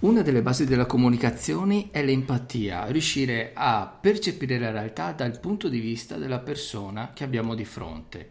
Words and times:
Una 0.00 0.22
delle 0.22 0.42
basi 0.42 0.64
della 0.64 0.86
comunicazione 0.86 1.88
è 1.90 2.04
l'empatia, 2.04 2.86
riuscire 2.86 3.50
a 3.52 3.84
percepire 4.00 4.56
la 4.56 4.70
realtà 4.70 5.10
dal 5.10 5.40
punto 5.40 5.68
di 5.68 5.80
vista 5.80 6.16
della 6.16 6.38
persona 6.38 7.10
che 7.12 7.24
abbiamo 7.24 7.56
di 7.56 7.64
fronte. 7.64 8.30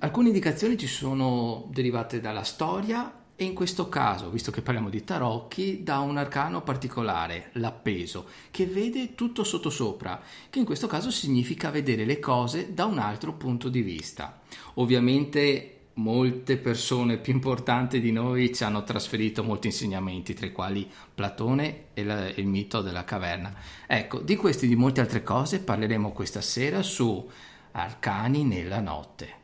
Alcune 0.00 0.26
indicazioni 0.26 0.76
ci 0.76 0.88
sono 0.88 1.68
derivate 1.70 2.20
dalla 2.20 2.42
storia 2.42 3.26
e 3.36 3.44
in 3.44 3.54
questo 3.54 3.88
caso, 3.88 4.30
visto 4.30 4.50
che 4.50 4.60
parliamo 4.60 4.90
di 4.90 5.04
tarocchi, 5.04 5.84
da 5.84 6.00
un 6.00 6.16
arcano 6.16 6.62
particolare, 6.62 7.50
l'appeso, 7.52 8.26
che 8.50 8.66
vede 8.66 9.14
tutto 9.14 9.44
sottosopra, 9.44 10.20
che 10.50 10.58
in 10.58 10.64
questo 10.64 10.88
caso 10.88 11.12
significa 11.12 11.70
vedere 11.70 12.04
le 12.04 12.18
cose 12.18 12.74
da 12.74 12.84
un 12.84 12.98
altro 12.98 13.34
punto 13.34 13.68
di 13.68 13.82
vista. 13.82 14.40
Ovviamente 14.74 15.77
molte 15.98 16.56
persone 16.56 17.18
più 17.18 17.32
importanti 17.32 18.00
di 18.00 18.12
noi 18.12 18.54
ci 18.54 18.64
hanno 18.64 18.82
trasferito 18.82 19.42
molti 19.42 19.68
insegnamenti, 19.68 20.34
tra 20.34 20.46
i 20.46 20.52
quali 20.52 20.88
Platone 21.14 21.86
e 21.94 22.04
la, 22.04 22.28
il 22.28 22.46
mito 22.46 22.80
della 22.80 23.04
caverna. 23.04 23.54
Ecco, 23.86 24.20
di 24.20 24.36
questi 24.36 24.64
e 24.64 24.68
di 24.68 24.76
molte 24.76 25.00
altre 25.00 25.22
cose 25.22 25.60
parleremo 25.60 26.12
questa 26.12 26.40
sera 26.40 26.82
su 26.82 27.28
Arcani 27.72 28.44
nella 28.44 28.80
notte. 28.80 29.36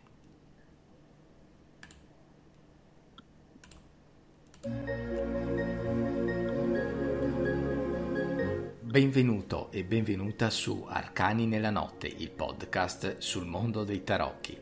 Benvenuto 8.81 9.73
e 9.73 9.83
benvenuta 9.83 10.51
su 10.51 10.87
Arcani 10.89 11.47
nella 11.47 11.71
notte, 11.71 12.07
il 12.07 12.31
podcast 12.31 13.19
sul 13.19 13.45
mondo 13.45 13.83
dei 13.83 14.05
tarocchi. 14.05 14.57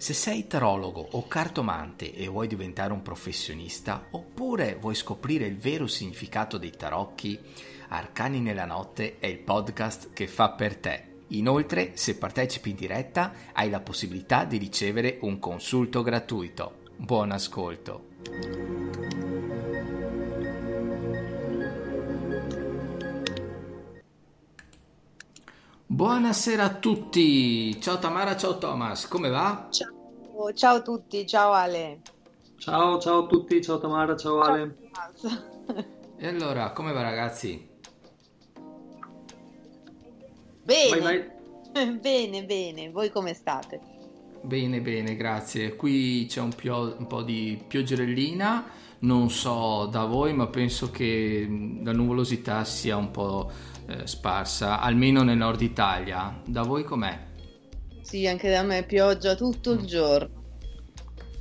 Se 0.00 0.14
sei 0.14 0.46
tarologo 0.46 1.06
o 1.10 1.28
cartomante 1.28 2.14
e 2.14 2.26
vuoi 2.26 2.48
diventare 2.48 2.90
un 2.90 3.02
professionista, 3.02 4.06
oppure 4.12 4.78
vuoi 4.80 4.94
scoprire 4.94 5.44
il 5.44 5.58
vero 5.58 5.86
significato 5.86 6.56
dei 6.56 6.70
tarocchi, 6.70 7.38
Arcani 7.88 8.40
nella 8.40 8.64
notte 8.64 9.18
è 9.18 9.26
il 9.26 9.40
podcast 9.40 10.14
che 10.14 10.26
fa 10.26 10.52
per 10.52 10.78
te. 10.78 11.24
Inoltre, 11.28 11.98
se 11.98 12.16
partecipi 12.16 12.70
in 12.70 12.76
diretta, 12.76 13.34
hai 13.52 13.68
la 13.68 13.80
possibilità 13.80 14.44
di 14.44 14.56
ricevere 14.56 15.18
un 15.20 15.38
consulto 15.38 16.00
gratuito. 16.00 16.76
Buon 16.96 17.32
ascolto. 17.32 18.08
Buonasera 25.92 26.64
a 26.64 26.74
tutti, 26.76 27.78
ciao 27.80 27.98
Tamara, 27.98 28.36
ciao 28.36 28.56
Thomas, 28.58 29.06
come 29.08 29.28
va? 29.28 29.66
Ciao, 29.70 29.99
ciao 30.54 30.76
a 30.76 30.82
tutti, 30.82 31.26
ciao 31.26 31.52
Ale. 31.52 32.00
Ciao, 32.56 32.98
ciao 32.98 33.24
a 33.24 33.26
tutti, 33.26 33.62
ciao 33.62 33.78
Tamara, 33.78 34.16
ciao 34.16 34.40
Ale. 34.40 34.76
E 36.16 36.26
allora, 36.26 36.72
come 36.72 36.92
va 36.92 37.02
ragazzi? 37.02 37.68
Bene, 40.62 41.00
vai, 41.00 41.00
vai. 41.72 41.96
bene, 42.00 42.44
bene, 42.44 42.90
voi 42.90 43.10
come 43.10 43.34
state? 43.34 43.80
Bene, 44.42 44.80
bene, 44.80 45.16
grazie. 45.16 45.76
Qui 45.76 46.26
c'è 46.28 46.40
un, 46.40 46.54
pio- 46.54 46.96
un 46.98 47.06
po' 47.06 47.22
di 47.22 47.62
pioggerellina, 47.66 48.64
non 49.00 49.30
so 49.30 49.86
da 49.86 50.04
voi, 50.04 50.32
ma 50.32 50.46
penso 50.48 50.90
che 50.90 51.46
la 51.82 51.92
nuvolosità 51.92 52.64
sia 52.64 52.96
un 52.96 53.10
po' 53.10 53.50
eh, 53.86 54.06
sparsa, 54.06 54.80
almeno 54.80 55.22
nel 55.22 55.36
nord 55.36 55.60
Italia. 55.60 56.40
Da 56.44 56.62
voi 56.62 56.84
com'è? 56.84 57.28
Sì, 58.10 58.26
anche 58.26 58.50
da 58.50 58.64
me 58.64 58.82
pioggia 58.82 59.36
tutto 59.36 59.70
il 59.70 59.82
mm. 59.82 59.84
giorno. 59.84 60.42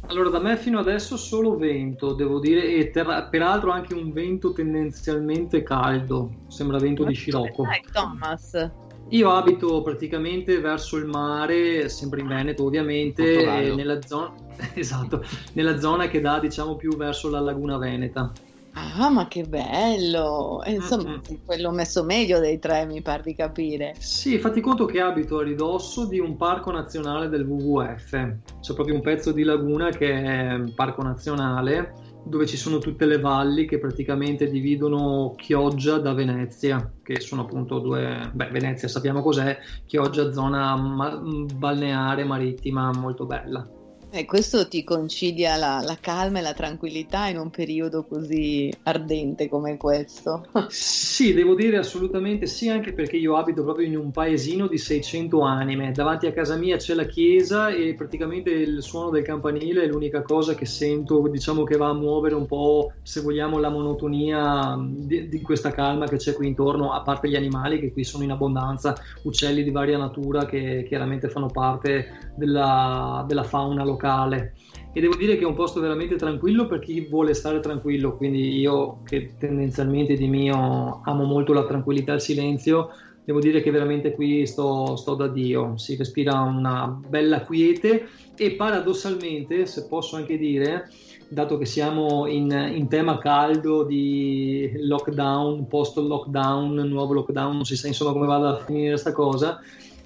Allora, 0.01 0.29
da 0.29 0.39
me 0.39 0.55
fino 0.55 0.77
adesso 0.77 1.17
solo 1.17 1.57
vento, 1.57 2.13
devo 2.13 2.37
dire, 2.39 2.63
e 2.75 2.91
ter- 2.91 3.27
peraltro 3.31 3.71
anche 3.71 3.95
un 3.95 4.13
vento 4.13 4.53
tendenzialmente 4.53 5.63
caldo, 5.63 6.31
sembra 6.47 6.77
vento 6.77 7.01
Ma 7.01 7.09
di 7.09 7.15
scirocco. 7.15 7.63
Dai, 7.63 7.81
Thomas. 7.91 8.71
Io 9.09 9.31
abito 9.31 9.81
praticamente 9.81 10.59
verso 10.59 10.97
il 10.97 11.05
mare, 11.05 11.89
sempre 11.89 12.21
in 12.21 12.27
Veneto 12.27 12.65
ovviamente, 12.65 13.73
nella 13.73 14.05
zona, 14.05 14.31
esatto, 14.75 15.23
nella 15.53 15.79
zona 15.79 16.07
che 16.07 16.21
dà 16.21 16.37
diciamo 16.37 16.75
più 16.75 16.95
verso 16.95 17.31
la 17.31 17.39
laguna 17.39 17.79
Veneta. 17.79 18.31
Ah, 18.73 19.09
ma 19.09 19.27
che 19.27 19.43
bello! 19.43 20.61
E, 20.63 20.73
insomma, 20.73 21.09
mm-hmm. 21.09 21.45
quello 21.45 21.71
messo 21.71 22.03
meglio 22.03 22.39
dei 22.39 22.59
tre, 22.59 22.85
mi 22.85 23.01
pare 23.01 23.23
di 23.23 23.35
capire. 23.35 23.95
Sì, 23.97 24.37
fatti 24.37 24.61
conto 24.61 24.85
che 24.85 25.01
abito 25.01 25.39
a 25.39 25.43
ridosso 25.43 26.05
di 26.05 26.19
un 26.19 26.37
parco 26.37 26.71
nazionale 26.71 27.29
del 27.29 27.45
WWF. 27.45 28.11
C'è 28.59 28.73
proprio 28.73 28.95
un 28.95 29.01
pezzo 29.01 29.31
di 29.31 29.43
laguna 29.43 29.89
che 29.89 30.11
è 30.11 30.53
un 30.53 30.73
parco 30.73 31.01
nazionale 31.01 32.07
dove 32.23 32.45
ci 32.45 32.57
sono 32.57 32.77
tutte 32.77 33.05
le 33.05 33.19
valli 33.19 33.65
che 33.65 33.79
praticamente 33.79 34.49
dividono 34.49 35.33
Chioggia 35.35 35.97
da 35.97 36.13
Venezia, 36.13 36.91
che 37.01 37.19
sono 37.19 37.43
appunto 37.43 37.79
due... 37.79 38.29
Beh, 38.33 38.49
Venezia 38.49 38.87
sappiamo 38.87 39.21
cos'è, 39.21 39.57
Chioggia 39.85 40.31
zona 40.31 40.75
ma- 40.75 41.19
balneare 41.19 42.23
marittima 42.25 42.91
molto 42.91 43.25
bella. 43.25 43.67
E 44.11 44.25
questo 44.25 44.67
ti 44.67 44.83
concilia 44.83 45.55
la, 45.55 45.83
la, 45.85 45.95
calma 46.01 46.39
e 46.39 46.41
la 46.41 46.55
tranquillità 46.55 47.27
in 47.27 47.37
un 47.37 47.51
periodo 47.51 48.05
così 48.05 48.73
ardente 48.83 49.47
come 49.47 49.77
questo? 49.77 50.47
Sì, 50.69 51.31
devo 51.33 51.53
dire 51.53 51.77
assolutamente 51.77 52.47
sì, 52.47 52.69
anche 52.69 52.93
perché 52.93 53.17
io 53.17 53.35
abito 53.35 53.63
proprio 53.63 53.85
in 53.85 53.95
un 53.95 54.09
paesino 54.09 54.65
di 54.65 54.79
600 54.79 55.41
anime. 55.41 55.91
Davanti 55.91 56.25
a 56.25 56.33
casa 56.33 56.55
mia 56.55 56.77
c'è 56.77 56.95
la 56.95 57.05
chiesa 57.05 57.69
e 57.69 57.93
praticamente 57.93 58.49
il 58.49 58.81
suono 58.81 59.11
del 59.11 59.21
campanile 59.21 59.83
è 59.83 59.87
l'unica 59.87 60.23
cosa 60.23 60.55
che 60.55 60.65
sento, 60.65 61.27
diciamo 61.27 61.63
che 61.63 61.77
va 61.77 61.89
a 61.89 61.93
muovere 61.93 62.33
un 62.33 62.47
po', 62.47 62.93
se 63.03 63.21
vogliamo, 63.21 63.59
la 63.59 63.69
monotonia 63.69 64.75
di, 64.79 65.29
di 65.29 65.41
questa 65.41 65.69
calma 65.69 66.07
che 66.07 66.17
c'è 66.17 66.33
qui 66.33 66.47
intorno, 66.47 66.93
a 66.93 67.01
parte 67.01 67.29
gli 67.29 67.35
animali 67.35 67.79
che 67.79 67.91
qui 67.91 68.03
sono 68.03 68.23
in 68.23 68.31
abbondanza, 68.31 68.95
uccelli 69.23 69.61
di 69.61 69.69
varia 69.69 69.99
natura 69.99 70.45
che 70.45 70.83
chiaramente 70.87 71.29
fanno 71.29 71.47
parte 71.47 72.31
della, 72.35 73.23
della 73.27 73.43
fauna 73.43 73.83
locale 73.83 73.97
locale 73.99 74.53
e 74.93 75.01
devo 75.01 75.15
dire 75.15 75.35
che 75.35 75.43
è 75.43 75.45
un 75.45 75.53
posto 75.53 75.81
veramente 75.81 76.15
tranquillo 76.15 76.65
per 76.65 76.79
chi 76.79 77.01
vuole 77.01 77.33
stare 77.33 77.59
tranquillo, 77.59 78.15
quindi 78.15 78.57
io 78.57 79.01
che 79.03 79.35
tendenzialmente 79.37 80.15
di 80.15 80.27
mio 80.27 81.01
amo 81.03 81.25
molto 81.25 81.53
la 81.53 81.65
tranquillità 81.65 82.13
e 82.13 82.15
il 82.15 82.21
silenzio, 82.21 82.89
devo 83.23 83.39
dire 83.39 83.61
che 83.61 83.69
veramente 83.69 84.13
qui 84.15 84.47
sto, 84.47 84.95
sto 84.95 85.13
da 85.13 85.27
Dio, 85.27 85.77
si 85.77 85.95
respira 85.95 86.41
una 86.41 86.87
bella 86.87 87.43
quiete 87.43 88.07
e 88.35 88.51
paradossalmente, 88.51 89.67
se 89.67 89.85
posso 89.87 90.15
anche 90.15 90.37
dire, 90.39 90.89
dato 91.27 91.59
che 91.59 91.65
siamo 91.65 92.25
in, 92.25 92.49
in, 92.49 92.87
tema 92.87 93.19
caldo 93.19 93.83
di 93.83 94.71
lockdown, 94.75 95.67
post 95.67 95.97
lockdown, 95.97 96.73
nuovo 96.87 97.13
lockdown, 97.13 97.53
non 97.53 97.65
si 97.65 97.75
sa 97.75 97.85
insomma 97.85 98.13
come 98.13 98.25
vada 98.25 98.49
a 98.49 98.63
finire 98.63 98.89
questa 98.89 99.11
cosa, 99.11 99.59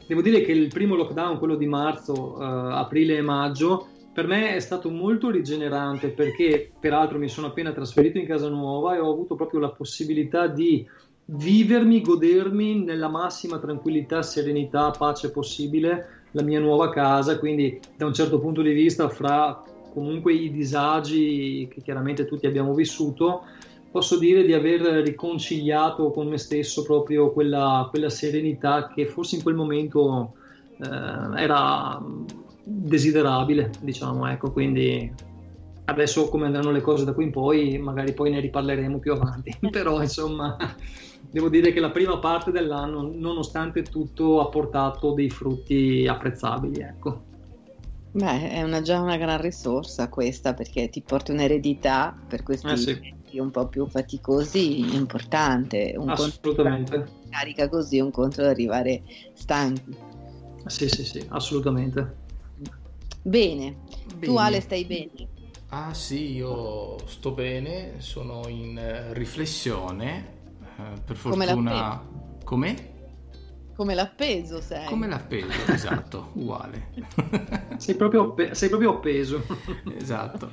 devo 0.08 0.22
dire 0.22 0.41
che 0.41 0.52
il 0.52 0.68
primo 0.68 0.96
lockdown, 0.96 1.38
quello 1.38 1.56
di 1.56 1.66
marzo, 1.66 2.40
eh, 2.40 2.44
aprile 2.44 3.18
e 3.18 3.22
maggio, 3.22 3.88
per 4.14 4.28
me 4.28 4.53
è 4.53 4.59
stato 4.59 4.90
molto 4.90 5.31
rigenerante 5.31 6.09
perché 6.09 6.72
peraltro 6.80 7.18
mi 7.18 7.28
sono 7.28 7.47
appena 7.47 7.72
trasferito 7.72 8.19
in 8.19 8.28
casa 8.28 8.47
nuova 8.47 8.96
e 8.96 9.00
ho 9.00 9.12
avuto 9.12 9.36
proprio 9.36 9.59
la 9.59 9.72
possibilità 9.72 10.46
di 10.46 10.88
vivermi, 11.25 12.02
godermi 12.02 12.84
nella 12.84 13.08
massima 13.08 13.58
tranquillità, 13.58 14.22
serenità, 14.22 14.92
pace 14.92 15.31
possibile 15.31 16.22
la 16.31 16.44
mia 16.44 16.59
nuova 16.59 16.90
casa, 16.90 17.40
quindi 17.40 17.80
da 17.96 18.06
un 18.06 18.13
certo 18.13 18.40
punto 18.40 18.62
di 18.62 18.74
vista 18.74 19.09
fra 19.09 19.63
comunque 19.94 20.34
i 20.34 20.52
disagi 20.52 21.68
che 21.72 21.81
chiaramente 21.81 22.25
tutti 22.25 22.46
abbiamo 22.46 22.74
vissuto, 22.74 23.44
posso 23.94 24.18
dire 24.18 24.44
di 24.44 24.54
aver 24.54 24.81
riconciliato 25.04 26.09
con 26.09 26.28
me 26.28 26.40
stesso 26.40 26.81
proprio 26.81 27.31
quella, 27.31 27.86
quella 27.92 28.09
serenità 28.09 28.88
che 28.88 29.06
forse 29.06 29.36
in 29.36 29.44
quel 29.44 29.54
momento 29.54 30.34
eh, 30.80 31.40
era 31.40 32.02
desiderabile, 32.64 33.70
diciamo, 33.81 34.28
ecco, 34.28 34.52
quindi 34.52 35.14
adesso 35.86 36.28
come 36.28 36.48
andranno 36.48 36.72
le 36.72 36.81
cose 36.81 37.06
da 37.06 37.14
qui 37.14 37.26
in 37.26 37.31
poi, 37.31 37.78
magari 37.78 38.13
poi 38.13 38.31
ne 38.31 38.40
riparleremo 38.40 38.98
più 38.98 39.13
avanti, 39.13 39.56
però 39.69 40.01
insomma 40.01 40.57
devo 41.30 41.50
dire 41.50 41.72
che 41.72 41.80
la 41.80 41.92
prima 41.92 42.18
parte 42.18 42.50
dell'anno, 42.50 43.12
nonostante 43.13 43.84
tutto, 43.84 44.42
ha 44.42 44.48
portato 44.48 45.12
dei 45.12 45.30
frutti 45.30 46.07
apprezzabili, 46.10 46.81
ecco. 46.81 47.25
Beh, 48.10 48.50
è 48.50 48.63
una, 48.63 48.81
già 48.81 49.00
una 49.00 49.18
gran 49.18 49.40
risorsa 49.40 50.10
questa 50.10 50.56
perché 50.56 50.90
ti 50.90 51.01
porta 51.01 51.31
un'eredità 51.31 52.16
per 52.28 52.42
questi 52.42 52.68
eh 52.68 52.78
sì 52.78 53.22
un 53.39 53.51
po' 53.51 53.68
più 53.68 53.85
faticosi 53.88 54.95
importante. 54.95 55.95
Un 55.97 56.09
assolutamente. 56.09 57.21
Carica 57.30 57.69
così, 57.69 58.00
un 58.00 58.12
conto 58.12 58.41
ad 58.41 58.47
arrivare 58.47 59.03
stanchi. 59.33 59.95
Sì, 60.65 60.88
sì, 60.88 61.03
sì, 61.03 61.25
assolutamente. 61.30 62.21
Bene. 63.21 63.77
bene. 64.06 64.19
Tu 64.19 64.35
Ale 64.35 64.62
stai 64.62 64.85
bene? 64.85 65.27
Ah 65.69 65.94
sì, 65.94 66.33
io 66.35 66.97
sto 67.07 67.31
bene, 67.31 67.95
sono 67.97 68.47
in 68.47 69.09
riflessione, 69.12 70.33
eh, 70.77 71.01
per 71.03 71.15
fortuna... 71.15 72.06
Come? 72.44 72.91
Come 73.75 73.95
l'appeso 73.95 74.62
sei. 74.62 74.85
Come 74.85 75.07
l'appeso, 75.07 75.65
esatto, 75.71 76.30
uguale. 76.33 76.91
sei, 77.77 77.95
proprio, 77.95 78.35
sei 78.51 78.69
proprio 78.69 78.91
appeso. 78.91 79.44
esatto. 79.97 80.51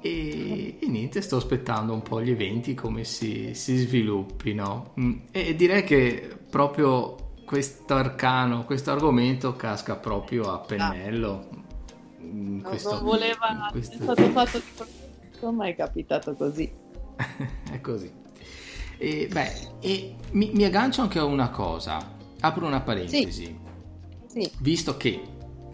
E, 0.00 0.78
e, 0.80 0.86
niente, 0.86 1.20
sto 1.20 1.36
aspettando 1.36 1.92
un 1.92 2.02
po' 2.02 2.22
gli 2.22 2.30
eventi 2.30 2.74
come 2.74 3.04
si, 3.04 3.52
si 3.54 3.76
sviluppino. 3.76 4.94
Mm, 4.98 5.18
e 5.30 5.54
direi 5.54 5.84
che 5.84 6.38
proprio 6.48 7.32
questo 7.44 7.94
arcano, 7.94 8.64
questo 8.64 8.90
argomento 8.92 9.54
casca 9.56 9.96
proprio 9.96 10.52
a 10.52 10.58
pennello. 10.58 11.48
In 12.20 12.62
questo, 12.62 12.94
non 12.94 13.04
voleva, 13.04 13.68
questo... 13.70 13.96
è 13.96 14.02
stato 14.02 14.28
fatto 14.28 14.58
di 14.58 14.64
questo, 14.76 15.52
ma 15.52 15.66
è 15.66 15.74
capitato 15.74 16.34
così. 16.34 16.70
è 17.70 17.80
così. 17.80 18.10
E, 18.96 19.28
beh, 19.30 19.52
e 19.80 20.16
mi, 20.32 20.50
mi, 20.52 20.64
aggancio 20.64 21.02
anche 21.02 21.18
a 21.18 21.24
una 21.24 21.50
cosa, 21.50 22.16
apro 22.40 22.66
una 22.66 22.80
parentesi. 22.80 23.44
Sì. 23.44 24.42
Sì. 24.42 24.50
Visto 24.60 24.96
che 24.96 25.20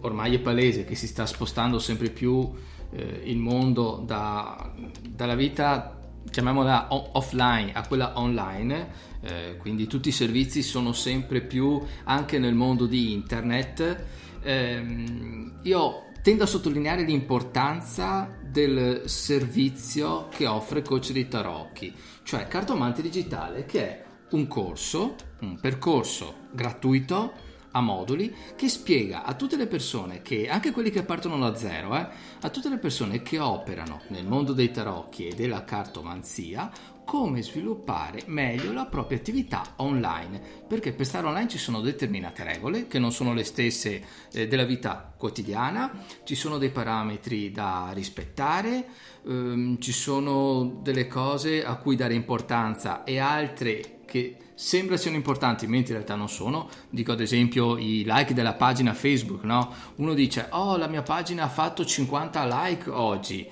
ormai 0.01 0.35
è 0.35 0.39
palese 0.39 0.85
che 0.85 0.95
si 0.95 1.07
sta 1.07 1.25
spostando 1.25 1.79
sempre 1.79 2.09
più 2.09 2.49
eh, 2.91 3.21
il 3.25 3.37
mondo 3.37 4.03
da, 4.05 4.73
dalla 5.07 5.35
vita, 5.35 5.99
chiamiamola 6.29 6.87
offline, 7.13 7.73
a 7.73 7.85
quella 7.87 8.17
online, 8.19 8.89
eh, 9.21 9.57
quindi 9.57 9.87
tutti 9.87 10.09
i 10.09 10.13
servizi 10.13 10.61
sono 10.61 10.93
sempre 10.93 11.41
più 11.41 11.81
anche 12.05 12.39
nel 12.39 12.53
mondo 12.53 12.85
di 12.85 13.13
internet. 13.13 14.05
Eh, 14.41 15.51
io 15.63 16.03
tendo 16.21 16.43
a 16.43 16.47
sottolineare 16.47 17.03
l'importanza 17.03 18.37
del 18.43 19.03
servizio 19.05 20.27
che 20.29 20.47
offre 20.47 20.81
Coach 20.81 21.11
di 21.11 21.27
Tarocchi, 21.27 21.93
cioè 22.23 22.47
Cartomante 22.47 23.01
Digitale, 23.01 23.65
che 23.65 23.87
è 23.87 24.03
un 24.31 24.47
corso, 24.47 25.15
un 25.41 25.59
percorso 25.59 26.47
gratuito 26.51 27.45
a 27.77 27.81
moduli 27.81 28.33
che 28.55 28.67
spiega 28.67 29.23
a 29.23 29.33
tutte 29.33 29.55
le 29.55 29.67
persone 29.67 30.21
che, 30.21 30.49
anche 30.49 30.71
quelli 30.71 30.89
che 30.89 31.03
partono 31.03 31.37
da 31.37 31.55
zero, 31.55 31.95
eh, 31.95 32.07
a 32.41 32.49
tutte 32.49 32.69
le 32.69 32.77
persone 32.77 33.21
che 33.21 33.39
operano 33.39 34.01
nel 34.07 34.25
mondo 34.25 34.53
dei 34.53 34.71
tarocchi 34.71 35.27
e 35.27 35.35
della 35.35 35.63
cartomanzia, 35.63 36.71
come 37.05 37.41
sviluppare 37.41 38.23
meglio 38.25 38.73
la 38.73 38.85
propria 38.85 39.17
attività 39.17 39.63
online, 39.77 40.41
perché 40.67 40.91
per 40.91 41.05
stare 41.05 41.27
online 41.27 41.47
ci 41.47 41.57
sono 41.57 41.79
determinate 41.79 42.43
regole 42.43 42.87
che 42.87 42.99
non 42.99 43.13
sono 43.13 43.33
le 43.33 43.45
stesse 43.45 44.03
eh, 44.33 44.47
della 44.47 44.65
vita 44.65 45.13
quotidiana, 45.15 46.03
ci 46.25 46.35
sono 46.35 46.57
dei 46.57 46.69
parametri 46.69 47.49
da 47.51 47.91
rispettare, 47.93 48.87
ehm, 49.25 49.79
ci 49.79 49.93
sono 49.93 50.79
delle 50.81 51.07
cose 51.07 51.63
a 51.63 51.75
cui 51.75 51.95
dare 51.95 52.13
importanza 52.13 53.05
e 53.05 53.19
altre 53.19 53.99
che 54.05 54.37
sembra 54.57 54.97
siano 54.97 55.17
importanti, 55.17 55.67
mentre 55.67 55.93
in 55.93 55.99
realtà 55.99 56.15
non 56.15 56.27
sono. 56.27 56.67
Dico 56.89 57.11
ad 57.11 57.21
esempio 57.21 57.77
i 57.77 58.03
like 58.05 58.33
della 58.33 58.55
pagina 58.55 58.95
Facebook, 58.95 59.43
no? 59.43 59.71
Uno 59.97 60.15
dice, 60.15 60.47
oh 60.49 60.77
la 60.77 60.87
mia 60.87 61.03
pagina 61.03 61.43
ha 61.43 61.49
fatto 61.49 61.85
50 61.85 62.63
like 62.63 62.89
oggi. 62.89 63.47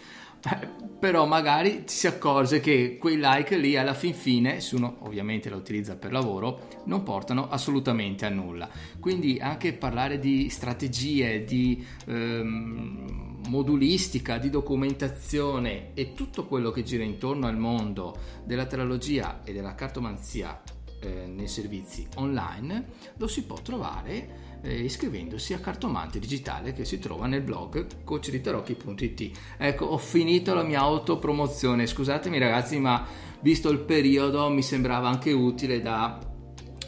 Eh, 0.47 0.67
però 0.99 1.25
magari 1.25 1.83
si 1.85 2.07
accorge 2.07 2.59
che 2.59 2.97
quei 2.99 3.17
like 3.19 3.55
lì 3.57 3.77
alla 3.77 3.93
fin 3.93 4.15
fine, 4.15 4.59
se 4.61 4.75
uno 4.75 4.97
ovviamente 5.01 5.49
la 5.49 5.55
utilizza 5.55 5.95
per 5.95 6.11
lavoro, 6.11 6.81
non 6.85 7.03
portano 7.03 7.49
assolutamente 7.49 8.25
a 8.25 8.29
nulla. 8.29 8.67
Quindi 8.99 9.37
anche 9.39 9.73
parlare 9.73 10.17
di 10.17 10.49
strategie, 10.49 11.43
di 11.43 11.85
ehm, 12.07 13.41
modulistica, 13.47 14.39
di 14.39 14.49
documentazione 14.49 15.93
e 15.93 16.13
tutto 16.13 16.45
quello 16.45 16.71
che 16.71 16.81
gira 16.83 17.03
intorno 17.03 17.45
al 17.45 17.57
mondo 17.57 18.15
della 18.43 18.65
terologia 18.65 19.41
e 19.43 19.53
della 19.53 19.75
cartomanzia 19.75 20.61
eh, 21.05 21.27
nei 21.27 21.47
servizi 21.47 22.07
online 22.15 22.85
lo 23.17 23.27
si 23.27 23.43
può 23.43 23.57
trovare 23.61 24.59
eh, 24.61 24.79
iscrivendosi 24.79 25.53
a 25.53 25.59
Cartomante 25.59 26.19
Digitale 26.19 26.73
che 26.73 26.85
si 26.85 26.99
trova 26.99 27.27
nel 27.27 27.41
blog 27.41 28.03
coachritarocchi.it. 28.03 29.39
Ecco, 29.57 29.85
ho 29.85 29.97
finito 29.97 30.53
la 30.53 30.63
mia 30.63 30.79
autopromozione. 30.79 31.85
Scusatemi 31.85 32.39
ragazzi, 32.39 32.79
ma 32.79 33.05
visto 33.41 33.69
il 33.69 33.79
periodo 33.79 34.49
mi 34.49 34.63
sembrava 34.63 35.07
anche 35.07 35.31
utile 35.31 35.81
da 35.81 36.19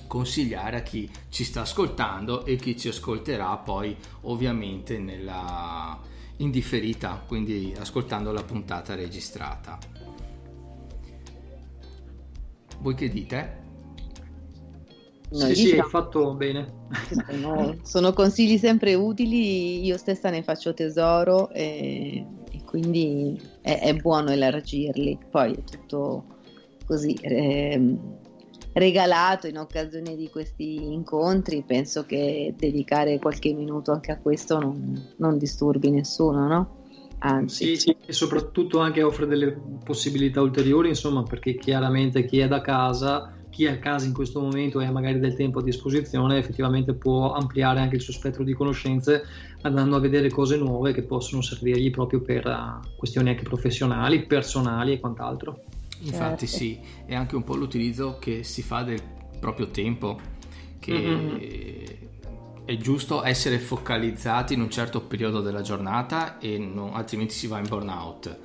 consigliare 0.07 0.77
a 0.77 0.81
chi 0.81 1.09
ci 1.29 1.43
sta 1.43 1.61
ascoltando 1.61 2.45
e 2.45 2.55
chi 2.55 2.77
ci 2.77 2.87
ascolterà 2.87 3.55
poi 3.57 3.95
ovviamente 4.21 4.97
nella 4.97 5.99
indifferita, 6.37 7.23
quindi 7.27 7.75
ascoltando 7.77 8.31
la 8.31 8.43
puntata 8.43 8.95
registrata. 8.95 9.77
Voi 12.79 12.93
che 12.93 13.09
dite? 13.09 13.66
Sì, 15.29 15.55
sì, 15.55 15.71
hai 15.73 15.87
fatto 15.89 16.33
bene. 16.35 16.85
Sono, 17.25 17.75
sono, 17.83 18.13
consigli 18.13 18.57
sempre 18.57 18.93
utili, 18.93 19.83
io 19.85 19.97
stessa 19.97 20.29
ne 20.29 20.41
faccio 20.41 20.73
tesoro 20.73 21.49
e, 21.49 22.25
e 22.49 22.63
quindi 22.63 23.39
è, 23.61 23.79
è, 23.79 23.93
buono 23.95 24.31
elargirli. 24.31 25.17
Poi 25.29 25.53
è 25.53 25.63
tutto 25.63 26.25
così 26.85 27.13
eh, 27.15 27.97
regalato 28.71 29.47
in 29.47 29.57
occasione 29.57 30.15
di 30.15 30.29
questi 30.29 30.75
incontri, 30.75 31.63
penso 31.63 32.05
che 32.05 32.53
dedicare 32.57 33.19
qualche 33.19 33.51
minuto 33.53 33.91
anche 33.91 34.13
a 34.13 34.17
questo 34.17 34.59
non, 34.59 35.13
non 35.17 35.37
disturbi 35.37 35.89
nessuno, 35.89 36.47
no? 36.47 36.75
Anzi. 37.19 37.65
Sì, 37.65 37.75
sì, 37.75 37.97
e 38.05 38.13
soprattutto 38.13 38.79
anche 38.79 39.01
offre 39.01 39.25
delle 39.25 39.59
possibilità 39.83 40.39
ulteriori, 40.41 40.89
insomma, 40.89 41.23
perché 41.23 41.55
chiaramente 41.55 42.23
chi 42.25 42.39
è 42.39 42.47
da 42.47 42.61
casa 42.61 43.36
chi 43.57 43.65
è 43.65 43.71
a 43.71 43.79
casa 43.79 44.05
in 44.05 44.13
questo 44.13 44.39
momento 44.39 44.79
e 44.79 44.85
ha 44.85 44.91
magari 44.91 45.19
del 45.19 45.33
tempo 45.33 45.57
a 45.57 45.63
disposizione 45.63 46.37
effettivamente 46.37 46.93
può 46.93 47.33
ampliare 47.33 47.79
anche 47.79 47.95
il 47.95 48.01
suo 48.03 48.13
spettro 48.13 48.43
di 48.43 48.53
conoscenze 48.53 49.25
andando 49.61 49.95
a 49.95 49.99
vedere 49.99 50.29
cose 50.29 50.57
nuove 50.57 50.93
che 50.93 51.01
possono 51.01 51.41
servirgli 51.41 51.89
proprio 51.89 52.21
per 52.21 52.45
uh, 52.45 52.87
questioni 52.95 53.29
anche 53.29 53.41
professionali, 53.41 54.27
personali 54.27 54.93
e 54.93 54.99
quant'altro. 54.99 55.63
Infatti 56.01 56.45
certo. 56.45 56.63
sì, 56.63 56.79
è 57.07 57.15
anche 57.15 57.35
un 57.35 57.43
po' 57.43 57.55
l'utilizzo 57.55 58.17
che 58.19 58.43
si 58.43 58.61
fa 58.61 58.83
del 58.83 59.01
proprio 59.39 59.69
tempo, 59.69 60.19
che 60.77 60.93
mm-hmm. 60.93 62.63
è 62.63 62.77
giusto 62.77 63.23
essere 63.23 63.57
focalizzati 63.57 64.53
in 64.53 64.61
un 64.61 64.69
certo 64.69 65.01
periodo 65.01 65.41
della 65.41 65.61
giornata 65.61 66.37
e 66.37 66.59
non, 66.59 66.91
altrimenti 66.93 67.33
si 67.33 67.47
va 67.47 67.57
in 67.57 67.65
burnout 67.67 68.37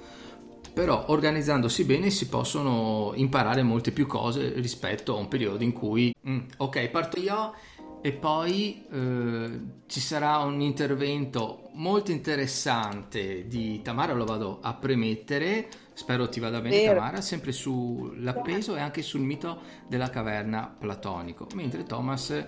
però 0.72 1.04
organizzandosi 1.08 1.84
bene 1.84 2.10
si 2.10 2.28
possono 2.28 3.12
imparare 3.14 3.62
molte 3.62 3.92
più 3.92 4.06
cose 4.06 4.52
rispetto 4.54 5.14
a 5.14 5.18
un 5.18 5.28
periodo 5.28 5.62
in 5.62 5.72
cui 5.72 6.14
mm, 6.26 6.38
ok 6.58 6.88
parto 6.88 7.20
io 7.20 7.52
e 8.04 8.12
poi 8.12 8.84
eh, 8.90 9.60
ci 9.86 10.00
sarà 10.00 10.38
un 10.38 10.60
intervento 10.60 11.70
molto 11.74 12.10
interessante 12.10 13.46
di 13.46 13.80
Tamara, 13.80 14.12
lo 14.12 14.24
vado 14.24 14.58
a 14.60 14.74
premettere, 14.74 15.68
spero 15.94 16.28
ti 16.28 16.40
vada 16.40 16.60
bene 16.60 16.78
Vero. 16.78 16.94
Tamara, 16.94 17.20
sempre 17.20 17.52
sull'appeso 17.52 18.74
e 18.74 18.80
anche 18.80 19.02
sul 19.02 19.20
mito 19.20 19.60
della 19.86 20.10
caverna 20.10 20.74
platonico, 20.76 21.46
mentre 21.54 21.84
Thomas 21.84 22.30
eh, 22.30 22.44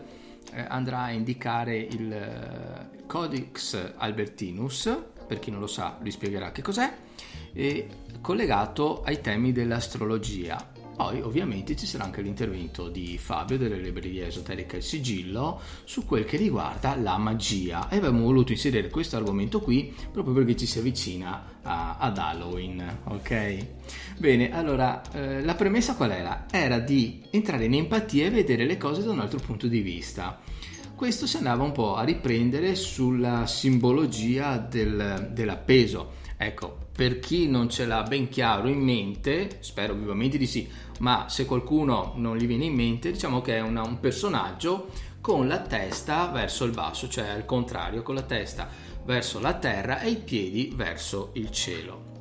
andrà 0.67 1.03
a 1.03 1.11
indicare 1.13 1.77
il 1.77 2.13
eh, 2.13 3.07
Codex 3.07 3.93
Albertinus, 3.97 5.05
per 5.25 5.39
chi 5.39 5.53
non 5.53 5.61
lo 5.61 5.69
sa 5.69 5.97
vi 6.01 6.11
spiegherà 6.11 6.51
che 6.51 6.63
cos'è, 6.63 6.93
e 7.53 7.89
collegato 8.21 9.03
ai 9.03 9.21
temi 9.21 9.53
dell'astrologia. 9.53 10.73
Poi 10.95 11.21
ovviamente 11.21 11.75
ci 11.75 11.87
sarà 11.87 12.05
anche 12.05 12.23
l'intervento 12.23 12.89
di 12.89 13.19
Fabio 13.19 13.59
delle 13.59 13.79
librerie 13.79 14.29
esoteriche 14.29 14.77
Il 14.77 14.83
Sigillo 14.85 15.61
su 15.83 16.07
quel 16.07 16.25
che 16.25 16.37
riguarda 16.37 16.95
la 16.95 17.19
magia 17.19 17.89
e 17.89 17.97
abbiamo 17.97 18.23
voluto 18.23 18.53
inserire 18.53 18.89
questo 18.91 19.17
argomento 19.17 19.61
qui 19.61 19.93
proprio 20.13 20.35
perché 20.35 20.57
ci 20.57 20.67
si 20.67 20.79
avvicina 20.79 21.59
a, 21.63 21.97
ad 21.99 22.17
Halloween, 22.17 22.99
ok? 23.07 23.67
Bene, 24.19 24.55
allora 24.55 25.03
eh, 25.13 25.43
la 25.43 25.55
premessa 25.57 25.97
qual 25.97 26.13
era? 26.13 26.47
Era 26.49 26.79
di 26.79 27.25
entrare 27.31 27.65
in 27.65 27.75
empatia 27.75 28.27
e 28.27 28.31
vedere 28.31 28.65
le 28.65 28.77
cose 28.77 29.03
da 29.03 29.11
un 29.11 29.19
altro 29.19 29.41
punto 29.41 29.67
di 29.67 29.81
vista. 29.81 30.41
Questo 30.95 31.27
si 31.27 31.39
andava 31.39 31.65
un 31.65 31.73
po' 31.73 31.97
a 31.97 32.05
riprendere 32.05 32.77
sulla 32.77 33.47
simbologia 33.47 34.59
del, 34.59 35.31
dell'appeso. 35.33 36.13
Ecco, 36.37 36.84
per 36.95 37.19
chi 37.19 37.49
non 37.49 37.69
ce 37.69 37.87
l'ha 37.87 38.03
ben 38.05 38.29
chiaro 38.29 38.69
in 38.69 38.79
mente, 38.79 39.59
spero 39.61 39.95
vivamente 39.95 40.39
di 40.39 40.47
sì, 40.47 40.69
ma 41.01 41.27
se 41.29 41.45
qualcuno 41.45 42.13
non 42.17 42.37
gli 42.37 42.47
viene 42.47 42.67
in 42.67 42.75
mente, 42.75 43.11
diciamo 43.11 43.41
che 43.41 43.57
è 43.57 43.61
una, 43.61 43.83
un 43.83 43.99
personaggio 43.99 44.91
con 45.21 45.49
la 45.49 45.61
testa 45.61 46.29
verso 46.29 46.65
il 46.65 46.73
basso, 46.73 47.09
cioè 47.09 47.29
al 47.29 47.47
contrario, 47.47 48.03
con 48.03 48.15
la 48.15 48.23
testa 48.23 48.69
verso 49.05 49.41
la 49.41 49.55
terra 49.55 50.01
e 50.01 50.11
i 50.11 50.17
piedi 50.17 50.73
verso 50.75 51.31
il 51.35 51.51
cielo. 51.51 52.13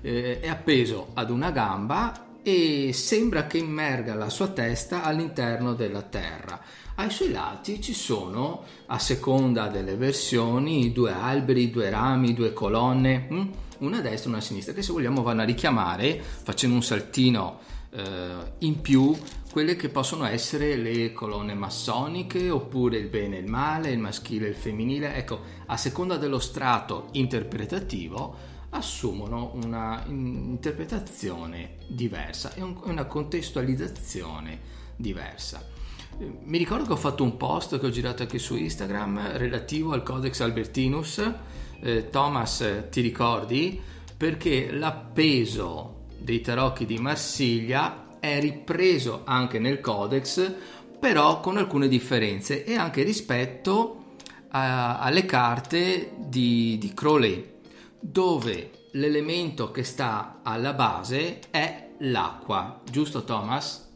Eh, 0.00 0.40
è 0.40 0.48
appeso 0.48 1.08
ad 1.14 1.28
una 1.28 1.50
gamba 1.50 2.26
e 2.42 2.92
sembra 2.94 3.46
che 3.46 3.58
immerga 3.58 4.14
la 4.14 4.30
sua 4.30 4.48
testa 4.48 5.02
all'interno 5.02 5.74
della 5.74 6.02
terra. 6.02 6.58
Ai 7.00 7.10
suoi 7.10 7.30
lati 7.30 7.80
ci 7.80 7.94
sono, 7.94 8.64
a 8.86 8.98
seconda 8.98 9.68
delle 9.68 9.94
versioni, 9.94 10.90
due 10.90 11.12
alberi, 11.12 11.70
due 11.70 11.90
rami, 11.90 12.34
due 12.34 12.52
colonne, 12.52 13.28
hm? 13.28 13.48
una 13.78 13.98
a 13.98 14.00
destra 14.00 14.26
e 14.26 14.32
una 14.32 14.38
a 14.38 14.44
sinistra, 14.44 14.74
che 14.74 14.82
se 14.82 14.90
vogliamo 14.90 15.22
vanno 15.22 15.42
a 15.42 15.44
richiamare, 15.44 16.20
facendo 16.20 16.74
un 16.74 16.82
saltino 16.82 17.60
eh, 17.90 18.52
in 18.58 18.80
più, 18.80 19.16
quelle 19.52 19.76
che 19.76 19.90
possono 19.90 20.24
essere 20.26 20.74
le 20.74 21.12
colonne 21.12 21.54
massoniche, 21.54 22.50
oppure 22.50 22.98
il 22.98 23.06
bene 23.06 23.36
e 23.36 23.40
il 23.42 23.48
male, 23.48 23.90
il 23.90 24.00
maschile 24.00 24.46
e 24.46 24.50
il 24.50 24.56
femminile. 24.56 25.14
Ecco, 25.14 25.40
a 25.66 25.76
seconda 25.76 26.16
dello 26.16 26.40
strato 26.40 27.10
interpretativo, 27.12 28.34
assumono 28.70 29.52
una 29.54 30.02
interpretazione 30.08 31.76
diversa 31.86 32.54
e 32.54 32.62
una 32.62 33.04
contestualizzazione 33.04 34.58
diversa. 34.96 35.77
Mi 36.18 36.58
ricordo 36.58 36.84
che 36.84 36.92
ho 36.92 36.96
fatto 36.96 37.22
un 37.22 37.36
post 37.36 37.78
che 37.78 37.86
ho 37.86 37.90
girato 37.90 38.22
anche 38.22 38.40
su 38.40 38.56
Instagram 38.56 39.36
relativo 39.36 39.92
al 39.92 40.02
Codex 40.02 40.40
Albertinus. 40.40 41.32
Eh, 41.80 42.10
Thomas, 42.10 42.88
ti 42.90 43.00
ricordi? 43.00 43.80
Perché 44.16 44.72
l'appeso 44.72 46.06
dei 46.18 46.40
tarocchi 46.40 46.86
di 46.86 46.98
Marsiglia 46.98 48.18
è 48.18 48.40
ripreso 48.40 49.22
anche 49.24 49.60
nel 49.60 49.80
Codex, 49.80 50.52
però 50.98 51.38
con 51.38 51.56
alcune 51.56 51.86
differenze 51.86 52.64
e 52.64 52.74
anche 52.74 53.04
rispetto 53.04 54.14
a, 54.48 54.98
alle 54.98 55.24
carte 55.24 56.14
di, 56.16 56.78
di 56.78 56.92
Crowley, 56.94 57.58
dove 58.00 58.70
l'elemento 58.92 59.70
che 59.70 59.84
sta 59.84 60.40
alla 60.42 60.72
base 60.72 61.38
è 61.50 61.90
l'acqua, 61.98 62.80
giusto 62.90 63.22
Thomas? 63.22 63.87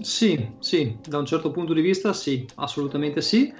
Sì, 0.00 0.52
sì, 0.58 0.98
da 1.06 1.18
un 1.18 1.26
certo 1.26 1.50
punto 1.50 1.72
di 1.72 1.80
vista 1.80 2.12
sì, 2.12 2.46
assolutamente 2.56 3.20
sì. 3.20 3.52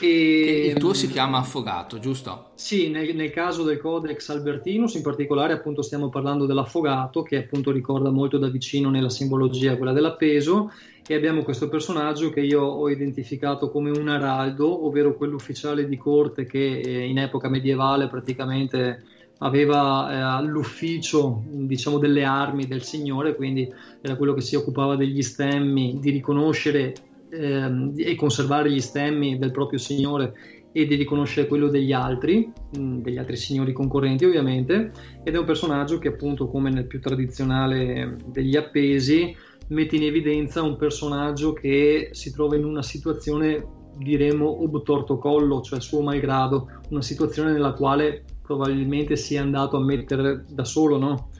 E 0.00 0.66
il 0.66 0.78
tuo 0.78 0.92
si 0.92 1.08
chiama 1.08 1.38
affogato, 1.38 2.00
giusto? 2.00 2.50
Sì, 2.54 2.90
nel, 2.90 3.14
nel, 3.14 3.30
caso 3.30 3.62
del 3.62 3.78
Codex 3.78 4.28
Albertinus, 4.28 4.94
in 4.94 5.02
particolare, 5.02 5.52
appunto, 5.52 5.82
stiamo 5.82 6.08
parlando 6.08 6.46
dell'affogato, 6.46 7.22
che 7.22 7.36
appunto 7.36 7.70
ricorda 7.70 8.10
molto 8.10 8.38
da 8.38 8.48
vicino 8.48 8.90
nella 8.90 9.08
simbologia 9.08 9.76
quella 9.76 9.92
dell'appeso, 9.92 10.72
e 11.06 11.14
abbiamo 11.14 11.42
questo 11.42 11.68
personaggio 11.68 12.30
che 12.30 12.40
io 12.40 12.62
ho 12.62 12.88
identificato 12.88 13.70
come 13.70 13.90
un 13.90 14.08
araldo, 14.08 14.84
ovvero 14.84 15.14
quell'ufficiale 15.16 15.86
di 15.86 15.96
corte 15.96 16.44
che 16.44 16.80
eh, 16.80 17.06
in 17.06 17.18
epoca 17.18 17.48
medievale 17.48 18.08
praticamente 18.08 19.04
aveva 19.38 20.40
eh, 20.40 20.44
l'ufficio 20.44 21.42
diciamo 21.46 21.98
delle 21.98 22.24
armi 22.24 22.66
del 22.66 22.82
signore 22.82 23.34
quindi 23.34 23.70
era 24.00 24.16
quello 24.16 24.32
che 24.32 24.40
si 24.40 24.54
occupava 24.54 24.96
degli 24.96 25.22
stemmi 25.22 25.98
di 26.00 26.10
riconoscere 26.10 26.94
eh, 27.30 27.92
e 27.96 28.14
conservare 28.14 28.70
gli 28.70 28.80
stemmi 28.80 29.38
del 29.38 29.50
proprio 29.50 29.78
signore 29.78 30.34
e 30.76 30.86
di 30.86 30.96
riconoscere 30.96 31.46
quello 31.46 31.68
degli 31.68 31.92
altri, 31.92 32.50
mh, 32.76 32.98
degli 32.98 33.16
altri 33.16 33.36
signori 33.36 33.72
concorrenti 33.72 34.24
ovviamente, 34.24 34.90
ed 35.22 35.34
è 35.34 35.38
un 35.38 35.44
personaggio 35.44 35.98
che 35.98 36.08
appunto 36.08 36.48
come 36.48 36.68
nel 36.68 36.88
più 36.88 37.00
tradizionale 37.00 38.16
degli 38.26 38.56
appesi 38.56 39.34
mette 39.68 39.94
in 39.94 40.02
evidenza 40.02 40.62
un 40.62 40.76
personaggio 40.76 41.52
che 41.52 42.08
si 42.10 42.32
trova 42.32 42.56
in 42.56 42.64
una 42.64 42.82
situazione 42.82 43.82
diremo 43.96 44.64
ob 44.64 44.82
torto 44.82 45.16
collo, 45.18 45.60
cioè 45.60 45.80
suo 45.80 46.02
malgrado, 46.02 46.68
una 46.90 47.02
situazione 47.02 47.52
nella 47.52 47.72
quale 47.74 48.24
probabilmente 48.44 49.16
sia 49.16 49.40
andato 49.40 49.78
a 49.78 49.80
mettere 49.80 50.44
da 50.46 50.64
solo, 50.64 50.98
no? 50.98 51.30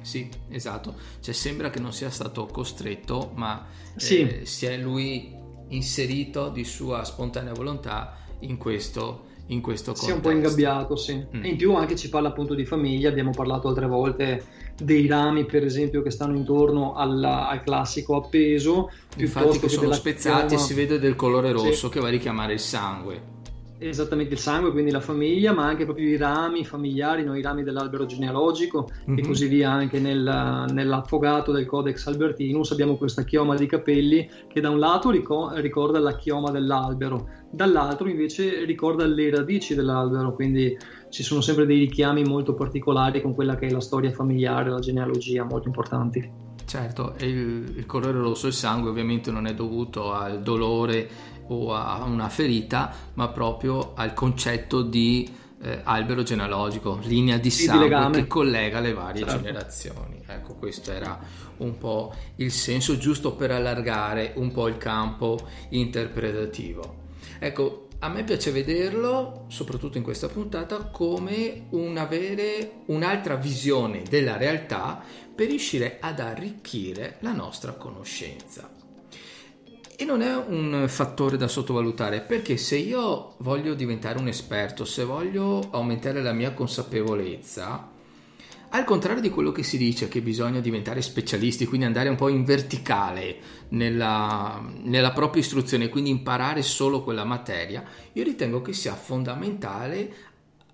Sì, 0.00 0.28
esatto. 0.48 0.94
Cioè 1.20 1.32
sembra 1.32 1.70
che 1.70 1.78
non 1.78 1.92
sia 1.92 2.10
stato 2.10 2.46
costretto, 2.46 3.30
ma 3.34 3.66
sì. 3.94 4.20
eh, 4.20 4.44
si 4.44 4.66
è 4.66 4.76
lui 4.76 5.36
inserito 5.68 6.48
di 6.48 6.64
sua 6.64 7.04
spontanea 7.04 7.52
volontà 7.52 8.16
in 8.40 8.56
questo, 8.56 9.26
in 9.46 9.60
questo 9.60 9.92
contesto. 9.92 10.06
Si 10.06 10.10
è 10.10 10.14
un 10.14 10.20
po' 10.20 10.30
ingabbiato, 10.30 10.96
sì. 10.96 11.14
Mm. 11.14 11.44
E 11.44 11.48
in 11.48 11.56
più 11.56 11.74
anche 11.74 11.94
ci 11.94 12.08
parla 12.08 12.28
appunto 12.28 12.54
di 12.54 12.64
famiglia, 12.64 13.08
abbiamo 13.08 13.30
parlato 13.30 13.68
altre 13.68 13.86
volte 13.86 14.44
dei 14.82 15.06
rami 15.06 15.44
per 15.44 15.64
esempio 15.64 16.02
che 16.02 16.10
stanno 16.10 16.36
intorno 16.36 16.94
alla, 16.94 17.48
al 17.48 17.62
classico 17.62 18.16
appeso. 18.16 18.90
Infatti 19.16 19.60
che 19.60 19.68
sono 19.68 19.92
spezzati 19.92 20.48
chioma... 20.48 20.62
e 20.62 20.66
si 20.66 20.74
vede 20.74 20.98
del 20.98 21.14
colore 21.14 21.52
rosso 21.52 21.86
sì. 21.86 21.92
che 21.92 22.00
va 22.00 22.08
a 22.08 22.10
richiamare 22.10 22.54
il 22.54 22.60
sangue 22.60 23.36
esattamente 23.78 24.34
il 24.34 24.40
sangue, 24.40 24.72
quindi 24.72 24.90
la 24.90 25.00
famiglia, 25.00 25.52
ma 25.52 25.66
anche 25.66 25.84
proprio 25.84 26.08
i 26.08 26.16
rami 26.16 26.64
familiari, 26.64 27.24
no? 27.24 27.36
i 27.36 27.42
rami 27.42 27.62
dell'albero 27.62 28.06
genealogico 28.06 28.88
mm-hmm. 29.08 29.18
e 29.18 29.22
così 29.22 29.46
via 29.46 29.70
anche 29.70 30.00
nel, 30.00 30.66
nell'affogato 30.72 31.52
del 31.52 31.66
Codex 31.66 32.06
Albertinus 32.06 32.72
abbiamo 32.72 32.96
questa 32.96 33.22
chioma 33.22 33.54
di 33.54 33.66
capelli 33.66 34.28
che 34.48 34.60
da 34.60 34.70
un 34.70 34.78
lato 34.78 35.10
rico- 35.10 35.52
ricorda 35.54 35.98
la 35.98 36.16
chioma 36.16 36.50
dell'albero, 36.50 37.28
dall'altro 37.50 38.08
invece 38.08 38.64
ricorda 38.64 39.06
le 39.06 39.30
radici 39.30 39.74
dell'albero, 39.74 40.34
quindi 40.34 40.76
ci 41.08 41.22
sono 41.22 41.40
sempre 41.40 41.64
dei 41.66 41.78
richiami 41.78 42.24
molto 42.24 42.54
particolari 42.54 43.22
con 43.22 43.34
quella 43.34 43.56
che 43.56 43.66
è 43.66 43.70
la 43.70 43.80
storia 43.80 44.10
familiare, 44.10 44.70
la 44.70 44.80
genealogia, 44.80 45.44
molto 45.44 45.68
importanti. 45.68 46.46
Certo, 46.68 47.14
il, 47.20 47.76
il 47.76 47.86
colore 47.86 48.18
rosso, 48.18 48.46
il 48.46 48.52
sangue 48.52 48.90
ovviamente 48.90 49.30
non 49.30 49.46
è 49.46 49.54
dovuto 49.54 50.12
al 50.12 50.42
dolore 50.42 51.08
o 51.48 51.74
a 51.74 52.04
una 52.04 52.28
ferita, 52.28 52.92
ma 53.14 53.28
proprio 53.28 53.92
al 53.94 54.14
concetto 54.14 54.82
di 54.82 55.46
eh, 55.60 55.80
albero 55.82 56.22
genealogico, 56.22 57.00
linea 57.02 57.36
di 57.38 57.50
sangue 57.50 58.10
di 58.10 58.20
che 58.20 58.26
collega 58.26 58.80
le 58.80 58.92
varie 58.92 59.24
certo. 59.24 59.42
generazioni. 59.42 60.22
Ecco, 60.26 60.54
questo 60.54 60.92
era 60.92 61.18
un 61.58 61.76
po' 61.78 62.14
il 62.36 62.52
senso 62.52 62.96
giusto 62.96 63.32
per 63.32 63.50
allargare 63.50 64.32
un 64.36 64.52
po' 64.52 64.68
il 64.68 64.76
campo 64.76 65.38
interpretativo. 65.70 67.06
Ecco, 67.38 67.88
a 68.00 68.08
me 68.08 68.22
piace 68.22 68.52
vederlo, 68.52 69.46
soprattutto 69.48 69.98
in 69.98 70.04
questa 70.04 70.28
puntata, 70.28 70.84
come 70.84 71.66
un 71.70 71.96
avere 71.96 72.82
un'altra 72.86 73.34
visione 73.34 74.02
della 74.08 74.36
realtà 74.36 75.02
per 75.34 75.48
riuscire 75.48 75.98
ad 76.00 76.20
arricchire 76.20 77.16
la 77.20 77.32
nostra 77.32 77.72
conoscenza. 77.72 78.77
E 80.00 80.04
non 80.04 80.22
è 80.22 80.32
un 80.32 80.84
fattore 80.86 81.36
da 81.36 81.48
sottovalutare 81.48 82.20
perché 82.20 82.56
se 82.56 82.76
io 82.76 83.34
voglio 83.38 83.74
diventare 83.74 84.20
un 84.20 84.28
esperto, 84.28 84.84
se 84.84 85.02
voglio 85.02 85.70
aumentare 85.72 86.22
la 86.22 86.32
mia 86.32 86.52
consapevolezza, 86.52 87.90
al 88.68 88.84
contrario 88.84 89.20
di 89.20 89.28
quello 89.28 89.50
che 89.50 89.64
si 89.64 89.76
dice 89.76 90.06
che 90.06 90.20
bisogna 90.20 90.60
diventare 90.60 91.02
specialisti, 91.02 91.66
quindi 91.66 91.86
andare 91.86 92.10
un 92.10 92.14
po' 92.14 92.28
in 92.28 92.44
verticale 92.44 93.38
nella, 93.70 94.64
nella 94.84 95.10
propria 95.10 95.42
istruzione, 95.42 95.88
quindi 95.88 96.10
imparare 96.10 96.62
solo 96.62 97.02
quella 97.02 97.24
materia, 97.24 97.82
io 98.12 98.22
ritengo 98.22 98.62
che 98.62 98.74
sia 98.74 98.94
fondamentale 98.94 100.14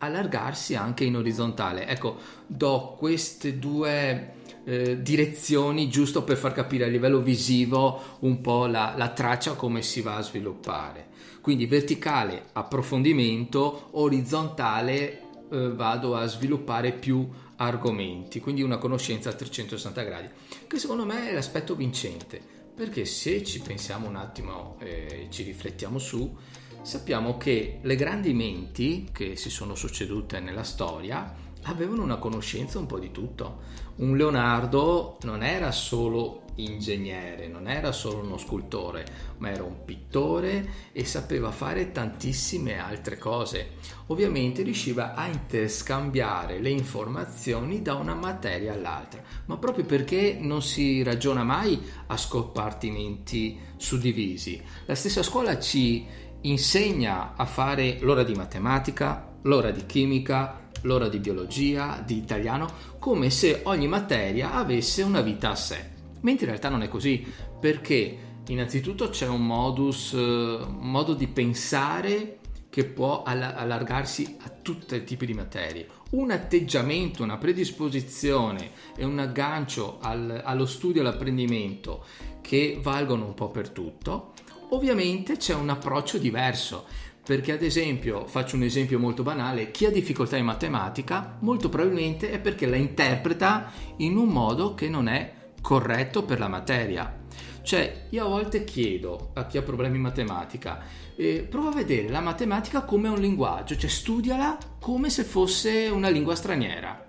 allargarsi 0.00 0.74
anche 0.74 1.04
in 1.04 1.16
orizzontale. 1.16 1.86
Ecco, 1.86 2.18
do 2.46 2.94
queste 2.98 3.58
due 3.58 4.42
eh, 4.64 5.02
direzioni 5.02 5.88
giusto 5.88 6.24
per 6.24 6.36
far 6.36 6.52
capire 6.52 6.84
a 6.84 6.88
livello 6.88 7.20
visivo 7.20 8.18
un 8.20 8.40
po' 8.40 8.66
la, 8.66 8.94
la 8.96 9.10
traccia 9.10 9.54
come 9.54 9.82
si 9.82 10.00
va 10.00 10.16
a 10.16 10.22
sviluppare. 10.22 11.08
Quindi 11.40 11.66
verticale 11.66 12.46
approfondimento, 12.52 13.88
orizzontale 13.92 15.20
eh, 15.50 15.72
vado 15.74 16.16
a 16.16 16.26
sviluppare 16.26 16.92
più 16.92 17.28
argomenti, 17.56 18.40
quindi 18.40 18.62
una 18.62 18.78
conoscenza 18.78 19.30
a 19.30 19.34
360 19.34 20.02
gradi, 20.02 20.28
che 20.66 20.78
secondo 20.78 21.04
me 21.04 21.28
è 21.28 21.32
l'aspetto 21.32 21.74
vincente, 21.74 22.40
perché 22.74 23.04
se 23.04 23.44
ci 23.44 23.60
pensiamo 23.60 24.08
un 24.08 24.16
attimo 24.16 24.76
e 24.80 24.88
eh, 24.88 25.26
ci 25.30 25.42
riflettiamo 25.42 25.98
su, 25.98 26.34
sappiamo 26.82 27.36
che 27.36 27.78
le 27.82 27.96
grandi 27.96 28.32
menti 28.32 29.08
che 29.12 29.36
si 29.36 29.50
sono 29.50 29.74
succedute 29.74 30.40
nella 30.40 30.64
storia 30.64 31.43
avevano 31.64 32.02
una 32.02 32.16
conoscenza 32.16 32.78
un 32.78 32.86
po' 32.86 32.98
di 32.98 33.10
tutto. 33.10 33.72
Un 33.96 34.16
Leonardo 34.16 35.18
non 35.22 35.42
era 35.42 35.70
solo 35.70 36.42
ingegnere, 36.56 37.48
non 37.48 37.68
era 37.68 37.90
solo 37.92 38.22
uno 38.22 38.36
scultore, 38.36 39.04
ma 39.38 39.50
era 39.50 39.64
un 39.64 39.84
pittore 39.84 40.68
e 40.92 41.04
sapeva 41.04 41.50
fare 41.50 41.90
tantissime 41.92 42.78
altre 42.78 43.18
cose. 43.18 43.72
Ovviamente 44.08 44.62
riusciva 44.62 45.14
a 45.14 45.26
interscambiare 45.26 46.60
le 46.60 46.70
informazioni 46.70 47.82
da 47.82 47.94
una 47.94 48.14
materia 48.14 48.72
all'altra, 48.72 49.22
ma 49.46 49.56
proprio 49.56 49.84
perché 49.84 50.36
non 50.40 50.62
si 50.62 51.02
ragiona 51.02 51.42
mai 51.42 51.80
a 52.06 52.16
scompartimenti 52.16 53.58
suddivisi. 53.76 54.62
La 54.86 54.94
stessa 54.94 55.22
scuola 55.22 55.58
ci 55.58 56.06
insegna 56.42 57.34
a 57.36 57.46
fare 57.46 57.98
l'ora 58.00 58.22
di 58.22 58.34
matematica, 58.34 59.32
l'ora 59.42 59.70
di 59.70 59.86
chimica, 59.86 60.63
l'ora 60.84 61.08
di 61.08 61.18
biologia, 61.18 62.02
di 62.04 62.16
italiano, 62.16 62.68
come 62.98 63.30
se 63.30 63.60
ogni 63.64 63.88
materia 63.88 64.52
avesse 64.52 65.02
una 65.02 65.20
vita 65.20 65.50
a 65.50 65.56
sé. 65.56 65.92
Mentre 66.20 66.44
in 66.44 66.50
realtà 66.50 66.68
non 66.68 66.82
è 66.82 66.88
così, 66.88 67.24
perché 67.60 68.18
innanzitutto 68.46 69.08
c'è 69.10 69.26
un 69.26 69.44
modus, 69.44 70.12
un 70.12 70.78
modo 70.80 71.14
di 71.14 71.26
pensare 71.26 72.38
che 72.74 72.84
può 72.84 73.22
allargarsi 73.22 74.36
a 74.40 74.48
tutti 74.48 74.96
i 74.96 75.04
tipi 75.04 75.26
di 75.26 75.32
materie. 75.32 75.86
Un 76.10 76.32
atteggiamento, 76.32 77.22
una 77.22 77.38
predisposizione 77.38 78.72
e 78.96 79.04
un 79.04 79.18
aggancio 79.20 79.98
al, 80.00 80.42
allo 80.44 80.66
studio 80.66 81.00
e 81.00 81.06
all'apprendimento 81.06 82.04
che 82.40 82.80
valgono 82.82 83.26
un 83.26 83.34
po' 83.34 83.50
per 83.50 83.68
tutto, 83.68 84.32
ovviamente 84.70 85.36
c'è 85.36 85.54
un 85.54 85.68
approccio 85.68 86.18
diverso 86.18 86.86
perché 87.24 87.52
ad 87.52 87.62
esempio, 87.62 88.26
faccio 88.26 88.56
un 88.56 88.62
esempio 88.62 88.98
molto 88.98 89.22
banale, 89.22 89.70
chi 89.70 89.86
ha 89.86 89.90
difficoltà 89.90 90.36
in 90.36 90.44
matematica 90.44 91.38
molto 91.40 91.68
probabilmente 91.70 92.30
è 92.30 92.38
perché 92.38 92.66
la 92.66 92.76
interpreta 92.76 93.70
in 93.96 94.16
un 94.16 94.28
modo 94.28 94.74
che 94.74 94.88
non 94.88 95.08
è 95.08 95.32
corretto 95.60 96.24
per 96.24 96.38
la 96.38 96.48
materia. 96.48 97.22
Cioè, 97.62 98.08
io 98.10 98.26
a 98.26 98.28
volte 98.28 98.64
chiedo 98.64 99.30
a 99.32 99.46
chi 99.46 99.56
ha 99.56 99.62
problemi 99.62 99.96
in 99.96 100.02
matematica, 100.02 100.82
eh, 101.16 101.46
prova 101.48 101.70
a 101.70 101.74
vedere 101.74 102.10
la 102.10 102.20
matematica 102.20 102.82
come 102.82 103.08
un 103.08 103.18
linguaggio, 103.18 103.74
cioè 103.74 103.88
studiala 103.88 104.58
come 104.78 105.08
se 105.08 105.24
fosse 105.24 105.88
una 105.88 106.10
lingua 106.10 106.34
straniera. 106.34 107.06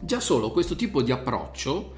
Già 0.00 0.20
solo 0.20 0.52
questo 0.52 0.74
tipo 0.74 1.02
di 1.02 1.12
approccio 1.12 1.96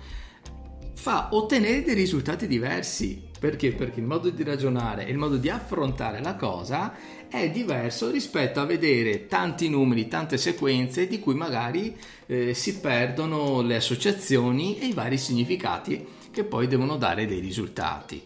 fa 0.94 1.28
ottenere 1.30 1.82
dei 1.82 1.94
risultati 1.94 2.48
diversi. 2.48 3.28
Perché? 3.38 3.72
Perché 3.72 4.00
il 4.00 4.06
modo 4.06 4.28
di 4.28 4.42
ragionare 4.42 5.06
e 5.06 5.10
il 5.10 5.16
modo 5.16 5.36
di 5.36 5.48
affrontare 5.48 6.20
la 6.20 6.34
cosa 6.34 6.92
è 7.30 7.48
diverso 7.48 8.10
rispetto 8.10 8.58
a 8.58 8.64
vedere 8.64 9.28
tanti 9.28 9.68
numeri, 9.68 10.08
tante 10.08 10.36
sequenze 10.36 11.06
di 11.06 11.20
cui 11.20 11.34
magari 11.34 11.96
eh, 12.26 12.54
si 12.54 12.80
perdono 12.80 13.62
le 13.62 13.76
associazioni 13.76 14.80
e 14.80 14.86
i 14.86 14.92
vari 14.92 15.16
significati 15.16 16.04
che 16.32 16.42
poi 16.42 16.66
devono 16.66 16.96
dare 16.96 17.26
dei 17.26 17.38
risultati. 17.38 18.20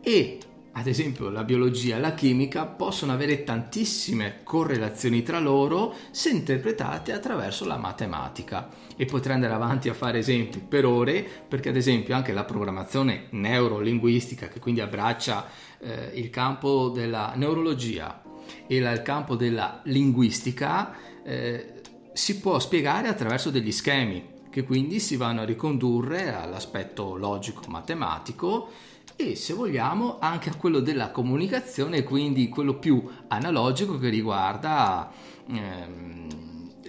E 0.00 0.38
ad 0.72 0.86
esempio 0.86 1.28
la 1.30 1.42
biologia 1.42 1.96
e 1.96 2.00
la 2.00 2.14
chimica 2.14 2.66
possono 2.66 3.12
avere 3.12 3.42
tantissime 3.42 4.42
correlazioni 4.44 5.22
tra 5.22 5.40
loro 5.40 5.94
se 6.12 6.30
interpretate 6.30 7.12
attraverso 7.12 7.64
la 7.64 7.78
matematica 7.78 8.68
e 8.94 9.06
potrei 9.06 9.34
andare 9.34 9.54
avanti 9.54 9.88
a 9.88 9.94
fare 9.94 10.18
esempi 10.18 10.58
per 10.58 10.84
ore 10.84 11.26
perché 11.48 11.70
ad 11.70 11.76
esempio 11.76 12.14
anche 12.14 12.32
la 12.32 12.44
programmazione 12.44 13.26
neurolinguistica 13.30 14.48
che 14.48 14.60
quindi 14.60 14.80
abbraccia 14.82 15.46
eh, 15.80 16.10
il 16.14 16.30
campo 16.30 16.90
della 16.90 17.32
neurologia 17.34 18.25
e 18.66 18.80
la, 18.80 18.92
il 18.92 19.02
campo 19.02 19.36
della 19.36 19.80
linguistica 19.84 20.94
eh, 21.22 21.74
si 22.12 22.40
può 22.40 22.58
spiegare 22.58 23.08
attraverso 23.08 23.50
degli 23.50 23.72
schemi 23.72 24.34
che 24.50 24.64
quindi 24.64 25.00
si 25.00 25.16
vanno 25.16 25.42
a 25.42 25.44
ricondurre 25.44 26.34
all'aspetto 26.34 27.16
logico-matematico 27.16 28.70
e 29.14 29.34
se 29.34 29.52
vogliamo 29.52 30.16
anche 30.18 30.48
a 30.48 30.54
quello 30.54 30.80
della 30.80 31.10
comunicazione, 31.10 32.02
quindi 32.02 32.48
quello 32.48 32.78
più 32.78 33.06
analogico 33.28 33.98
che 33.98 34.08
riguarda 34.08 35.12
ehm, 35.46 36.26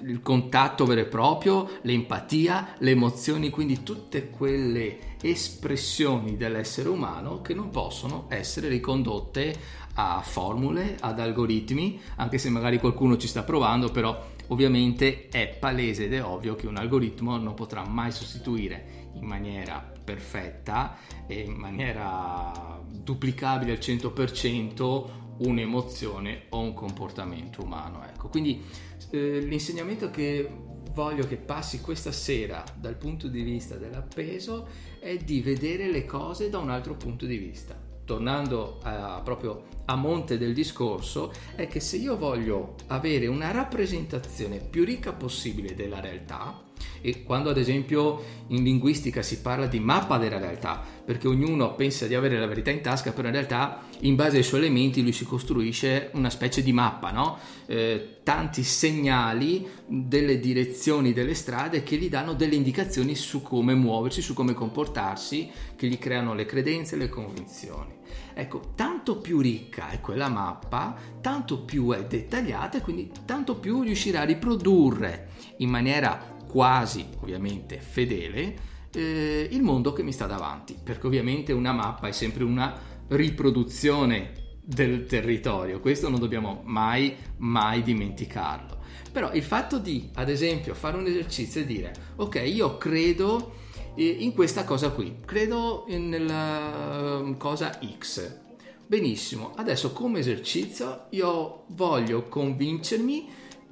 il 0.02 0.22
contatto 0.22 0.86
vero 0.86 1.02
e 1.02 1.06
proprio, 1.06 1.70
l'empatia, 1.82 2.76
le 2.80 2.92
emozioni, 2.92 3.50
quindi 3.50 3.84
tutte 3.84 4.30
quelle 4.30 5.16
espressioni 5.22 6.38
dell'essere 6.38 6.90
umano 6.90 7.42
che 7.42 7.54
non 7.54 7.70
possono 7.70 8.28
essere 8.30 8.68
ricondotte 8.68 9.86
a 10.00 10.22
formule, 10.22 10.96
ad 11.00 11.20
algoritmi, 11.20 12.00
anche 12.18 12.38
se 12.38 12.50
magari 12.50 12.80
qualcuno 12.80 13.18
ci 13.18 13.28
sta 13.28 13.42
provando, 13.44 13.90
però 13.90 14.26
ovviamente 14.48 15.28
è 15.30 15.58
palese 15.60 16.06
ed 16.06 16.14
è 16.14 16.24
ovvio 16.24 16.56
che 16.56 16.68
un 16.68 16.78
algoritmo 16.78 17.38
non 17.38 17.56
potrà 17.56 17.84
mai 17.84 18.12
sostituire 18.12 19.10
in 19.14 19.26
maniera 19.26 19.94
perfetta 20.04 20.98
e 21.26 21.40
in 21.40 21.54
maniera 21.54 22.80
duplicabile 22.88 23.72
al 23.72 23.80
100% 23.80 25.06
un'emozione 25.40 26.44
o 26.50 26.60
un 26.60 26.74
comportamento 26.74 27.64
umano. 27.64 28.06
Ecco, 28.06 28.30
quindi 28.30 28.64
eh, 29.10 29.40
l'insegnamento 29.40 30.12
che 30.12 30.48
voglio 30.94 31.26
che 31.28 31.38
passi 31.38 31.82
questa 31.82 32.12
sera 32.12 32.64
dal 32.76 32.96
punto 32.96 33.28
di 33.28 33.42
vista 33.42 33.76
dell'appeso 33.76 34.68
è 35.00 35.18
di 35.18 35.42
vedere 35.42 35.90
le 35.90 36.06
cose 36.06 36.50
da 36.50 36.60
un 36.60 36.70
altro 36.70 36.96
punto 36.96 37.26
di 37.26 37.38
vista. 37.38 37.87
Tornando 38.08 38.80
a, 38.84 39.20
proprio 39.22 39.64
a 39.84 39.96
monte 39.96 40.38
del 40.38 40.54
discorso, 40.54 41.34
è 41.56 41.68
che 41.68 41.82
se 41.82 41.98
io 41.98 42.16
voglio 42.16 42.76
avere 42.88 43.28
una 43.28 43.52
rappresentazione 43.52 44.60
più 44.60 44.86
ricca 44.86 45.12
possibile 45.12 45.76
della 45.76 46.00
realtà, 46.00 46.64
e 47.02 47.24
quando 47.24 47.50
ad 47.50 47.58
esempio 47.58 48.24
in 48.48 48.64
linguistica 48.64 49.22
si 49.22 49.42
parla 49.42 49.68
di 49.68 49.80
mappa 49.80 50.18
della 50.18 50.38
realtà, 50.38 50.84
perché 51.04 51.28
ognuno 51.28 51.76
pensa 51.76 52.08
di 52.08 52.16
avere 52.16 52.40
la 52.40 52.48
verità 52.48 52.72
in 52.72 52.82
tasca, 52.82 53.12
però 53.12 53.28
in 53.28 53.34
realtà 53.34 53.84
in 54.02 54.16
base 54.16 54.38
ai 54.38 54.44
suoi 54.44 54.62
elementi 54.62 55.02
lui 55.02 55.12
si 55.12 55.26
costruisce 55.26 56.10
una 56.14 56.30
specie 56.30 56.62
di 56.62 56.74
mappa, 56.74 57.12
no? 57.12 57.38
eh, 57.66 58.20
tanti 58.24 58.64
segnali 58.64 59.68
delle 59.86 60.40
direzioni 60.40 61.14
delle 61.14 61.34
strade 61.34 61.84
che 61.84 61.98
gli 61.98 62.10
danno 62.10 62.34
delle 62.34 62.56
indicazioni 62.56 63.16
su 63.16 63.42
come 63.42 63.74
muoversi, 63.74 64.22
su 64.22 64.34
come 64.34 64.54
comportarsi, 64.54 65.50
che 65.76 65.88
gli 65.88 65.98
creano 65.98 66.34
le 66.34 66.46
credenze 66.46 66.96
e 66.96 66.98
le 66.98 67.10
convinzioni. 67.10 67.96
Ecco, 68.34 68.74
tanto 68.76 69.18
più 69.18 69.40
ricca 69.40 69.90
è 69.90 70.00
quella 70.00 70.30
mappa, 70.30 70.96
tanto 71.22 71.62
più 71.62 71.92
è 71.92 72.06
dettagliata 72.06 72.78
e 72.78 72.82
quindi 72.82 73.12
tanto 73.26 73.56
più 73.56 73.82
riuscirà 73.82 74.22
a 74.22 74.26
riprodurre 74.26 75.30
in 75.58 75.70
maniera 75.70 76.37
quasi 76.48 77.06
ovviamente 77.20 77.80
fedele 77.80 78.76
eh, 78.92 79.48
il 79.52 79.62
mondo 79.62 79.94
che 79.94 80.04
mi 80.04 80.12
sta 80.12 80.26
davanti, 80.26 80.76
perché 80.82 81.08
ovviamente 81.08 81.54
una 81.54 81.72
mappa 81.72 82.08
è 82.08 82.12
sempre 82.12 82.44
una 82.44 82.76
riproduzione 83.10 84.46
del 84.64 85.06
territorio, 85.06 85.80
questo 85.80 86.10
non 86.10 86.20
dobbiamo 86.20 86.62
mai, 86.66 87.16
mai 87.38 87.84
dimenticarlo. 87.84 88.76
Però 89.12 89.32
il 89.34 89.44
fatto 89.44 89.80
di, 89.80 90.10
ad 90.16 90.30
esempio, 90.30 90.74
fare 90.74 90.98
un 90.98 91.06
esercizio 91.06 91.62
e 91.62 91.66
dire, 91.66 91.94
ok, 92.18 92.42
io 92.46 92.78
credo 92.78 93.54
eh, 93.96 94.06
in 94.06 94.34
questa 94.34 94.64
cosa 94.64 94.92
qui, 94.92 95.20
credo 95.26 95.86
nella 95.88 97.20
um, 97.20 97.38
cosa 97.38 97.80
X. 97.98 98.46
Benissimo, 98.86 99.54
adesso 99.56 99.92
come 99.92 100.20
esercizio 100.20 101.08
io 101.12 101.64
voglio 101.70 102.28
convincermi 102.28 103.28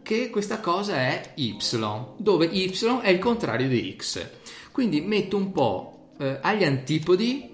che 0.05 0.29
questa 0.29 0.59
cosa 0.59 0.97
è 0.97 1.31
y, 1.33 1.57
dove 2.17 2.45
y 2.45 2.71
è 3.01 3.09
il 3.09 3.17
contrario 3.17 3.67
di 3.67 3.95
x. 3.97 4.23
Quindi 4.71 5.01
metto 5.01 5.35
un 5.35 5.51
po' 5.51 6.11
eh, 6.19 6.37
agli 6.43 6.63
antipodi 6.63 7.51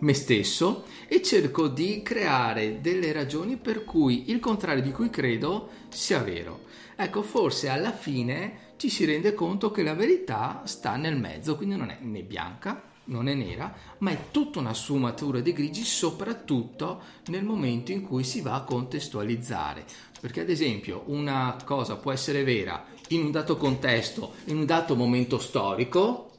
me 0.00 0.12
stesso 0.12 0.84
e 1.08 1.22
cerco 1.22 1.68
di 1.68 2.02
creare 2.02 2.82
delle 2.82 3.10
ragioni 3.12 3.56
per 3.56 3.84
cui 3.84 4.30
il 4.30 4.38
contrario 4.38 4.82
di 4.82 4.92
cui 4.92 5.08
credo 5.08 5.70
sia 5.88 6.18
vero. 6.18 6.64
Ecco, 6.94 7.22
forse 7.22 7.70
alla 7.70 7.92
fine 7.92 8.74
ci 8.76 8.90
si 8.90 9.06
rende 9.06 9.32
conto 9.32 9.70
che 9.70 9.82
la 9.82 9.94
verità 9.94 10.60
sta 10.66 10.96
nel 10.96 11.16
mezzo, 11.16 11.56
quindi 11.56 11.76
non 11.76 11.88
è 11.88 11.96
né 12.02 12.22
bianca 12.22 12.90
non 13.04 13.28
è 13.28 13.34
nera, 13.34 13.74
ma 13.98 14.10
è 14.10 14.30
tutta 14.30 14.60
una 14.60 14.74
sfumatura 14.74 15.40
di 15.40 15.52
grigi, 15.52 15.84
soprattutto 15.84 17.02
nel 17.26 17.44
momento 17.44 17.90
in 17.90 18.02
cui 18.02 18.22
si 18.22 18.40
va 18.40 18.54
a 18.54 18.62
contestualizzare. 18.62 19.84
Perché 20.22 20.42
ad 20.42 20.50
esempio 20.50 21.02
una 21.06 21.56
cosa 21.64 21.96
può 21.96 22.12
essere 22.12 22.44
vera 22.44 22.84
in 23.08 23.24
un 23.24 23.32
dato 23.32 23.56
contesto, 23.56 24.34
in 24.44 24.56
un 24.56 24.66
dato 24.66 24.94
momento 24.94 25.40
storico, 25.40 26.30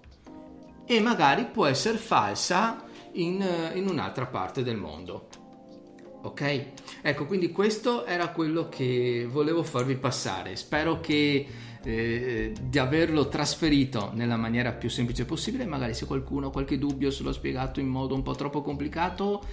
e 0.85 1.01
magari 1.01 1.47
può 1.47 1.65
essere 1.65 1.97
falsa 1.97 2.85
in, 3.15 3.45
in 3.73 3.89
un'altra 3.89 4.25
parte 4.25 4.63
del 4.63 4.77
mondo. 4.77 5.27
Ok? 6.21 6.65
Ecco, 7.01 7.25
quindi 7.25 7.51
questo 7.51 8.05
era 8.05 8.29
quello 8.29 8.69
che 8.69 9.27
volevo 9.29 9.63
farvi 9.63 9.97
passare. 9.97 10.55
Spero 10.55 11.01
che 11.01 11.45
eh, 11.83 12.53
di 12.61 12.79
averlo 12.79 13.27
trasferito 13.27 14.11
nella 14.13 14.37
maniera 14.37 14.71
più 14.71 14.89
semplice 14.89 15.25
possibile. 15.25 15.65
Magari 15.65 15.93
se 15.93 16.05
qualcuno 16.05 16.47
ha 16.47 16.51
qualche 16.51 16.77
dubbio 16.77 17.11
se 17.11 17.23
l'ho 17.23 17.33
spiegato 17.33 17.81
in 17.81 17.87
modo 17.87 18.15
un 18.15 18.21
po' 18.21 18.35
troppo 18.35 18.61
complicato, 18.61 19.43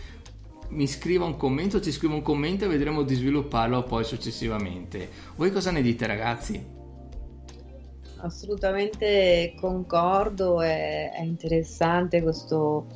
mi 0.71 0.87
scriva 0.87 1.25
un 1.25 1.37
commento, 1.37 1.81
ci 1.81 1.93
scriva 1.93 2.15
un 2.15 2.23
commento 2.23 2.65
e 2.65 2.69
vedremo 2.69 3.03
di 3.03 3.15
svilupparlo 3.15 3.83
poi 3.83 4.05
successivamente. 4.05 5.09
Voi 5.37 5.51
cosa 5.51 5.71
ne 5.71 5.83
dite 5.83 6.07
ragazzi? 6.07 6.79
Assolutamente 8.17 9.55
concordo, 9.59 10.61
è, 10.61 11.11
è 11.13 11.23
interessante 11.23 12.23
questo, 12.23 12.87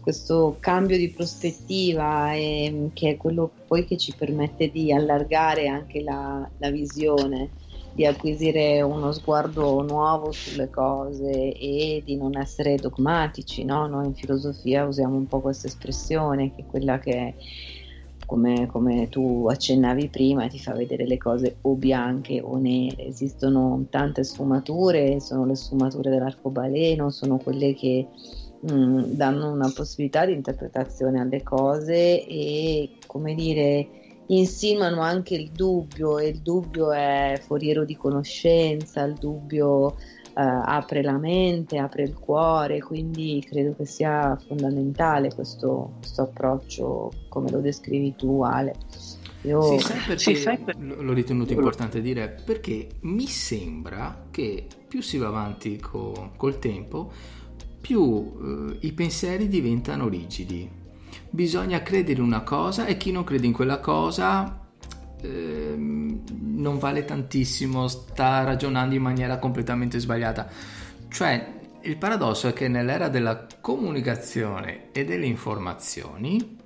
questo, 0.00 0.56
cambio 0.60 0.96
di 0.96 1.10
prospettiva 1.10 2.32
e, 2.34 2.90
che 2.92 3.10
è 3.10 3.16
quello 3.16 3.50
poi 3.66 3.84
che 3.84 3.96
ci 3.96 4.14
permette 4.16 4.70
di 4.70 4.92
allargare 4.92 5.66
anche 5.66 6.02
la, 6.02 6.48
la 6.58 6.70
visione 6.70 7.50
di 7.92 8.06
acquisire 8.06 8.80
uno 8.82 9.12
sguardo 9.12 9.82
nuovo 9.82 10.30
sulle 10.32 10.70
cose 10.70 11.52
e 11.52 12.02
di 12.04 12.16
non 12.16 12.36
essere 12.36 12.76
dogmatici, 12.76 13.64
no? 13.64 13.86
Noi 13.86 14.06
in 14.06 14.14
filosofia 14.14 14.86
usiamo 14.86 15.16
un 15.16 15.26
po' 15.26 15.40
questa 15.40 15.66
espressione 15.66 16.54
che 16.54 16.62
è 16.62 16.66
quella 16.66 16.98
che 16.98 17.34
come, 18.30 18.68
come, 18.68 19.08
tu 19.08 19.48
accennavi 19.50 20.08
prima, 20.08 20.46
ti 20.46 20.60
fa 20.60 20.72
vedere 20.72 21.04
le 21.04 21.18
cose 21.18 21.56
o 21.62 21.74
bianche 21.74 22.40
o 22.40 22.58
nere. 22.58 23.06
Esistono 23.06 23.86
tante 23.90 24.22
sfumature, 24.22 25.18
sono 25.18 25.44
le 25.44 25.56
sfumature 25.56 26.10
dell'arcobaleno, 26.10 27.10
sono 27.10 27.38
quelle 27.38 27.74
che 27.74 28.06
mh, 28.60 28.72
mm, 28.72 29.02
danno 29.14 29.50
una 29.50 29.72
possibilità 29.74 30.24
di 30.26 30.34
interpretazione 30.34 31.18
alle 31.18 31.42
cose 31.42 32.24
e, 32.24 32.90
come 33.04 33.34
dire, 33.34 33.99
insinuano 34.30 35.00
anche 35.00 35.34
il 35.34 35.50
dubbio 35.50 36.18
e 36.18 36.28
il 36.28 36.40
dubbio 36.40 36.92
è 36.92 37.40
foriero 37.44 37.84
di 37.84 37.96
conoscenza, 37.96 39.02
il 39.02 39.14
dubbio 39.14 39.96
eh, 39.96 40.42
apre 40.42 41.02
la 41.02 41.18
mente, 41.18 41.78
apre 41.78 42.04
il 42.04 42.14
cuore, 42.14 42.80
quindi 42.80 43.44
credo 43.46 43.74
che 43.76 43.86
sia 43.86 44.38
fondamentale 44.46 45.32
questo, 45.34 45.94
questo 45.98 46.22
approccio 46.22 47.12
come 47.28 47.50
lo 47.50 47.60
descrivi 47.60 48.14
tu 48.16 48.42
Ale. 48.42 48.74
Io... 49.42 49.62
Sì, 49.62 49.78
sai 49.78 49.98
perché 50.06 50.18
sì, 50.18 50.34
sai 50.36 50.58
per... 50.58 50.76
l'ho 50.78 51.12
ritenuto 51.12 51.52
importante 51.52 52.00
dire 52.00 52.28
perché 52.44 52.88
mi 53.00 53.26
sembra 53.26 54.26
che 54.30 54.66
più 54.86 55.00
si 55.02 55.16
va 55.18 55.28
avanti 55.28 55.78
co- 55.78 56.32
col 56.36 56.58
tempo 56.58 57.10
più 57.80 58.32
eh, 58.42 58.86
i 58.86 58.92
pensieri 58.92 59.48
diventano 59.48 60.08
rigidi. 60.08 60.79
Bisogna 61.30 61.80
credere 61.82 62.18
in 62.18 62.26
una 62.26 62.42
cosa 62.42 62.86
e 62.86 62.96
chi 62.96 63.12
non 63.12 63.22
crede 63.22 63.46
in 63.46 63.52
quella 63.52 63.78
cosa 63.78 64.68
eh, 65.22 65.74
non 65.76 66.78
vale 66.78 67.04
tantissimo, 67.04 67.86
sta 67.88 68.42
ragionando 68.42 68.94
in 68.94 69.02
maniera 69.02 69.38
completamente 69.38 69.98
sbagliata. 69.98 70.48
Cioè, 71.08 71.58
il 71.82 71.96
paradosso 71.96 72.48
è 72.48 72.52
che 72.52 72.68
nell'era 72.68 73.08
della 73.08 73.46
comunicazione 73.60 74.90
e 74.92 75.04
delle 75.04 75.26
informazioni 75.26 76.58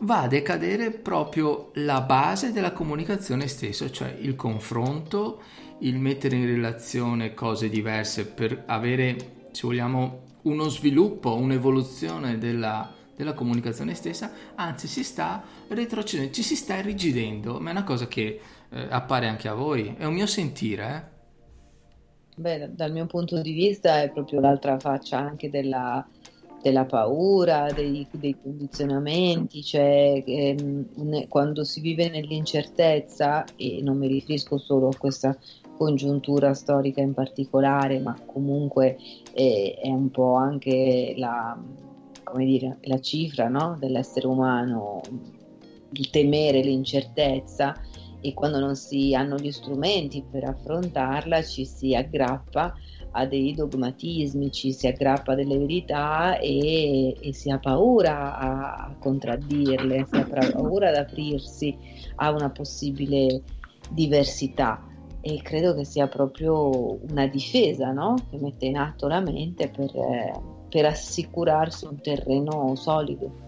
va 0.00 0.22
a 0.22 0.28
decadere 0.28 0.90
proprio 0.90 1.70
la 1.74 2.00
base 2.00 2.52
della 2.52 2.72
comunicazione 2.72 3.48
stessa, 3.48 3.90
cioè 3.90 4.16
il 4.20 4.36
confronto, 4.36 5.42
il 5.80 5.98
mettere 5.98 6.36
in 6.36 6.46
relazione 6.46 7.34
cose 7.34 7.68
diverse 7.68 8.26
per 8.26 8.62
avere, 8.66 9.48
se 9.50 9.66
vogliamo, 9.66 10.22
uno 10.42 10.68
sviluppo, 10.68 11.34
un'evoluzione 11.34 12.38
della, 12.38 12.94
della 13.18 13.32
comunicazione 13.32 13.94
stessa, 13.94 14.30
anzi 14.54 14.86
si 14.86 15.02
sta 15.02 15.42
retrocedendo, 15.66 16.32
ci 16.32 16.44
si 16.44 16.54
sta 16.54 16.76
irrigidendo, 16.76 17.58
ma 17.58 17.70
è 17.70 17.72
una 17.72 17.82
cosa 17.82 18.06
che 18.06 18.40
eh, 18.70 18.86
appare 18.88 19.26
anche 19.26 19.48
a 19.48 19.54
voi, 19.54 19.92
è 19.98 20.04
un 20.04 20.14
mio 20.14 20.26
sentire. 20.26 20.86
Eh? 20.94 21.16
Beh, 22.36 22.70
dal 22.76 22.92
mio 22.92 23.06
punto 23.06 23.42
di 23.42 23.52
vista 23.52 24.00
è 24.00 24.10
proprio 24.12 24.38
l'altra 24.38 24.78
faccia 24.78 25.18
anche 25.18 25.50
della, 25.50 26.06
della 26.62 26.84
paura, 26.84 27.72
dei, 27.72 28.06
dei, 28.12 28.36
condizionamenti, 28.40 29.64
cioè 29.64 30.22
ehm, 30.24 31.26
quando 31.26 31.64
si 31.64 31.80
vive 31.80 32.08
nell'incertezza, 32.08 33.44
e 33.56 33.80
non 33.82 33.98
mi 33.98 34.06
riferisco 34.06 34.58
solo 34.58 34.90
a 34.90 34.96
questa 34.96 35.36
congiuntura 35.76 36.54
storica 36.54 37.00
in 37.00 37.14
particolare, 37.14 37.98
ma 37.98 38.16
comunque 38.24 38.96
eh, 39.32 39.76
è 39.82 39.88
un 39.88 40.08
po' 40.12 40.34
anche 40.34 41.14
la, 41.16 41.58
dire, 42.36 42.78
la 42.82 43.00
cifra 43.00 43.48
no? 43.48 43.76
dell'essere 43.78 44.26
umano, 44.26 45.00
il 45.92 46.10
temere 46.10 46.60
l'incertezza, 46.60 47.74
e 48.20 48.34
quando 48.34 48.58
non 48.58 48.74
si 48.74 49.14
hanno 49.14 49.36
gli 49.36 49.52
strumenti 49.52 50.24
per 50.28 50.44
affrontarla 50.44 51.42
ci 51.42 51.64
si 51.64 51.94
aggrappa 51.94 52.74
a 53.12 53.26
dei 53.26 53.54
dogmatismi, 53.54 54.50
ci 54.50 54.72
si 54.72 54.86
aggrappa 54.86 55.32
a 55.32 55.34
delle 55.34 55.56
verità 55.56 56.38
e, 56.38 57.16
e 57.18 57.32
si 57.32 57.50
ha 57.50 57.58
paura 57.58 58.36
a, 58.38 58.94
contraddirle, 58.98 60.06
si 60.10 60.16
ha 60.16 60.26
paura 60.26 60.88
ad 60.88 60.96
aprirsi 60.96 61.76
a 62.16 62.30
una 62.30 62.50
possibile 62.50 63.42
diversità 63.90 64.84
e 65.20 65.40
credo 65.42 65.74
che 65.74 65.84
sia 65.84 66.06
proprio 66.06 66.98
una 67.10 67.26
difesa 67.26 67.92
no? 67.92 68.14
che 68.30 68.38
mette 68.38 68.66
in 68.66 68.76
atto 68.76 69.06
la 69.06 69.20
mente 69.20 69.68
per, 69.68 69.90
per 70.68 70.86
assicurarsi 70.86 71.86
un 71.86 72.00
terreno 72.00 72.74
solido. 72.76 73.46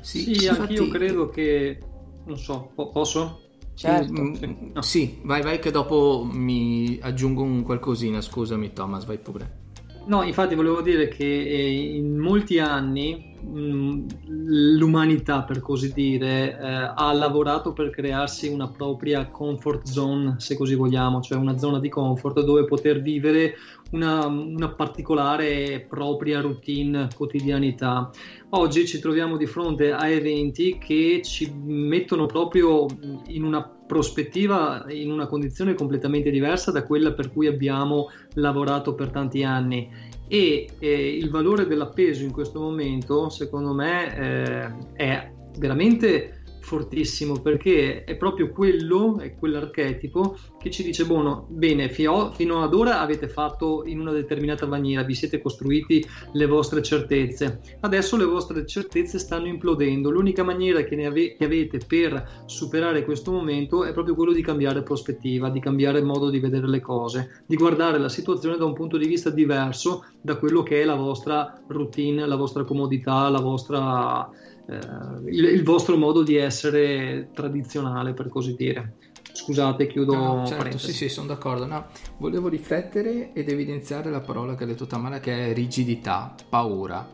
Sì, 0.00 0.20
sì 0.20 0.30
infatti... 0.46 0.60
anch'io 0.60 0.88
credo 0.88 1.28
che, 1.28 1.78
non 2.24 2.36
so, 2.38 2.70
posso? 2.74 3.40
Certo. 3.74 4.22
Mm, 4.22 4.34
no. 4.72 4.82
Sì, 4.82 5.18
vai, 5.22 5.42
vai 5.42 5.58
che 5.58 5.70
dopo 5.70 6.26
mi 6.30 6.98
aggiungo 7.00 7.42
un 7.42 7.62
qualcosina, 7.62 8.20
scusami 8.20 8.72
Thomas, 8.72 9.04
vai 9.04 9.18
pure. 9.18 9.64
No, 10.06 10.22
infatti 10.22 10.54
volevo 10.54 10.80
dire 10.80 11.08
che 11.08 11.24
eh, 11.24 11.96
in 11.96 12.16
molti 12.16 12.58
anni 12.58 13.35
mm, 13.35 13.35
l'umanità, 13.48 15.42
per 15.42 15.60
così 15.60 15.92
dire, 15.92 16.58
eh, 16.58 16.92
ha 16.94 17.12
lavorato 17.12 17.72
per 17.72 17.90
crearsi 17.90 18.48
una 18.48 18.68
propria 18.68 19.26
comfort 19.28 19.86
zone, 19.86 20.34
se 20.38 20.56
così 20.56 20.74
vogliamo, 20.74 21.20
cioè 21.20 21.38
una 21.38 21.56
zona 21.56 21.78
di 21.78 21.88
comfort 21.88 22.42
dove 22.42 22.64
poter 22.64 23.00
vivere 23.00 23.54
una, 23.92 24.26
una 24.26 24.68
particolare 24.68 25.84
propria 25.88 26.40
routine, 26.40 27.08
quotidianità. 27.14 28.10
Oggi 28.50 28.86
ci 28.86 28.98
troviamo 28.98 29.36
di 29.36 29.46
fronte 29.46 29.92
a 29.92 30.08
eventi 30.08 30.78
che 30.78 31.20
ci 31.22 31.52
mettono 31.52 32.26
proprio 32.26 32.86
in 33.28 33.44
una 33.44 33.62
prospettiva, 33.86 34.86
in 34.88 35.10
una 35.10 35.26
condizione 35.26 35.74
completamente 35.74 36.30
diversa 36.30 36.72
da 36.72 36.84
quella 36.84 37.12
per 37.12 37.32
cui 37.32 37.46
abbiamo 37.46 38.10
lavorato 38.34 38.94
per 38.94 39.10
tanti 39.10 39.44
anni 39.44 39.88
e 40.28 40.68
eh, 40.78 41.16
il 41.16 41.30
valore 41.30 41.66
dell'appeso 41.66 42.24
in 42.24 42.32
questo 42.32 42.60
momento 42.60 43.28
secondo 43.28 43.72
me 43.72 44.16
eh, 44.16 44.74
è 44.94 45.32
veramente 45.58 46.35
fortissimo 46.66 47.40
perché 47.40 48.02
è 48.02 48.16
proprio 48.16 48.50
quello, 48.50 49.20
è 49.20 49.36
quell'archetipo 49.36 50.36
che 50.58 50.68
ci 50.68 50.82
dice 50.82 51.06
buono, 51.06 51.46
bene, 51.48 51.88
fino, 51.88 52.32
fino 52.32 52.60
ad 52.60 52.74
ora 52.74 53.00
avete 53.00 53.28
fatto 53.28 53.84
in 53.86 54.00
una 54.00 54.10
determinata 54.10 54.66
maniera, 54.66 55.04
vi 55.04 55.14
siete 55.14 55.40
costruiti 55.40 56.04
le 56.32 56.46
vostre 56.46 56.82
certezze, 56.82 57.60
adesso 57.82 58.16
le 58.16 58.24
vostre 58.24 58.66
certezze 58.66 59.20
stanno 59.20 59.46
implodendo, 59.46 60.10
l'unica 60.10 60.42
maniera 60.42 60.82
che, 60.82 61.04
ave, 61.04 61.36
che 61.36 61.44
avete 61.44 61.78
per 61.86 62.42
superare 62.46 63.04
questo 63.04 63.30
momento 63.30 63.84
è 63.84 63.92
proprio 63.92 64.16
quello 64.16 64.32
di 64.32 64.42
cambiare 64.42 64.82
prospettiva, 64.82 65.50
di 65.50 65.60
cambiare 65.60 66.02
modo 66.02 66.30
di 66.30 66.40
vedere 66.40 66.66
le 66.66 66.80
cose, 66.80 67.44
di 67.46 67.54
guardare 67.54 67.98
la 67.98 68.08
situazione 68.08 68.56
da 68.56 68.64
un 68.64 68.74
punto 68.74 68.96
di 68.96 69.06
vista 69.06 69.30
diverso 69.30 70.04
da 70.20 70.36
quello 70.36 70.64
che 70.64 70.82
è 70.82 70.84
la 70.84 70.96
vostra 70.96 71.62
routine, 71.68 72.26
la 72.26 72.34
vostra 72.34 72.64
comodità, 72.64 73.28
la 73.28 73.40
vostra 73.40 74.28
eh, 74.68 75.30
il, 75.30 75.44
il, 75.44 75.62
vostro 75.62 75.96
modo 75.96 76.22
di 76.22 76.36
essere 76.36 77.30
tradizionale, 77.32 78.12
per 78.12 78.28
così 78.28 78.54
dire. 78.56 78.94
Scusate, 79.32 79.86
chiudo. 79.86 80.14
No, 80.14 80.46
certo, 80.46 80.78
sì, 80.78 80.92
sì, 80.92 81.08
sono 81.08 81.28
d'accordo. 81.28 81.66
No, 81.66 81.86
volevo 82.18 82.48
riflettere 82.48 83.32
ed 83.32 83.50
evidenziare 83.50 84.10
la 84.10 84.20
parola 84.20 84.54
che 84.54 84.64
ha 84.64 84.66
detto 84.66 84.86
Tamara, 84.86 85.20
che 85.20 85.50
è 85.50 85.52
rigidità, 85.52 86.34
paura, 86.48 87.06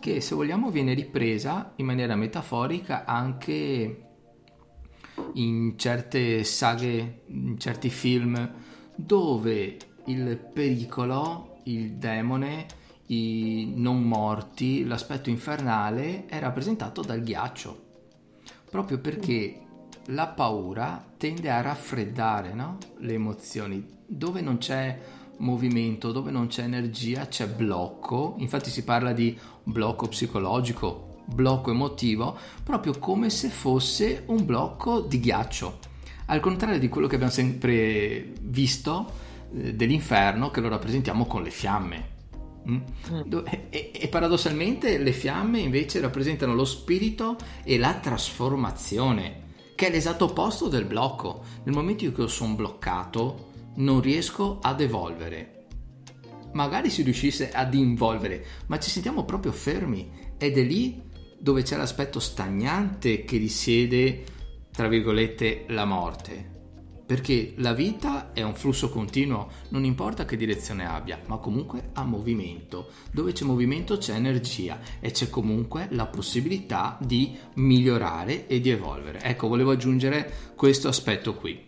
che 0.00 0.20
se 0.20 0.34
vogliamo 0.34 0.70
viene 0.70 0.92
ripresa 0.92 1.72
in 1.76 1.86
maniera 1.86 2.16
metaforica 2.16 3.04
anche 3.04 4.02
in 5.34 5.78
certe 5.78 6.44
saghe, 6.44 7.22
in 7.28 7.58
certi 7.58 7.88
film, 7.88 8.52
dove 8.94 9.76
il 10.06 10.38
pericolo, 10.52 11.60
il 11.64 11.92
demone, 11.92 12.66
i 13.06 13.72
non 13.76 14.02
morti, 14.02 14.84
l'aspetto 14.84 15.30
infernale 15.30 16.26
è 16.26 16.38
rappresentato 16.38 17.02
dal 17.02 17.22
ghiaccio, 17.22 17.84
proprio 18.70 18.98
perché 18.98 19.60
la 20.06 20.26
paura 20.26 21.04
tende 21.16 21.50
a 21.50 21.60
raffreddare 21.60 22.54
no? 22.54 22.78
le 22.98 23.12
emozioni. 23.12 23.94
Dove 24.06 24.40
non 24.40 24.58
c'è 24.58 24.98
movimento, 25.38 26.12
dove 26.12 26.30
non 26.30 26.46
c'è 26.46 26.62
energia, 26.62 27.26
c'è 27.26 27.48
blocco. 27.48 28.36
Infatti 28.38 28.70
si 28.70 28.84
parla 28.84 29.12
di 29.12 29.36
blocco 29.62 30.08
psicologico, 30.08 31.22
blocco 31.26 31.70
emotivo, 31.70 32.36
proprio 32.62 32.98
come 32.98 33.30
se 33.30 33.48
fosse 33.48 34.22
un 34.26 34.44
blocco 34.44 35.00
di 35.00 35.20
ghiaccio. 35.20 35.78
Al 36.26 36.40
contrario 36.40 36.78
di 36.78 36.88
quello 36.88 37.06
che 37.06 37.14
abbiamo 37.14 37.32
sempre 37.32 38.32
visto 38.42 39.12
eh, 39.52 39.74
dell'inferno, 39.74 40.50
che 40.50 40.60
lo 40.60 40.68
rappresentiamo 40.68 41.26
con 41.26 41.42
le 41.42 41.50
fiamme 41.50 42.14
Mm. 42.15 42.15
E, 43.70 43.90
e, 43.94 44.08
paradossalmente 44.08 44.98
le 44.98 45.12
fiamme 45.12 45.60
invece 45.60 46.00
rappresentano 46.00 46.54
lo 46.54 46.64
spirito 46.64 47.36
e 47.62 47.78
la 47.78 47.94
trasformazione, 47.94 49.44
che 49.74 49.86
è 49.86 49.90
l'esatto 49.90 50.24
opposto 50.24 50.68
del 50.68 50.84
blocco. 50.84 51.44
Nel 51.64 51.74
momento 51.74 52.04
in 52.04 52.12
cui 52.12 52.28
sono 52.28 52.54
bloccato, 52.54 53.52
non 53.76 54.00
riesco 54.00 54.58
ad 54.60 54.80
evolvere. 54.80 55.66
Magari 56.52 56.90
si 56.90 57.02
riuscisse 57.02 57.50
ad 57.50 57.74
involvere, 57.74 58.44
ma 58.66 58.78
ci 58.78 58.90
sentiamo 58.90 59.24
proprio 59.24 59.52
fermi 59.52 60.10
ed 60.38 60.56
è 60.56 60.62
lì 60.62 61.02
dove 61.38 61.62
c'è 61.62 61.76
l'aspetto 61.76 62.18
stagnante 62.18 63.24
che 63.24 63.36
risiede, 63.36 64.24
tra 64.72 64.88
virgolette, 64.88 65.66
la 65.68 65.84
morte 65.84 66.54
perché 67.06 67.54
la 67.58 67.72
vita 67.72 68.32
è 68.32 68.42
un 68.42 68.54
flusso 68.54 68.90
continuo, 68.90 69.48
non 69.68 69.84
importa 69.84 70.24
che 70.24 70.36
direzione 70.36 70.84
abbia, 70.84 71.20
ma 71.26 71.38
comunque 71.38 71.90
ha 71.92 72.02
movimento. 72.02 72.88
Dove 73.12 73.32
c'è 73.32 73.44
movimento 73.44 73.96
c'è 73.96 74.14
energia 74.14 74.80
e 74.98 75.12
c'è 75.12 75.30
comunque 75.30 75.86
la 75.92 76.06
possibilità 76.06 76.98
di 77.00 77.36
migliorare 77.54 78.48
e 78.48 78.60
di 78.60 78.70
evolvere. 78.70 79.20
Ecco, 79.22 79.46
volevo 79.46 79.70
aggiungere 79.70 80.30
questo 80.56 80.88
aspetto 80.88 81.36
qui. 81.36 81.64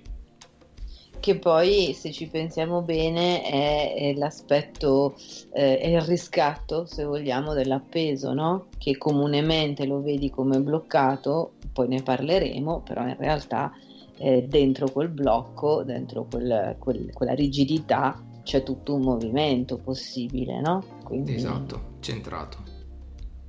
Che 1.21 1.37
poi, 1.37 1.95
se 1.95 2.13
ci 2.13 2.27
pensiamo 2.27 2.83
bene, 2.83 3.43
è, 3.43 3.95
è 3.95 4.15
l'aspetto, 4.15 5.17
eh, 5.53 5.79
è 5.79 5.89
il 5.89 6.01
riscatto, 6.01 6.87
se 6.87 7.05
vogliamo, 7.05 7.55
dell'appeso, 7.55 8.33
no? 8.33 8.67
Che 8.79 8.97
comunemente 8.97 9.85
lo 9.85 10.01
vedi 10.01 10.31
come 10.31 10.61
bloccato, 10.61 11.53
poi 11.73 11.89
ne 11.89 12.03
parleremo, 12.03 12.83
però 12.83 13.07
in 13.07 13.17
realtà 13.19 13.73
eh, 14.19 14.47
dentro 14.49 14.91
quel 14.91 15.09
blocco, 15.09 15.83
dentro 15.83 16.27
quel, 16.31 16.77
quel, 16.79 17.13
quella 17.13 17.35
rigidità, 17.35 18.23
c'è 18.43 18.63
tutto 18.63 18.95
un 18.95 19.03
movimento 19.03 19.79
possibile, 19.79 20.61
no? 20.61 20.83
Quindi, 21.05 21.35
esatto, 21.35 21.97
centrato. 22.01 22.59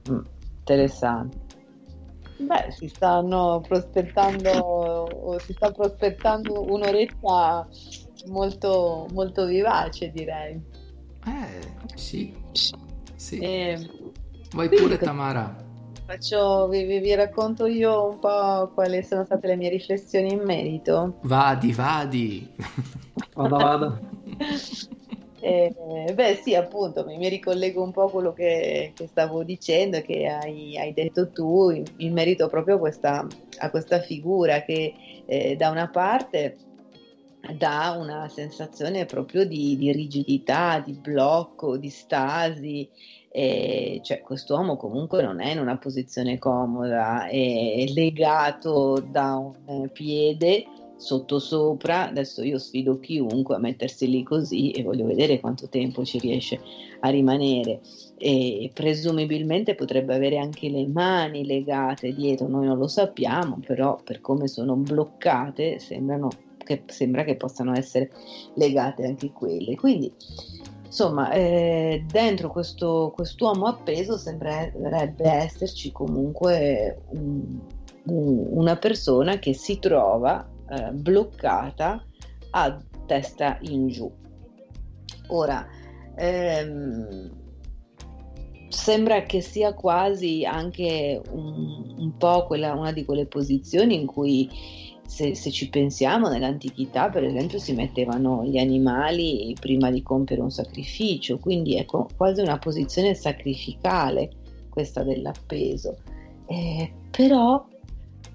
Mm, 0.09 0.19
interessante. 0.59 1.37
Beh, 2.37 2.71
si 2.71 2.87
stanno 2.87 3.61
prospettando, 3.67 5.37
si 5.39 5.53
sta 5.53 5.71
prospettando 5.71 6.71
un'oretta 6.71 7.67
molto, 8.27 9.07
molto 9.11 9.45
vivace, 9.45 10.09
direi. 10.11 10.61
Eh, 11.25 11.59
sì. 11.95 12.33
Sì. 13.15 13.39
Eh, 13.39 13.89
Vai 14.51 14.69
pure 14.69 14.97
Tamara. 14.97 15.67
Faccio, 16.09 16.67
vi, 16.69 16.85
vi, 16.85 17.13
racconto 17.13 17.67
io 17.67 18.09
un 18.09 18.17
po' 18.17 18.71
quali 18.73 19.03
sono 19.03 19.25
state 19.25 19.45
le 19.45 19.55
mie 19.55 19.69
riflessioni 19.69 20.31
in 20.31 20.39
merito. 20.39 21.19
Vadi, 21.21 21.71
vadi. 21.71 22.51
Vada, 23.35 23.57
vada. 23.57 23.99
Eh, 25.41 25.73
beh 26.13 26.41
sì, 26.43 26.53
appunto, 26.53 27.05
mi, 27.05 27.17
mi, 27.17 27.29
ricollego 27.29 27.81
un 27.81 27.93
po' 27.93 28.07
a 28.07 28.11
quello 28.11 28.33
che, 28.33 28.91
che 28.93 29.07
stavo 29.07 29.43
dicendo 29.43 29.95
e 29.95 30.01
che 30.01 30.27
hai, 30.27 30.77
hai, 30.77 30.91
detto 30.91 31.29
tu 31.29 31.69
in, 31.69 31.85
in 31.99 32.11
merito 32.11 32.49
proprio 32.49 32.75
a 32.75 32.79
questa, 32.79 33.25
a 33.59 33.69
questa 33.69 34.01
figura 34.01 34.63
che 34.63 34.93
eh, 35.25 35.55
da 35.55 35.69
una 35.69 35.87
parte 35.87 36.57
dà 37.57 37.95
una 37.97 38.27
sensazione 38.27 39.05
proprio 39.05 39.45
di, 39.45 39.77
di 39.77 39.93
rigidità, 39.93 40.83
di 40.85 40.91
blocco, 40.91 41.77
di 41.77 41.89
stasi, 41.89 42.89
e 43.31 43.99
cioè 44.03 44.21
quest'uomo 44.21 44.75
comunque 44.75 45.21
non 45.21 45.39
è 45.39 45.51
in 45.51 45.59
una 45.59 45.77
posizione 45.77 46.39
comoda, 46.39 47.27
è 47.27 47.85
legato 47.93 48.99
da 48.99 49.35
un 49.35 49.89
piede 49.91 50.65
sottosopra, 50.99 52.09
adesso 52.09 52.43
io 52.43 52.57
sfido 52.57 52.99
chiunque 52.99 53.55
a 53.55 53.59
mettersi 53.59 54.09
lì 54.09 54.21
così 54.21 54.71
e 54.71 54.83
voglio 54.83 55.05
vedere 55.05 55.39
quanto 55.39 55.69
tempo 55.69 56.03
ci 56.03 56.19
riesce 56.19 56.59
a 56.99 57.09
rimanere 57.09 57.79
e 58.17 58.69
presumibilmente 58.73 59.75
potrebbe 59.75 60.13
avere 60.13 60.37
anche 60.37 60.67
le 60.69 60.85
mani 60.87 61.45
legate 61.45 62.13
dietro, 62.13 62.47
noi 62.49 62.65
non 62.65 62.77
lo 62.77 62.87
sappiamo, 62.87 63.59
però 63.65 63.97
per 64.03 64.19
come 64.19 64.47
sono 64.47 64.75
bloccate 64.75 65.79
sembrano 65.79 66.29
che, 66.57 66.83
sembra 66.87 67.23
che 67.23 67.35
possano 67.35 67.73
essere 67.75 68.11
legate 68.55 69.05
anche 69.05 69.31
quelle. 69.31 69.75
Quindi 69.75 70.11
insomma, 70.99 71.31
eh, 71.31 72.03
dentro 72.11 72.49
questo 72.49 73.13
quest'uomo 73.15 73.67
appeso 73.67 74.17
sembrerebbe 74.17 75.29
esserci 75.29 75.93
comunque 75.93 77.03
un, 77.11 77.57
un, 78.07 78.47
una 78.51 78.75
persona 78.75 79.39
che 79.39 79.53
si 79.53 79.79
trova 79.79 80.45
eh, 80.69 80.91
bloccata 80.91 82.05
a 82.51 82.77
testa 83.05 83.59
in 83.61 83.87
giù. 83.87 84.11
Ora, 85.27 85.65
ehm, 86.17 87.31
sembra 88.67 89.23
che 89.23 89.39
sia 89.39 89.73
quasi 89.73 90.43
anche 90.43 91.21
un, 91.31 91.95
un 91.97 92.17
po' 92.17 92.45
quella, 92.45 92.73
una 92.73 92.91
di 92.91 93.05
quelle 93.05 93.25
posizioni 93.25 93.95
in 93.95 94.05
cui 94.05 94.49
se, 95.09 95.33
se, 95.33 95.49
ci 95.49 95.69
pensiamo, 95.69 96.29
nell'antichità, 96.29 97.09
per 97.09 97.23
esempio, 97.23 97.57
si 97.57 97.73
mettevano 97.73 98.43
gli 98.45 98.59
animali 98.59 99.55
prima 99.59 99.89
di 99.89 100.03
compiere 100.03 100.43
un 100.43 100.51
sacrificio, 100.51 101.39
quindi 101.39 101.77
è 101.77 101.85
quasi 101.85 102.41
una 102.41 102.59
posizione 102.59 103.15
sacrificale 103.15 104.29
questa 104.69 105.01
dell'appeso. 105.01 105.97
Eh, 106.45 106.93
però, 107.09 107.65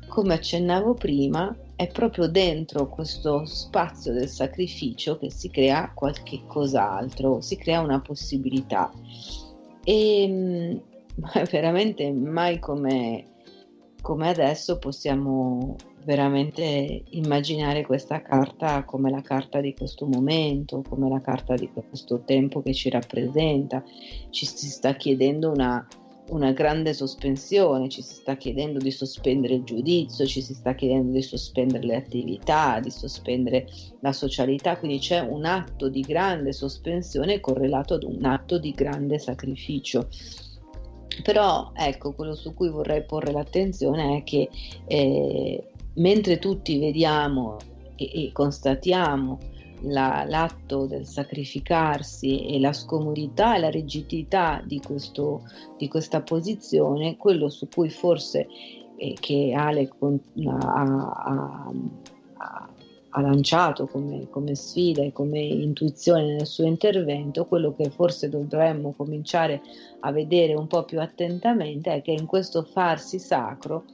come 0.08 0.34
accennavo 0.34 0.94
prima, 0.94 1.56
è 1.76 1.86
proprio 1.86 2.26
dentro 2.26 2.88
questo 2.88 3.44
spazio 3.44 4.12
del 4.12 4.28
sacrificio 4.28 5.16
che 5.16 5.30
si 5.30 5.50
crea 5.50 5.92
qualche 5.94 6.42
cos'altro, 6.44 7.40
si 7.40 7.56
crea 7.56 7.82
una 7.82 8.00
possibilità. 8.00 8.92
E 9.84 10.26
mm, 10.28 10.76
veramente 11.52 12.10
mai 12.10 12.58
come, 12.58 13.26
come 14.02 14.28
adesso 14.28 14.76
possiamo 14.78 15.76
veramente 16.04 17.02
immaginare 17.10 17.84
questa 17.84 18.20
carta 18.22 18.84
come 18.84 19.10
la 19.10 19.22
carta 19.22 19.60
di 19.60 19.74
questo 19.74 20.06
momento, 20.06 20.82
come 20.88 21.08
la 21.08 21.20
carta 21.20 21.54
di 21.54 21.70
questo 21.72 22.22
tempo 22.24 22.62
che 22.62 22.72
ci 22.72 22.90
rappresenta. 22.90 23.82
Ci 24.30 24.46
si 24.46 24.68
sta 24.68 24.94
chiedendo 24.94 25.50
una, 25.50 25.86
una 26.28 26.52
grande 26.52 26.92
sospensione, 26.92 27.88
ci 27.88 28.02
si 28.02 28.14
sta 28.14 28.36
chiedendo 28.36 28.78
di 28.78 28.90
sospendere 28.90 29.54
il 29.54 29.64
giudizio, 29.64 30.26
ci 30.26 30.42
si 30.42 30.54
sta 30.54 30.74
chiedendo 30.74 31.12
di 31.12 31.22
sospendere 31.22 31.86
le 31.86 31.96
attività, 31.96 32.80
di 32.80 32.90
sospendere 32.90 33.66
la 34.00 34.12
socialità, 34.12 34.78
quindi 34.78 34.98
c'è 34.98 35.20
un 35.20 35.44
atto 35.44 35.88
di 35.88 36.02
grande 36.02 36.52
sospensione 36.52 37.40
correlato 37.40 37.94
ad 37.94 38.04
un 38.04 38.24
atto 38.24 38.58
di 38.58 38.72
grande 38.72 39.18
sacrificio. 39.18 40.08
Però 41.22 41.70
ecco, 41.74 42.12
quello 42.12 42.34
su 42.34 42.54
cui 42.54 42.68
vorrei 42.68 43.04
porre 43.04 43.30
l'attenzione 43.30 44.16
è 44.16 44.22
che 44.24 44.48
eh, 44.86 45.68
mentre 45.94 46.38
tutti 46.38 46.78
vediamo 46.78 47.56
e, 47.96 48.26
e 48.26 48.32
constatiamo 48.32 49.38
la, 49.82 50.24
l'atto 50.26 50.86
del 50.86 51.06
sacrificarsi 51.06 52.46
e 52.46 52.58
la 52.58 52.72
scomodità 52.72 53.56
e 53.56 53.60
la 53.60 53.70
rigidità 53.70 54.62
di, 54.64 54.80
questo, 54.80 55.42
di 55.76 55.88
questa 55.88 56.22
posizione, 56.22 57.16
quello 57.16 57.48
su 57.48 57.68
cui 57.68 57.90
forse 57.90 58.46
eh, 58.96 59.14
che 59.18 59.52
Ale 59.54 59.90
ha, 60.46 60.56
ha, 60.56 61.72
ha, 62.36 62.68
ha 63.16 63.20
lanciato 63.20 63.86
come, 63.86 64.28
come, 64.30 64.54
sfida 64.54 65.02
e 65.02 65.12
come 65.12 65.40
intuizione 65.40 66.34
nel 66.34 66.46
suo 66.46 66.64
intervento, 66.64 67.44
quello 67.44 67.74
che 67.74 67.90
forse 67.90 68.28
dovremmo 68.28 68.92
cominciare 68.96 69.60
a 70.00 70.12
vedere 70.12 70.54
un 70.54 70.66
po' 70.66 70.84
più 70.84 71.00
attentamente 71.00 71.92
è 71.92 72.02
che 72.02 72.10
in 72.10 72.26
questo 72.26 72.62
farsi 72.62 73.18
sacro 73.18 73.84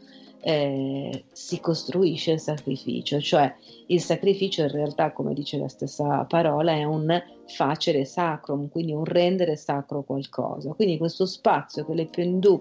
eh, 0.41 1.25
si 1.33 1.61
costruisce 1.61 2.33
il 2.33 2.41
sacrificio, 2.41 3.21
cioè 3.21 3.55
il 3.87 4.01
sacrificio 4.01 4.63
in 4.63 4.71
realtà, 4.71 5.13
come 5.13 5.35
dice 5.35 5.59
la 5.59 5.69
stessa 5.69 6.25
parola, 6.25 6.73
è 6.73 6.85
un 6.85 7.23
facere 7.47 8.05
sacrum, 8.05 8.69
quindi 8.69 8.93
un 8.93 9.05
rendere 9.05 9.57
sacro 9.57 10.03
qualcosa. 10.03 10.73
Quindi 10.73 10.99
questo 10.99 11.27
spazio 11.27 11.85
che 11.85 11.95
le 11.95 12.07
Pendù 12.07 12.59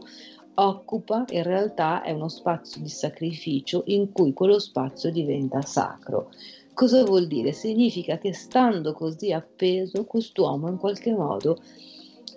occupa 0.56 1.26
in 1.30 1.44
realtà 1.44 2.02
è 2.02 2.12
uno 2.12 2.28
spazio 2.28 2.82
di 2.82 2.90
sacrificio 2.90 3.84
in 3.86 4.12
cui 4.12 4.34
quello 4.34 4.60
spazio 4.60 5.10
diventa 5.12 5.62
sacro. 5.62 6.32
Cosa 6.74 7.04
vuol 7.04 7.28
dire? 7.28 7.52
Significa 7.52 8.18
che 8.18 8.34
stando 8.34 8.94
così 8.94 9.32
appeso, 9.32 10.06
quest'uomo 10.06 10.68
in 10.70 10.78
qualche 10.78 11.12
modo 11.12 11.60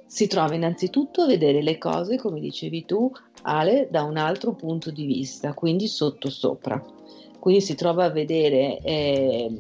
si 0.07 0.27
trova 0.27 0.55
innanzitutto 0.55 1.23
a 1.23 1.27
vedere 1.27 1.63
le 1.63 1.79
cose, 1.79 2.17
come 2.17 2.39
dicevi 2.39 2.85
tu, 2.85 3.11
Ale, 3.43 3.89
da 3.91 4.03
un 4.03 4.17
altro 4.17 4.55
punto 4.55 4.91
di 4.91 5.05
vista, 5.05 5.55
quindi 5.55 5.87
sotto 5.87 6.31
sopra. 6.31 6.83
Quindi 7.39 7.61
si 7.61 7.75
trova 7.75 8.05
a 8.05 8.11
vedere 8.11 8.79
eh, 8.81 9.51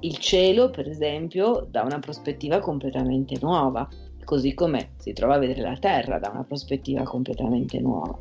il 0.00 0.16
cielo, 0.18 0.70
per 0.70 0.88
esempio, 0.88 1.66
da 1.70 1.82
una 1.82 1.98
prospettiva 1.98 2.58
completamente 2.60 3.36
nuova, 3.40 3.88
così 4.24 4.54
come 4.54 4.92
si 4.98 5.12
trova 5.12 5.34
a 5.34 5.38
vedere 5.38 5.62
la 5.62 5.76
terra 5.78 6.18
da 6.18 6.30
una 6.30 6.44
prospettiva 6.44 7.02
completamente 7.02 7.80
nuova. 7.80 8.18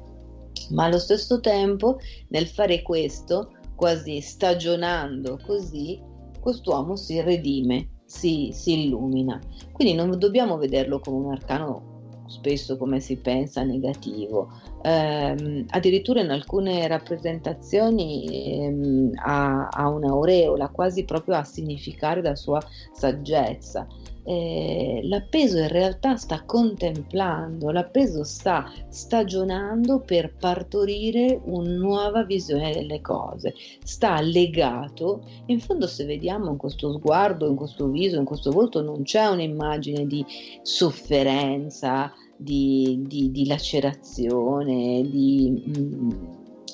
Ma 0.71 0.85
allo 0.85 0.99
stesso 0.99 1.39
tempo, 1.39 1.99
nel 2.29 2.47
fare 2.47 2.81
questo, 2.81 3.51
quasi 3.75 4.19
stagionando 4.21 5.39
così, 5.45 6.01
quest'uomo 6.39 6.95
si 6.95 7.21
redime, 7.21 7.89
si, 8.05 8.49
si 8.51 8.85
illumina. 8.85 9.39
Quindi 9.71 9.93
non 9.93 10.17
dobbiamo 10.17 10.57
vederlo 10.57 10.99
come 10.99 11.25
un 11.25 11.31
arcano 11.31 11.96
spesso 12.27 12.77
come 12.77 12.99
si 12.99 13.17
pensa 13.17 13.63
negativo. 13.63 14.49
Eh, 14.83 15.65
addirittura 15.69 16.21
in 16.21 16.29
alcune 16.29 16.87
rappresentazioni 16.87 18.61
ehm, 18.63 19.11
ha, 19.15 19.67
ha 19.69 19.89
un'aureola 19.89 20.69
quasi 20.69 21.03
proprio 21.03 21.35
a 21.35 21.43
significare 21.43 22.21
la 22.21 22.35
sua 22.35 22.61
saggezza 22.93 23.87
eh, 24.27 24.99
l'appeso 25.03 25.57
in 25.57 25.69
realtà 25.69 26.17
sta 26.17 26.43
contemplando, 26.43 27.71
l'appeso 27.71 28.25
sta 28.25 28.69
stagionando 28.89 30.01
per 30.01 30.33
partorire 30.33 31.39
una 31.45 31.71
nuova 31.71 32.23
visione 32.25 32.73
delle 32.73 32.99
cose, 32.99 33.53
sta 33.83 34.19
legato, 34.19 35.23
in 35.45 35.61
fondo 35.61 35.87
se 35.87 36.03
vediamo 36.03 36.51
in 36.51 36.57
questo 36.57 36.91
sguardo, 36.91 37.47
in 37.47 37.55
questo 37.55 37.87
viso, 37.87 38.17
in 38.17 38.25
questo 38.25 38.51
volto 38.51 38.81
non 38.81 39.03
c'è 39.03 39.27
un'immagine 39.27 40.05
di 40.05 40.25
sofferenza, 40.61 42.11
di, 42.35 43.03
di, 43.07 43.31
di 43.31 43.47
lacerazione, 43.47 45.03
di... 45.09 45.63
Mm, 45.77 46.09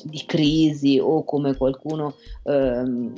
di 0.06 0.22
crisi 0.26 1.00
o 1.00 1.24
come 1.24 1.56
qualcuno 1.56 2.16
ehm, 2.44 3.14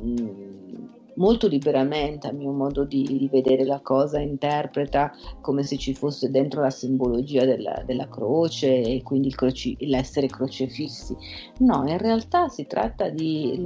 molto 1.16 1.46
liberamente, 1.48 2.28
a 2.28 2.32
mio 2.32 2.52
modo 2.52 2.84
di, 2.84 3.02
di, 3.02 3.28
vedere 3.30 3.64
la 3.64 3.80
cosa, 3.80 4.20
interpreta 4.20 5.12
come 5.40 5.62
se 5.62 5.76
ci 5.76 5.94
fosse 5.94 6.30
dentro 6.30 6.60
la 6.60 6.70
simbologia 6.70 7.44
della, 7.44 7.82
della 7.84 8.08
croce 8.08 8.80
e 8.80 9.02
quindi 9.02 9.30
croci, 9.30 9.76
l'essere 9.80 10.26
crocefissi. 10.26 11.16
No, 11.58 11.84
in 11.86 11.98
realtà 11.98 12.48
si 12.48 12.66
tratta 12.66 13.08
di... 13.08 13.60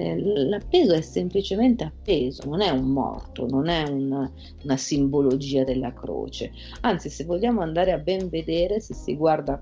l'appeso 0.48 0.92
è 0.94 1.00
semplicemente 1.00 1.84
appeso, 1.84 2.48
non 2.48 2.60
è 2.60 2.70
un 2.70 2.90
morto, 2.90 3.46
non 3.46 3.68
è 3.68 3.88
una, 3.88 4.30
una 4.62 4.76
simbologia 4.76 5.64
della 5.64 5.92
croce. 5.92 6.52
Anzi, 6.82 7.08
se 7.08 7.24
vogliamo 7.24 7.60
andare 7.60 7.92
a 7.92 7.98
ben 7.98 8.28
vedere, 8.28 8.80
se 8.80 8.94
si 8.94 9.16
guarda 9.16 9.60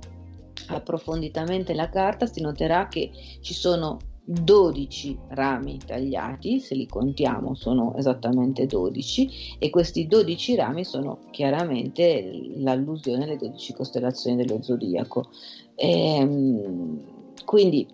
approfonditamente 0.68 1.74
la 1.74 1.88
carta, 1.88 2.26
si 2.26 2.40
noterà 2.40 2.88
che 2.88 3.10
ci 3.40 3.54
sono 3.54 3.98
12 4.30 5.18
rami 5.28 5.78
tagliati, 5.78 6.60
se 6.60 6.74
li 6.74 6.86
contiamo 6.86 7.54
sono 7.54 7.94
esattamente 7.96 8.66
12 8.66 9.56
e 9.58 9.70
questi 9.70 10.06
12 10.06 10.54
rami 10.54 10.84
sono 10.84 11.20
chiaramente 11.30 12.30
l'allusione 12.58 13.24
alle 13.24 13.38
12 13.38 13.72
costellazioni 13.72 14.36
dello 14.36 14.62
zodiaco. 14.62 15.30
E, 15.74 16.16
ehm, 16.16 17.00
quindi, 17.46 17.88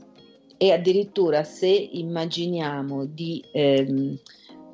e 0.57 0.73
addirittura 0.73 1.44
se 1.44 1.68
immaginiamo 1.68 3.05
di 3.05 3.40
ehm, 3.53 4.18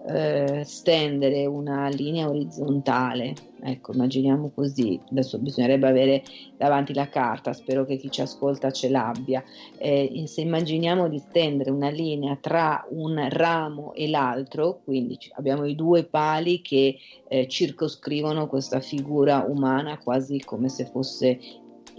eh, 0.09 0.63
stendere 0.65 1.47
una 1.47 1.89
linea 1.89 2.29
orizzontale, 2.29 3.35
ecco, 3.63 3.93
immaginiamo 3.93 4.51
così, 4.55 4.99
adesso 5.11 5.39
bisognerebbe 5.39 5.89
avere 5.89 6.23
davanti 6.57 6.95
la 6.95 7.09
carta, 7.09 7.53
spero 7.53 7.85
che 7.85 7.97
chi 7.97 8.11
ci 8.11 8.21
ascolta 8.21 8.71
ce 8.71 8.89
l'abbia, 8.89 9.45
eh, 9.79 10.23
se 10.27 10.41
immaginiamo 10.41 11.09
di 11.09 11.19
stendere 11.19 11.71
una 11.71 11.91
linea 11.91 12.37
tra 12.41 12.87
un 12.91 13.27
ramo 13.29 13.93
e 13.93 14.09
l'altro, 14.09 14.81
quindi 14.85 15.19
abbiamo 15.33 15.67
i 15.67 15.75
due 15.75 16.05
pali 16.05 16.63
che 16.63 16.97
eh, 17.29 17.47
circoscrivono 17.47 18.47
questa 18.47 18.81
figura 18.81 19.45
umana 19.47 19.99
quasi 19.99 20.41
come 20.41 20.69
se 20.69 20.87
fosse 20.87 21.39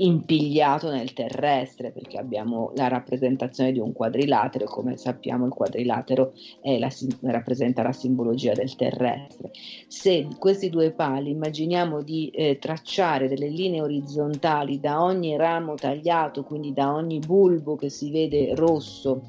impigliato 0.04 0.90
nel 0.90 1.14
terrestre 1.14 1.92
perché 1.92 2.18
abbiamo 2.18 2.72
la 2.76 2.88
rappresentazione 2.88 3.72
di 3.72 3.80
un 3.80 3.94
quadrilatero 3.94 4.66
come 4.66 4.98
sappiamo 4.98 5.46
il 5.46 5.52
quadrilatero 5.52 6.34
la, 6.80 6.90
rappresenta 7.22 7.84
la 7.84 7.92
simbologia 7.92 8.54
del 8.54 8.76
terrestre. 8.76 9.52
Se 9.88 10.28
questi 10.40 10.70
due 10.70 10.92
pali 10.92 11.32
immaginiamo 11.32 12.02
di 12.02 12.30
eh, 12.30 12.58
tracciare 12.60 13.28
delle 13.28 13.50
linee 13.50 13.82
orizzontali 13.82 14.80
da 14.80 15.04
ogni 15.04 15.36
ramo 15.38 15.76
tagliato 15.76 16.44
quindi 16.44 16.74
da 16.74 16.94
ogni 16.94 17.20
bulbo 17.20 17.76
che 17.76 17.90
si 17.90 18.12
vede 18.12 18.56
rosso 18.56 19.22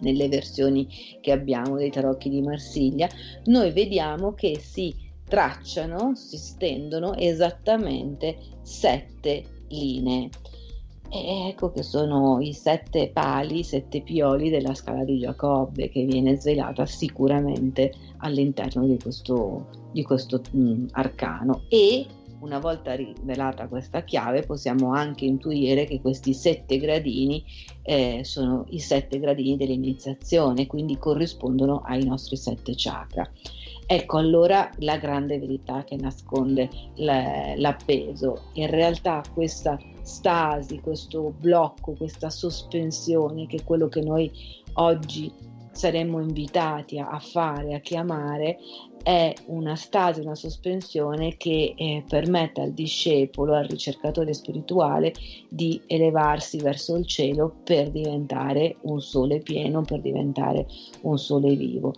nelle 0.00 0.28
versioni 0.28 0.88
che 1.20 1.30
abbiamo 1.30 1.76
dei 1.76 1.90
tarocchi 1.90 2.30
di 2.30 2.40
Marsiglia 2.40 3.08
noi 3.44 3.70
vediamo 3.70 4.32
che 4.32 4.58
si 4.58 4.94
tracciano 5.28 6.14
si 6.14 6.38
stendono 6.38 7.14
esattamente 7.14 8.38
sette 8.62 9.58
linee. 9.70 10.28
E 11.12 11.48
ecco 11.48 11.72
che 11.72 11.82
sono 11.82 12.40
i 12.40 12.52
sette 12.52 13.10
pali, 13.12 13.60
i 13.60 13.64
sette 13.64 14.00
pioli 14.00 14.48
della 14.48 14.74
scala 14.74 15.02
di 15.02 15.18
Giacobbe 15.18 15.88
che 15.88 16.04
viene 16.04 16.36
svelata 16.36 16.86
sicuramente 16.86 17.92
all'interno 18.18 18.86
di 18.86 18.96
questo, 18.96 19.66
di 19.90 20.04
questo 20.04 20.40
mh, 20.52 20.86
arcano. 20.92 21.62
E 21.68 22.06
una 22.40 22.58
volta 22.58 22.94
rivelata 22.94 23.68
questa 23.68 24.02
chiave 24.02 24.42
possiamo 24.42 24.92
anche 24.92 25.24
intuire 25.24 25.84
che 25.84 26.00
questi 26.00 26.32
sette 26.32 26.78
gradini 26.78 27.44
eh, 27.82 28.20
sono 28.22 28.64
i 28.70 28.78
sette 28.78 29.18
gradini 29.18 29.56
dell'iniziazione, 29.56 30.66
quindi 30.66 30.96
corrispondono 30.96 31.82
ai 31.84 32.04
nostri 32.04 32.36
sette 32.36 32.72
chakra. 32.76 33.28
Ecco 33.92 34.18
allora 34.18 34.70
la 34.76 34.98
grande 34.98 35.36
verità 35.40 35.82
che 35.82 35.96
nasconde 35.96 36.70
l'appeso. 36.94 38.50
In 38.52 38.68
realtà 38.68 39.20
questa 39.34 39.76
stasi, 40.02 40.78
questo 40.78 41.34
blocco, 41.36 41.94
questa 41.94 42.30
sospensione, 42.30 43.48
che 43.48 43.56
è 43.56 43.64
quello 43.64 43.88
che 43.88 44.00
noi 44.00 44.30
oggi 44.74 45.32
saremmo 45.72 46.20
invitati 46.20 47.00
a, 47.00 47.18
fare, 47.18 47.74
a 47.74 47.80
chiamare, 47.80 48.58
è 49.02 49.34
una 49.46 49.74
stasi, 49.74 50.20
una 50.20 50.36
sospensione 50.36 51.36
che 51.36 51.74
eh, 51.76 52.04
permette 52.08 52.60
al 52.60 52.70
discepolo, 52.72 53.54
al 53.54 53.66
ricercatore 53.66 54.32
spirituale 54.34 55.12
di 55.48 55.80
elevarsi 55.88 56.58
verso 56.58 56.94
il 56.94 57.06
cielo 57.06 57.56
per 57.64 57.90
diventare 57.90 58.76
un 58.82 59.00
sole 59.00 59.40
pieno, 59.40 59.82
per 59.82 60.00
diventare 60.00 60.68
un 61.00 61.18
sole 61.18 61.56
vivo. 61.56 61.94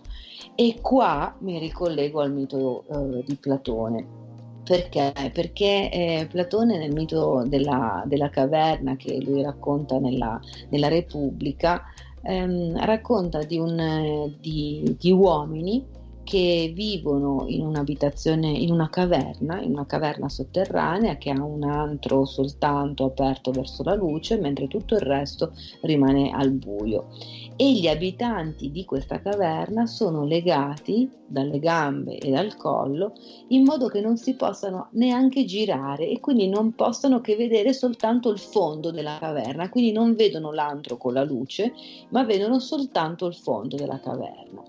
E 0.55 0.79
qua 0.81 1.35
mi 1.39 1.59
ricollego 1.59 2.21
al 2.21 2.33
mito 2.33 2.83
eh, 2.89 3.23
di 3.25 3.35
Platone. 3.35 4.21
Perché? 4.63 5.11
Perché 5.33 5.91
eh, 5.91 6.27
Platone 6.29 6.77
nel 6.77 6.93
mito 6.93 7.43
della, 7.45 8.03
della, 8.05 8.29
caverna 8.29 8.95
che 8.95 9.21
lui 9.21 9.41
racconta 9.41 9.99
nella, 9.99 10.39
nella 10.69 10.87
Repubblica 10.87 11.83
ehm, 12.21 12.83
racconta 12.85 13.43
di, 13.43 13.59
un, 13.59 14.33
di, 14.39 14.95
di 14.97 15.11
uomini 15.11 15.85
che 16.23 16.71
vivono 16.73 17.43
in 17.47 17.65
un'abitazione, 17.65 18.47
in 18.47 18.71
una 18.71 18.89
caverna, 18.89 19.61
in 19.61 19.71
una 19.71 19.85
caverna 19.85 20.29
sotterranea 20.29 21.17
che 21.17 21.29
ha 21.29 21.43
un 21.43 21.63
antro 21.63 22.25
soltanto 22.25 23.05
aperto 23.05 23.51
verso 23.51 23.83
la 23.83 23.93
luce, 23.93 24.37
mentre 24.37 24.67
tutto 24.67 24.95
il 24.95 25.01
resto 25.01 25.53
rimane 25.81 26.31
al 26.31 26.51
buio. 26.51 27.09
E 27.55 27.71
gli 27.71 27.87
abitanti 27.87 28.71
di 28.71 28.83
questa 28.83 29.21
caverna 29.21 29.85
sono 29.85 30.25
legati 30.25 31.07
dalle 31.27 31.59
gambe 31.59 32.17
e 32.17 32.31
dal 32.31 32.57
collo 32.57 33.13
in 33.49 33.63
modo 33.63 33.87
che 33.87 34.01
non 34.01 34.17
si 34.17 34.35
possano 34.35 34.87
neanche 34.93 35.45
girare 35.45 36.09
e 36.09 36.19
quindi 36.19 36.47
non 36.47 36.73
possono 36.73 37.21
che 37.21 37.35
vedere 37.35 37.71
soltanto 37.71 38.31
il 38.31 38.39
fondo 38.39 38.89
della 38.89 39.19
caverna, 39.19 39.69
quindi 39.69 39.91
non 39.91 40.15
vedono 40.15 40.51
l'antro 40.51 40.97
con 40.97 41.13
la 41.13 41.23
luce, 41.23 41.73
ma 42.09 42.23
vedono 42.23 42.59
soltanto 42.59 43.27
il 43.27 43.35
fondo 43.35 43.75
della 43.75 43.99
caverna. 43.99 44.63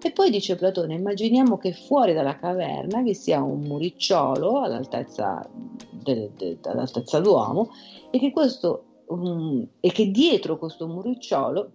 E 0.00 0.10
poi 0.10 0.30
dice 0.30 0.56
Platone, 0.56 0.94
immaginiamo 0.94 1.58
che 1.58 1.74
fuori 1.74 2.14
dalla 2.14 2.38
caverna 2.38 3.02
vi 3.02 3.14
sia 3.14 3.42
un 3.42 3.60
muricciolo 3.60 4.60
all'altezza, 4.60 5.46
de, 5.90 6.30
de, 6.34 6.58
all'altezza 6.62 7.20
d'uomo 7.20 7.70
e 8.10 8.18
che, 8.18 8.32
questo, 8.32 9.04
um, 9.08 9.64
e 9.80 9.92
che 9.92 10.10
dietro 10.10 10.58
questo 10.58 10.88
muricciolo 10.88 11.70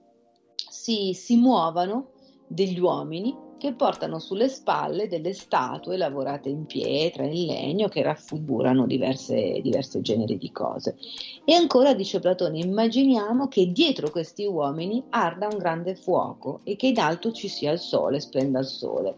si, 0.69 1.13
si 1.13 1.35
muovano 1.37 2.11
degli 2.47 2.79
uomini 2.79 3.45
che 3.57 3.73
portano 3.73 4.19
sulle 4.19 4.49
spalle 4.49 5.07
delle 5.07 5.33
statue 5.33 5.97
lavorate 5.97 6.49
in 6.49 6.65
pietra, 6.65 7.25
in 7.25 7.47
legno, 7.47 7.87
che 7.87 8.03
raffigurano 8.03 8.85
diverse, 8.85 9.59
diverse 9.61 10.01
generi 10.01 10.37
di 10.37 10.51
cose. 10.51 10.95
E 11.43 11.53
ancora 11.53 11.93
dice 11.93 12.19
Platone, 12.19 12.59
immaginiamo 12.59 13.47
che 13.47 13.71
dietro 13.71 14.11
questi 14.11 14.45
uomini 14.45 15.03
arda 15.09 15.47
un 15.47 15.57
grande 15.57 15.95
fuoco 15.95 16.61
e 16.63 16.75
che 16.75 16.87
in 16.87 16.99
alto 16.99 17.31
ci 17.31 17.47
sia 17.47 17.71
il 17.71 17.79
sole, 17.79 18.19
splenda 18.19 18.59
il 18.59 18.67
sole. 18.67 19.17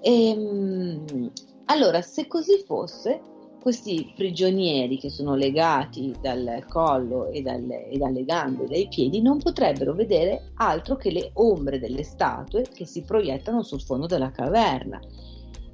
E, 0.00 0.28
ehm, 0.28 1.30
allora, 1.66 2.00
se 2.00 2.26
così 2.26 2.62
fosse, 2.64 3.20
questi 3.66 4.12
prigionieri 4.14 4.96
che 4.96 5.10
sono 5.10 5.34
legati 5.34 6.14
dal 6.22 6.64
collo 6.68 7.32
e 7.32 7.42
dalle, 7.42 7.88
e 7.88 7.98
dalle 7.98 8.24
gambe 8.24 8.62
e 8.62 8.68
dai 8.68 8.86
piedi 8.86 9.20
non 9.20 9.38
potrebbero 9.38 9.92
vedere 9.92 10.52
altro 10.54 10.94
che 10.94 11.10
le 11.10 11.30
ombre 11.32 11.80
delle 11.80 12.04
statue 12.04 12.62
che 12.72 12.86
si 12.86 13.02
proiettano 13.02 13.64
sul 13.64 13.82
fondo 13.82 14.06
della 14.06 14.30
caverna. 14.30 15.00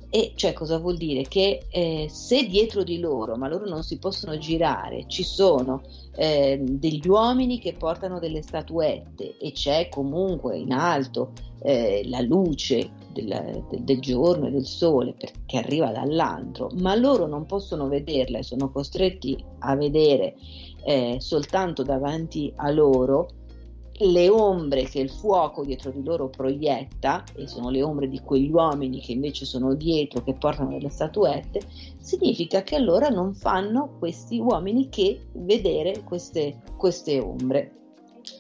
E 0.09 0.33
cioè 0.37 0.55
cosa 0.55 0.79
vuol 0.79 0.97
dire? 0.97 1.25
Che 1.25 1.67
eh, 1.69 2.07
se 2.09 2.47
dietro 2.47 2.83
di 2.83 2.99
loro, 2.99 3.37
ma 3.37 3.47
loro 3.47 3.69
non 3.69 3.83
si 3.83 3.99
possono 3.99 4.39
girare, 4.39 5.05
ci 5.07 5.23
sono 5.23 5.83
eh, 6.17 6.63
degli 6.63 7.07
uomini 7.07 7.59
che 7.59 7.75
portano 7.75 8.19
delle 8.19 8.41
statuette 8.41 9.37
e 9.37 9.53
c'è 9.53 9.91
comunque 9.91 10.57
in 10.57 10.73
alto 10.73 11.33
eh, 11.61 12.01
la 12.07 12.23
luce 12.23 13.02
del, 13.13 13.65
del, 13.81 14.01
giorno 14.01 14.47
e 14.47 14.51
del 14.51 14.67
sole 14.67 15.15
che 15.47 15.59
arriva 15.59 15.91
dall'altro, 15.91 16.71
ma 16.81 16.95
loro 16.95 17.27
non 17.27 17.47
possono 17.47 17.89
vederla 17.89 18.39
e 18.39 18.43
sono 18.43 18.71
costretti 18.71 19.43
a 19.61 19.77
vedere 19.77 20.35
eh, 20.85 21.17
soltanto 21.21 21.83
davanti 21.83 22.53
a 22.57 22.71
loro 22.71 23.29
le 23.99 24.29
ombre 24.29 24.85
che 24.85 25.01
il 25.01 25.11
fuoco 25.11 25.65
dietro 25.65 25.91
di 25.91 26.03
loro 26.03 26.29
proietta, 26.29 27.25
e 27.35 27.47
sono 27.47 27.71
le 27.71 27.83
ombre 27.83 28.09
di 28.09 28.21
quegli 28.21 28.51
uomini 28.51 29.01
che 29.01 29.13
invece 29.13 29.45
sono 29.45 29.75
dietro, 29.75 30.23
che 30.23 30.35
portano 30.35 30.71
delle 30.71 30.91
statuette, 30.91 31.61
significa 31.99 32.63
che 32.63 32.77
allora 32.77 33.09
non 33.09 33.35
fanno 33.35 33.97
questi 33.99 34.39
uomini 34.39 34.89
che 34.89 35.29
vedere 35.35 36.03
queste, 36.03 36.63
queste 36.77 37.21
ombre. 37.21 37.82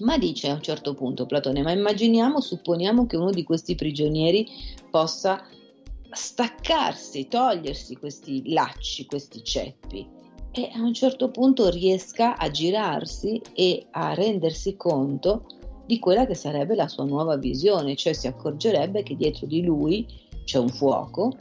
Ma 0.01 0.18
dice 0.18 0.49
a 0.49 0.55
un 0.55 0.62
certo 0.62 0.95
punto 0.95 1.27
Platone, 1.27 1.62
ma 1.62 1.73
immaginiamo, 1.73 2.40
supponiamo 2.40 3.07
che 3.07 3.16
uno 3.16 3.31
di 3.31 3.42
questi 3.42 3.75
prigionieri 3.75 4.47
possa 4.90 5.45
staccarsi, 6.11 7.29
togliersi 7.29 7.97
questi 7.97 8.53
lacci, 8.53 9.07
questi 9.07 9.42
ceppi 9.42 10.21
e 10.55 10.71
a 10.75 10.81
un 10.83 10.92
certo 10.92 11.31
punto 11.31 11.71
riesca 11.71 12.37
a 12.37 12.51
girarsi 12.51 13.40
e 13.55 13.87
a 13.90 14.12
rendersi 14.12 14.77
conto 14.77 15.47
di 15.87 15.99
quella 15.99 16.27
che 16.27 16.35
sarebbe 16.35 16.75
la 16.75 16.88
sua 16.88 17.05
nuova 17.05 17.37
visione, 17.37 17.96
cioè 17.96 18.13
si 18.13 18.27
accorgerebbe 18.27 19.02
che 19.02 19.17
dietro 19.17 19.46
di 19.46 19.63
lui 19.63 20.06
c'è 20.44 20.59
un 20.59 20.69
fuoco 20.69 21.33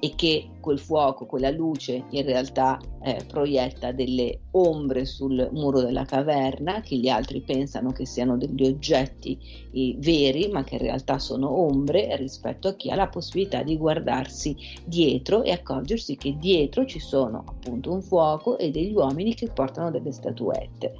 e 0.00 0.14
che 0.16 0.48
quel 0.60 0.78
fuoco, 0.78 1.26
quella 1.26 1.50
luce 1.50 2.04
in 2.10 2.24
realtà 2.24 2.80
eh, 3.02 3.22
proietta 3.26 3.92
delle 3.92 4.40
ombre 4.52 5.04
sul 5.04 5.48
muro 5.52 5.82
della 5.82 6.04
caverna 6.04 6.80
che 6.80 6.96
gli 6.96 7.08
altri 7.08 7.42
pensano 7.42 7.92
che 7.92 8.06
siano 8.06 8.38
degli 8.38 8.64
oggetti 8.64 9.38
eh, 9.72 9.94
veri 9.98 10.48
ma 10.48 10.64
che 10.64 10.76
in 10.76 10.80
realtà 10.80 11.18
sono 11.18 11.50
ombre 11.50 12.16
rispetto 12.16 12.68
a 12.68 12.74
chi 12.74 12.90
ha 12.90 12.94
la 12.94 13.08
possibilità 13.08 13.62
di 13.62 13.76
guardarsi 13.76 14.56
dietro 14.84 15.42
e 15.42 15.52
accorgersi 15.52 16.16
che 16.16 16.36
dietro 16.38 16.86
ci 16.86 16.98
sono 16.98 17.44
appunto 17.46 17.92
un 17.92 18.00
fuoco 18.00 18.56
e 18.56 18.70
degli 18.70 18.94
uomini 18.94 19.34
che 19.34 19.48
portano 19.48 19.90
delle 19.90 20.12
statuette. 20.12 20.94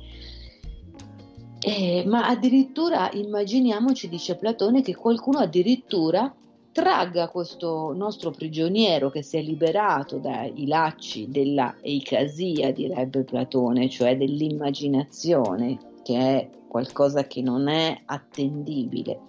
Eh, 1.63 2.05
ma 2.07 2.27
addirittura 2.27 3.11
immaginiamoci, 3.13 4.09
dice 4.09 4.37
Platone, 4.37 4.81
che 4.81 4.95
qualcuno 4.95 5.39
addirittura 5.39 6.35
tragga 6.73 7.29
questo 7.29 7.93
nostro 7.93 8.31
prigioniero 8.31 9.11
che 9.11 9.23
si 9.23 9.37
è 9.37 9.43
liberato 9.43 10.19
dai 10.19 10.67
lacci 10.67 11.29
della 11.29 11.77
eicasia, 11.81 12.73
direbbe 12.73 13.25
Platone, 13.25 13.89
cioè 13.89 14.17
dell'immaginazione, 14.17 15.79
che 16.03 16.17
è 16.17 16.51
qualcosa 16.69 17.25
che 17.25 17.43
non 17.43 17.69
è 17.69 18.03
attendibile, 18.05 19.21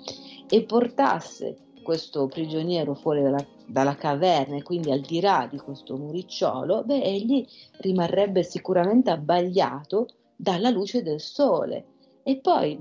e 0.48 0.64
portasse 0.64 1.58
questo 1.82 2.28
prigioniero 2.28 2.94
fuori 2.94 3.24
dalla, 3.24 3.44
dalla, 3.66 3.96
caverna 3.96 4.58
e 4.58 4.64
quindi 4.64 4.92
al 4.92 5.02
di 5.02 5.20
là 5.20 5.48
di 5.50 5.58
questo 5.58 5.98
muricciolo, 5.98 6.84
beh, 6.84 7.02
egli 7.02 7.46
rimarrebbe 7.80 8.44
sicuramente 8.44 9.10
abbagliato 9.10 10.08
dalla 10.36 10.70
luce 10.70 11.02
del 11.02 11.20
sole. 11.20 11.86
E 12.24 12.38
poi 12.38 12.78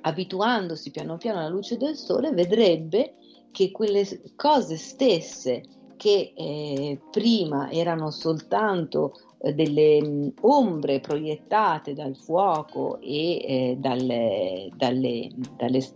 abituandosi 0.00 0.90
piano 0.90 1.16
piano 1.16 1.38
alla 1.38 1.48
luce 1.48 1.76
del 1.76 1.94
sole 1.94 2.32
vedrebbe 2.32 3.14
che 3.50 3.70
quelle 3.70 4.06
cose 4.36 4.76
stesse 4.76 5.62
che 5.96 6.32
eh, 6.34 6.98
prima 7.10 7.70
erano 7.70 8.10
soltanto 8.10 9.14
eh, 9.38 9.52
delle 9.52 10.00
mm, 10.02 10.28
ombre 10.40 11.00
proiettate 11.00 11.92
dal 11.92 12.16
fuoco 12.16 12.98
e 13.00 13.44
eh, 13.44 13.76
dalle, 13.78 14.70
dalle, 14.74 15.28
dalle, 15.56 15.86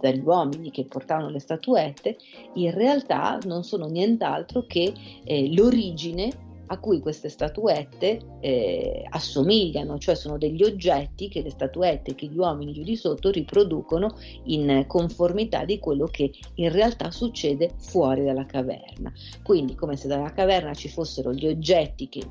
dagli 0.00 0.22
uomini 0.22 0.70
che 0.70 0.84
portavano 0.84 1.30
le 1.30 1.40
statuette, 1.40 2.16
in 2.54 2.72
realtà 2.72 3.38
non 3.44 3.64
sono 3.64 3.86
nient'altro 3.86 4.66
che 4.66 4.92
eh, 5.24 5.54
l'origine 5.54 6.50
a 6.72 6.78
cui 6.78 7.00
queste 7.00 7.28
statuette 7.28 8.18
eh, 8.40 9.04
assomigliano, 9.10 9.98
cioè 9.98 10.14
sono 10.14 10.38
degli 10.38 10.62
oggetti 10.62 11.28
che 11.28 11.42
le 11.42 11.50
statuette 11.50 12.14
che 12.14 12.26
gli 12.26 12.38
uomini 12.38 12.72
giù 12.72 12.82
di 12.82 12.96
sotto 12.96 13.30
riproducono 13.30 14.16
in 14.44 14.84
conformità 14.86 15.66
di 15.66 15.78
quello 15.78 16.06
che 16.06 16.32
in 16.54 16.72
realtà 16.72 17.10
succede 17.10 17.74
fuori 17.76 18.24
dalla 18.24 18.46
caverna. 18.46 19.12
Quindi 19.42 19.74
come 19.74 19.96
se 19.96 20.08
dalla 20.08 20.32
caverna 20.32 20.72
ci 20.72 20.88
fossero 20.88 21.34
gli 21.34 21.46
oggetti 21.46 22.08
che 22.08 22.22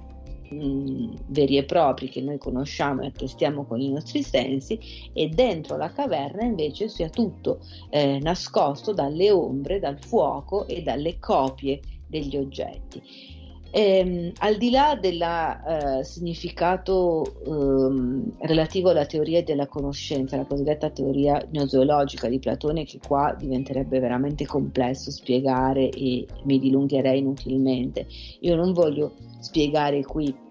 mm, 0.51 1.13
veri 1.27 1.57
e 1.57 1.63
propri 1.63 2.09
che 2.09 2.21
noi 2.21 2.39
conosciamo 2.39 3.03
e 3.03 3.07
attestiamo 3.07 3.65
con 3.65 3.79
i 3.79 3.91
nostri 3.91 4.23
sensi 4.23 4.79
e 5.13 5.27
dentro 5.29 5.77
la 5.77 5.91
caverna 5.91 6.43
invece 6.43 6.89
sia 6.89 7.09
tutto 7.09 7.59
eh, 7.91 8.17
nascosto 8.19 8.91
dalle 8.91 9.29
ombre, 9.29 9.79
dal 9.79 9.99
fuoco 9.99 10.65
e 10.65 10.81
dalle 10.81 11.19
copie 11.19 11.79
degli 12.07 12.35
oggetti. 12.35 13.39
Ehm, 13.74 14.34
al 14.39 14.57
di 14.57 14.69
là 14.69 14.97
del 14.99 15.22
eh, 15.22 16.03
significato 16.03 17.24
ehm, 17.45 18.34
relativo 18.39 18.89
alla 18.89 19.05
teoria 19.05 19.41
della 19.43 19.67
conoscenza, 19.67 20.36
la 20.36 20.45
cosiddetta 20.45 20.89
teoria 20.89 21.41
gnoseologica 21.49 22.28
di 22.28 22.39
Platone, 22.39 22.84
che 22.84 22.99
qua 23.05 23.34
diventerebbe 23.38 23.99
veramente 23.99 24.45
complesso 24.45 25.09
spiegare 25.09 25.89
e 25.89 26.26
mi 26.43 26.59
dilungherei 26.59 27.19
inutilmente, 27.19 28.07
io 28.41 28.55
non 28.55 28.74
voglio 28.74 29.13
spiegare 29.39 30.03
qui 30.03 30.49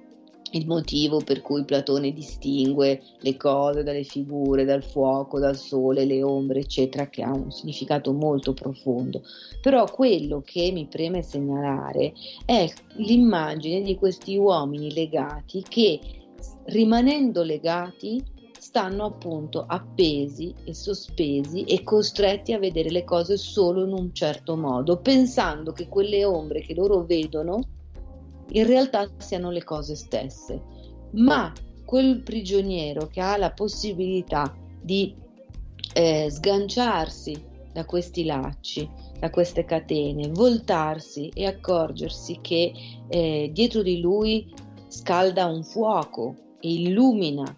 il 0.53 0.67
motivo 0.67 1.19
per 1.19 1.43
cui 1.43 1.65
Platone 1.65 2.13
distingue 2.13 3.03
le 3.21 3.37
cose 3.37 3.83
dalle 3.83 4.03
figure, 4.03 4.65
dal 4.65 4.83
fuoco, 4.83 5.39
dal 5.39 5.57
sole, 5.57 6.05
le 6.05 6.23
ombre, 6.23 6.61
eccetera, 6.61 7.09
che 7.09 7.23
ha 7.23 7.33
un 7.33 7.51
significato 7.51 8.13
molto 8.13 8.53
profondo. 8.53 9.23
Però 9.61 9.85
quello 9.91 10.43
che 10.45 10.71
mi 10.73 10.87
preme 10.87 11.23
segnalare 11.23 12.13
è 12.45 12.69
l'immagine 12.97 13.83
di 13.83 13.97
questi 13.97 14.37
uomini 14.37 14.93
legati 14.93 15.65
che, 15.69 16.01
rimanendo 16.65 17.43
legati, 17.43 18.23
stanno 18.59 19.07
appunto 19.07 19.65
appesi 19.67 20.55
e 20.65 20.75
sospesi 20.75 21.65
e 21.65 21.83
costretti 21.83 22.53
a 22.53 22.59
vedere 22.59 22.91
le 22.91 23.05
cose 23.05 23.37
solo 23.39 23.87
in 23.87 23.93
un 23.93 24.13
certo 24.13 24.55
modo, 24.57 24.99
pensando 25.01 25.73
che 25.73 25.89
quelle 25.89 26.25
ombre 26.25 26.61
che 26.61 26.75
loro 26.75 27.05
vedono 27.05 27.61
in 28.53 28.67
realtà 28.67 29.09
siano 29.19 29.51
le 29.51 29.65
cose 29.65 29.95
stesse, 29.95 30.61
ma 31.13 31.53
quel 31.85 32.23
prigioniero 32.23 33.07
che 33.09 33.21
ha 33.21 33.37
la 33.37 33.51
possibilità 33.51 34.55
di 34.81 35.15
eh, 35.95 36.29
sganciarsi 36.31 37.49
da 37.73 37.85
questi 37.85 38.25
lacci, 38.25 38.89
da 39.19 39.31
queste 39.31 39.65
catene, 39.65 40.29
voltarsi 40.29 41.31
e 41.35 41.47
accorgersi 41.47 42.39
che 42.41 42.73
eh, 43.09 43.51
dietro 43.53 43.83
di 43.83 44.01
lui 44.01 44.53
scalda 44.89 45.47
un 45.47 45.63
fuoco 45.63 46.35
e 46.61 46.73
illumina 46.73 47.57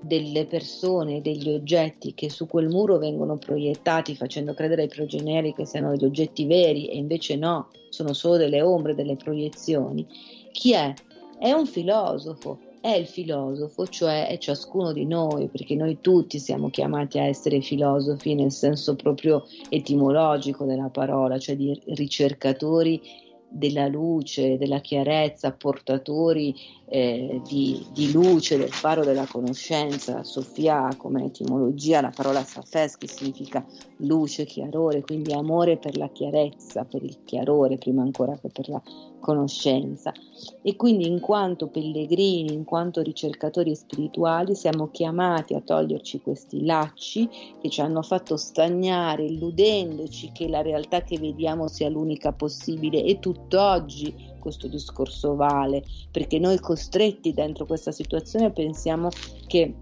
delle 0.00 0.44
persone, 0.44 1.22
degli 1.22 1.48
oggetti 1.48 2.12
che 2.14 2.28
su 2.28 2.46
quel 2.46 2.68
muro 2.68 2.98
vengono 2.98 3.36
proiettati 3.38 4.14
facendo 4.14 4.52
credere 4.52 4.82
ai 4.82 4.88
prigionieri 4.88 5.54
che 5.54 5.64
siano 5.64 5.90
degli 5.90 6.04
oggetti 6.04 6.44
veri 6.44 6.88
e 6.88 6.96
invece 6.96 7.36
no, 7.36 7.70
sono 7.94 8.12
solo 8.12 8.36
delle 8.36 8.60
ombre, 8.60 8.94
delle 8.94 9.16
proiezioni. 9.16 10.04
Chi 10.50 10.72
è? 10.72 10.94
È 11.38 11.52
un 11.52 11.66
filosofo, 11.66 12.58
è 12.80 12.90
il 12.90 13.06
filosofo, 13.06 13.86
cioè 13.86 14.26
è 14.26 14.36
ciascuno 14.38 14.92
di 14.92 15.06
noi, 15.06 15.48
perché 15.48 15.74
noi 15.74 15.98
tutti 16.00 16.38
siamo 16.38 16.70
chiamati 16.70 17.18
a 17.18 17.24
essere 17.24 17.60
filosofi 17.60 18.34
nel 18.34 18.52
senso 18.52 18.96
proprio 18.96 19.46
etimologico 19.68 20.64
della 20.64 20.90
parola, 20.90 21.38
cioè 21.38 21.56
di 21.56 21.80
ricercatori 21.86 23.00
della 23.48 23.86
luce, 23.86 24.58
della 24.58 24.80
chiarezza, 24.80 25.52
portatori 25.52 26.54
eh, 26.94 27.40
di, 27.44 27.84
di, 27.92 28.12
luce, 28.12 28.56
del 28.56 28.72
faro 28.72 29.02
della 29.02 29.26
conoscenza. 29.26 30.22
Sofia 30.22 30.94
come 30.96 31.24
etimologia 31.24 32.00
la 32.00 32.12
parola 32.14 32.44
safes 32.44 32.96
che 32.96 33.08
significa 33.08 33.66
luce, 33.96 34.44
chiarore, 34.44 35.00
quindi 35.00 35.32
amore 35.32 35.76
per 35.76 35.96
la 35.96 36.08
chiarezza, 36.08 36.84
per 36.84 37.02
il 37.02 37.24
chiarore 37.24 37.78
prima 37.78 38.02
ancora 38.02 38.38
che 38.40 38.48
per 38.48 38.68
la 38.68 38.80
conoscenza 39.18 40.12
e 40.60 40.76
quindi 40.76 41.06
in 41.06 41.18
quanto 41.18 41.68
pellegrini, 41.68 42.52
in 42.52 42.64
quanto 42.64 43.00
ricercatori 43.00 43.74
spirituali 43.74 44.54
siamo 44.54 44.90
chiamati 44.90 45.54
a 45.54 45.62
toglierci 45.62 46.20
questi 46.20 46.64
lacci 46.64 47.28
che 47.60 47.70
ci 47.70 47.80
hanno 47.80 48.02
fatto 48.02 48.36
stagnare 48.36 49.24
illudendoci 49.24 50.30
che 50.32 50.46
la 50.46 50.60
realtà 50.60 51.02
che 51.02 51.18
vediamo 51.18 51.68
sia 51.68 51.88
l'unica 51.88 52.32
possibile 52.32 53.02
e 53.02 53.18
tutt'oggi 53.18 54.32
questo 54.44 54.68
discorso 54.68 55.34
vale 55.34 55.82
perché 56.10 56.38
noi 56.38 56.60
costretti 56.60 57.32
dentro 57.32 57.64
questa 57.64 57.90
situazione 57.90 58.52
pensiamo 58.52 59.08
che 59.46 59.74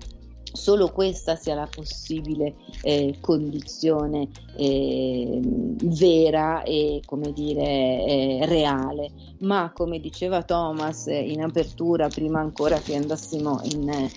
solo 0.52 0.90
questa 0.90 1.34
sia 1.34 1.54
la 1.54 1.68
possibile 1.68 2.54
eh, 2.82 3.16
condizione 3.20 4.28
eh, 4.56 5.40
vera 5.42 6.62
e 6.62 7.02
come 7.04 7.32
dire 7.32 7.64
eh, 7.64 8.40
reale. 8.44 9.10
Ma 9.40 9.72
come 9.74 9.98
diceva 9.98 10.42
Thomas 10.42 11.06
in 11.06 11.42
apertura 11.42 12.08
prima 12.08 12.40
ancora 12.40 12.78
che 12.78 12.94
andassimo 12.94 13.60
in, 13.72 14.08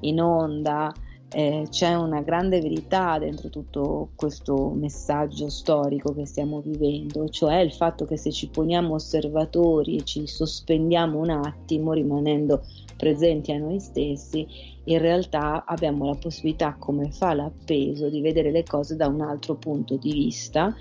in 0.00 0.20
onda 0.20 0.92
eh, 1.32 1.66
c'è 1.68 1.94
una 1.94 2.20
grande 2.20 2.60
verità 2.60 3.18
dentro 3.18 3.48
tutto 3.48 4.10
questo 4.14 4.70
messaggio 4.70 5.48
storico 5.48 6.14
che 6.14 6.26
stiamo 6.26 6.60
vivendo, 6.60 7.28
cioè 7.28 7.56
il 7.56 7.72
fatto 7.72 8.04
che 8.04 8.16
se 8.16 8.30
ci 8.30 8.48
poniamo 8.48 8.94
osservatori 8.94 9.96
e 9.96 10.04
ci 10.04 10.26
sospendiamo 10.26 11.18
un 11.18 11.30
attimo 11.30 11.92
rimanendo 11.92 12.64
presenti 12.96 13.52
a 13.52 13.58
noi 13.58 13.80
stessi, 13.80 14.46
in 14.84 14.98
realtà 14.98 15.64
abbiamo 15.64 16.06
la 16.06 16.14
possibilità, 16.14 16.76
come 16.78 17.10
fa 17.10 17.34
l'appeso, 17.34 18.08
di 18.08 18.20
vedere 18.20 18.50
le 18.50 18.62
cose 18.62 18.96
da 18.96 19.08
un 19.08 19.20
altro 19.22 19.56
punto 19.56 19.96
di 19.96 20.12
vista 20.12 20.74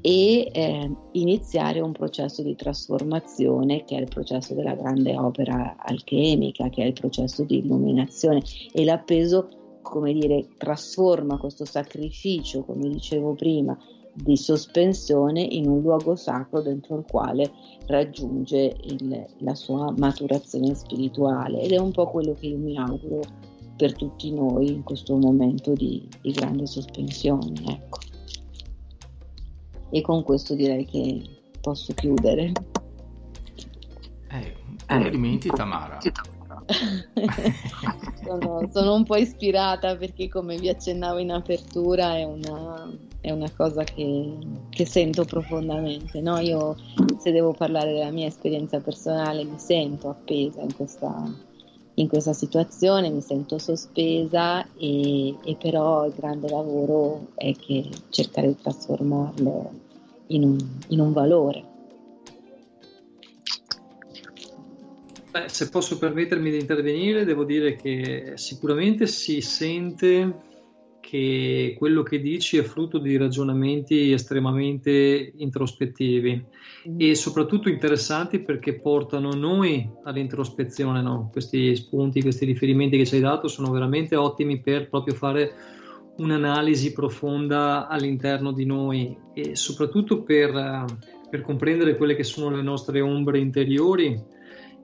e 0.00 0.50
eh, 0.52 0.90
iniziare 1.12 1.80
un 1.80 1.92
processo 1.92 2.42
di 2.42 2.54
trasformazione 2.54 3.84
che 3.84 3.96
è 3.96 4.00
il 4.00 4.08
processo 4.08 4.54
della 4.54 4.74
grande 4.74 5.16
opera 5.16 5.76
alchemica, 5.78 6.68
che 6.68 6.82
è 6.82 6.86
il 6.86 6.92
processo 6.92 7.42
di 7.42 7.58
illuminazione. 7.58 8.42
E 8.72 8.84
l'appeso 8.84 9.48
come 9.90 10.12
dire, 10.12 10.48
trasforma 10.56 11.38
questo 11.38 11.64
sacrificio, 11.64 12.62
come 12.62 12.88
dicevo 12.88 13.34
prima, 13.34 13.76
di 14.12 14.36
sospensione 14.36 15.42
in 15.42 15.68
un 15.68 15.80
luogo 15.82 16.16
sacro 16.16 16.62
dentro 16.62 16.96
il 16.98 17.04
quale 17.08 17.52
raggiunge 17.86 18.74
il, 18.84 19.26
la 19.38 19.54
sua 19.54 19.92
maturazione 19.96 20.74
spirituale 20.74 21.60
ed 21.60 21.72
è 21.72 21.78
un 21.78 21.92
po' 21.92 22.08
quello 22.08 22.32
che 22.32 22.46
io 22.46 22.56
mi 22.56 22.78
auguro 22.78 23.20
per 23.76 23.94
tutti 23.94 24.32
noi 24.32 24.70
in 24.70 24.82
questo 24.82 25.16
momento 25.16 25.74
di, 25.74 26.08
di 26.22 26.30
grande 26.32 26.66
sospensione. 26.66 27.52
Ecco. 27.68 27.98
E 29.90 30.00
con 30.00 30.22
questo 30.22 30.54
direi 30.54 30.86
che 30.86 31.22
posso 31.60 31.92
chiudere. 31.92 32.52
Eh, 34.30 34.56
complimenti 34.86 35.48
Tamara. 35.48 35.98
sono, 38.24 38.68
sono, 38.72 38.94
un 38.94 39.04
po' 39.04 39.16
ispirata 39.16 39.96
perché 39.96 40.28
come 40.28 40.56
vi 40.56 40.68
accennavo 40.68 41.18
in 41.18 41.30
apertura 41.30 42.16
è 42.16 42.24
una, 42.24 42.90
è 43.20 43.30
una 43.30 43.50
cosa 43.56 43.84
che, 43.84 44.36
che, 44.70 44.84
sento 44.84 45.24
profondamente. 45.24 46.20
No? 46.20 46.38
Io 46.38 46.76
se 47.18 47.30
devo 47.30 47.52
parlare 47.52 47.92
della 47.92 48.10
mia 48.10 48.26
esperienza 48.26 48.80
personale 48.80 49.44
mi 49.44 49.58
sento 49.58 50.08
appesa 50.08 50.60
in 50.62 50.74
questa, 50.74 51.32
in 51.94 52.08
questa 52.08 52.32
situazione, 52.32 53.10
mi 53.10 53.20
sento 53.20 53.58
sospesa 53.58 54.66
e, 54.76 55.36
e, 55.44 55.56
però 55.56 56.04
il 56.06 56.14
grande 56.16 56.48
lavoro 56.48 57.28
è 57.36 57.54
che 57.54 57.88
cercare 58.10 58.48
di 58.48 58.56
trasformarlo 58.60 59.70
in 60.28 60.42
un, 60.42 60.58
in 60.88 61.00
un 61.00 61.12
valore. 61.12 61.74
Beh, 65.36 65.50
se 65.50 65.68
posso 65.68 65.98
permettermi 65.98 66.50
di 66.50 66.58
intervenire, 66.58 67.26
devo 67.26 67.44
dire 67.44 67.76
che 67.76 68.32
sicuramente 68.36 69.06
si 69.06 69.42
sente 69.42 70.44
che 70.98 71.74
quello 71.76 72.02
che 72.02 72.20
dici 72.20 72.56
è 72.56 72.62
frutto 72.62 72.96
di 72.96 73.18
ragionamenti 73.18 74.12
estremamente 74.12 75.34
introspettivi 75.36 76.42
mm. 76.88 76.94
e 76.98 77.14
soprattutto 77.14 77.68
interessanti 77.68 78.40
perché 78.40 78.80
portano 78.80 79.34
noi 79.34 79.86
all'introspezione. 80.04 81.02
No? 81.02 81.28
Questi 81.30 81.76
spunti, 81.76 82.22
questi 82.22 82.46
riferimenti 82.46 82.96
che 82.96 83.04
ci 83.04 83.16
hai 83.16 83.20
dato 83.20 83.46
sono 83.46 83.70
veramente 83.70 84.16
ottimi 84.16 84.58
per 84.62 84.88
proprio 84.88 85.12
fare 85.14 85.52
un'analisi 86.16 86.94
profonda 86.94 87.88
all'interno 87.88 88.52
di 88.52 88.64
noi 88.64 89.14
e 89.34 89.54
soprattutto 89.54 90.22
per, 90.22 90.86
per 91.28 91.42
comprendere 91.42 91.94
quelle 91.98 92.16
che 92.16 92.24
sono 92.24 92.56
le 92.56 92.62
nostre 92.62 93.02
ombre 93.02 93.38
interiori 93.38 94.34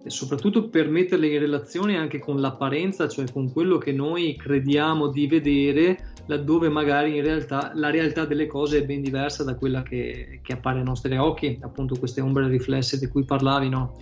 soprattutto 0.07 0.68
per 0.68 0.88
metterle 0.88 1.28
in 1.28 1.38
relazione 1.38 1.96
anche 1.96 2.18
con 2.18 2.40
l'apparenza, 2.40 3.09
cioè 3.09 3.30
con 3.32 3.53
quello 3.53 3.78
che 3.78 3.92
noi 3.92 4.36
crediamo 4.36 5.09
di 5.09 5.26
vedere, 5.26 6.14
laddove 6.26 6.68
magari 6.68 7.16
in 7.16 7.22
realtà 7.22 7.72
la 7.74 7.90
realtà 7.90 8.24
delle 8.24 8.46
cose 8.46 8.78
è 8.78 8.84
ben 8.84 9.03
diversa 9.03 9.44
da 9.44 9.55
quella 9.55 9.82
che, 9.82 10.40
che 10.42 10.53
appare 10.53 10.78
ai 10.78 10.84
nostri 10.84 11.16
occhi, 11.16 11.59
appunto 11.61 11.98
queste 11.98 12.20
ombre 12.20 12.48
riflesse 12.48 12.98
di 12.98 13.07
cui 13.07 13.24
parlavi, 13.24 13.68
no? 13.68 13.96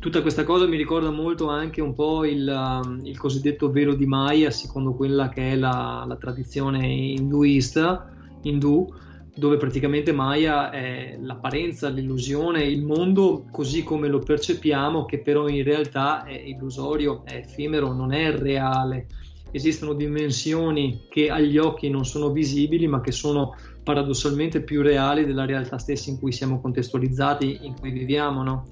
Tutta 0.00 0.22
questa 0.22 0.42
cosa 0.42 0.66
mi 0.66 0.76
ricorda 0.76 1.10
molto 1.10 1.48
anche 1.48 1.80
un 1.80 1.94
po' 1.94 2.24
il, 2.24 2.48
um, 2.48 3.00
il 3.04 3.16
cosiddetto 3.16 3.70
velo 3.70 3.94
di 3.94 4.06
Maya, 4.06 4.50
secondo 4.50 4.92
quella 4.94 5.28
che 5.28 5.52
è 5.52 5.56
la, 5.56 6.04
la 6.06 6.16
tradizione 6.16 6.84
induista, 6.86 8.10
indù, 8.42 8.92
dove 9.34 9.56
praticamente 9.56 10.12
Maya 10.12 10.70
è 10.70 11.16
l'apparenza, 11.18 11.88
l'illusione, 11.88 12.64
il 12.64 12.82
mondo 12.82 13.46
così 13.50 13.82
come 13.82 14.08
lo 14.08 14.18
percepiamo, 14.18 15.06
che 15.06 15.20
però 15.20 15.48
in 15.48 15.62
realtà 15.62 16.24
è 16.24 16.38
illusorio, 16.38 17.22
è 17.24 17.36
effimero, 17.36 17.92
non 17.92 18.12
è 18.12 18.30
reale. 18.30 19.06
Esistono 19.50 19.94
dimensioni 19.94 21.06
che 21.08 21.28
agli 21.28 21.58
occhi 21.58 21.88
non 21.88 22.04
sono 22.04 22.30
visibili, 22.30 22.86
ma 22.86 23.00
che 23.00 23.12
sono 23.12 23.54
paradossalmente 23.82 24.62
più 24.62 24.82
reali 24.82 25.24
della 25.24 25.46
realtà 25.46 25.78
stessa 25.78 26.10
in 26.10 26.18
cui 26.18 26.32
siamo 26.32 26.60
contestualizzati, 26.60 27.60
in 27.62 27.74
cui 27.78 27.90
viviamo. 27.90 28.42
No? 28.42 28.66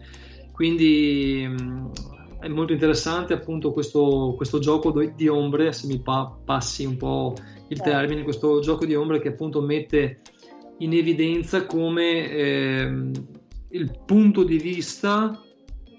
Quindi 0.53 1.45
mm, 1.47 1.87
è 2.41 2.49
molto 2.49 2.73
interessante 2.73 3.33
appunto 3.33 3.73
questo, 3.73 4.35
questo 4.37 4.59
gioco 4.59 4.93
di 4.93 5.29
ombre, 5.29 5.73
se 5.73 5.87
mi 5.87 6.01
pa- 6.01 6.35
passi 6.45 6.85
un 6.85 6.97
po' 6.97 7.35
il 7.69 7.77
certo. 7.77 7.91
termine, 7.91 8.23
questo 8.25 8.61
gioco 8.61 8.85
di 8.85 8.95
ombre 8.95 9.21
che 9.21 9.29
appunto 9.29 9.61
mette 9.61 10.21
in 10.81 10.93
evidenza 10.95 11.67
come 11.67 12.31
eh, 12.31 13.11
il 13.69 13.99
punto 14.05 14.45
di 14.45 14.59
vista, 14.59 15.41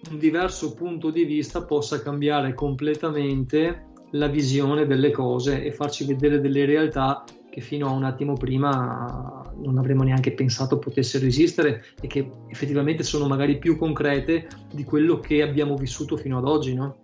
un 0.10 0.18
diverso 0.18 0.74
punto 0.74 1.10
di 1.10 1.24
vista 1.24 1.64
possa 1.64 2.02
cambiare 2.02 2.54
completamente 2.54 3.90
la 4.12 4.28
visione 4.28 4.86
delle 4.86 5.12
cose 5.12 5.64
e 5.64 5.72
farci 5.72 6.06
vedere 6.06 6.42
delle 6.42 6.66
realtà 6.66 7.24
che 7.50 7.62
fino 7.62 7.88
a 7.88 7.92
un 7.92 8.04
attimo 8.04 8.34
prima 8.34 9.52
non 9.58 9.78
avremmo 9.78 10.04
neanche 10.04 10.32
pensato 10.32 10.80
potessero 10.80 11.26
esistere 11.26 11.84
e 12.02 12.08
che 12.08 12.30
effettivamente 12.48 13.04
sono 13.04 13.28
magari 13.28 13.58
più 13.58 13.78
concrete 13.78 14.48
di 14.74 14.84
quello 14.84 15.20
che 15.20 15.42
abbiamo 15.42 15.76
vissuto 15.76 16.18
fino 16.18 16.38
ad 16.38 16.46
oggi, 16.46 16.74
no? 16.74 16.98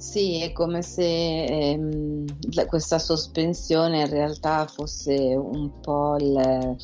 Sì, 0.00 0.40
è 0.40 0.50
come 0.52 0.80
se 0.80 1.44
ehm, 1.44 2.24
questa 2.68 2.98
sospensione 2.98 4.00
in 4.00 4.08
realtà 4.08 4.66
fosse 4.66 5.14
un 5.14 5.78
po' 5.78 6.16
il, 6.16 6.76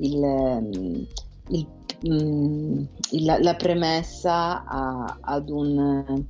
il, 0.00 1.08
il, 1.48 1.66
mm, 2.06 2.82
la, 3.24 3.38
la, 3.40 3.54
premessa 3.54 4.66
a, 4.66 5.16
ad 5.18 5.48
un... 5.48 6.26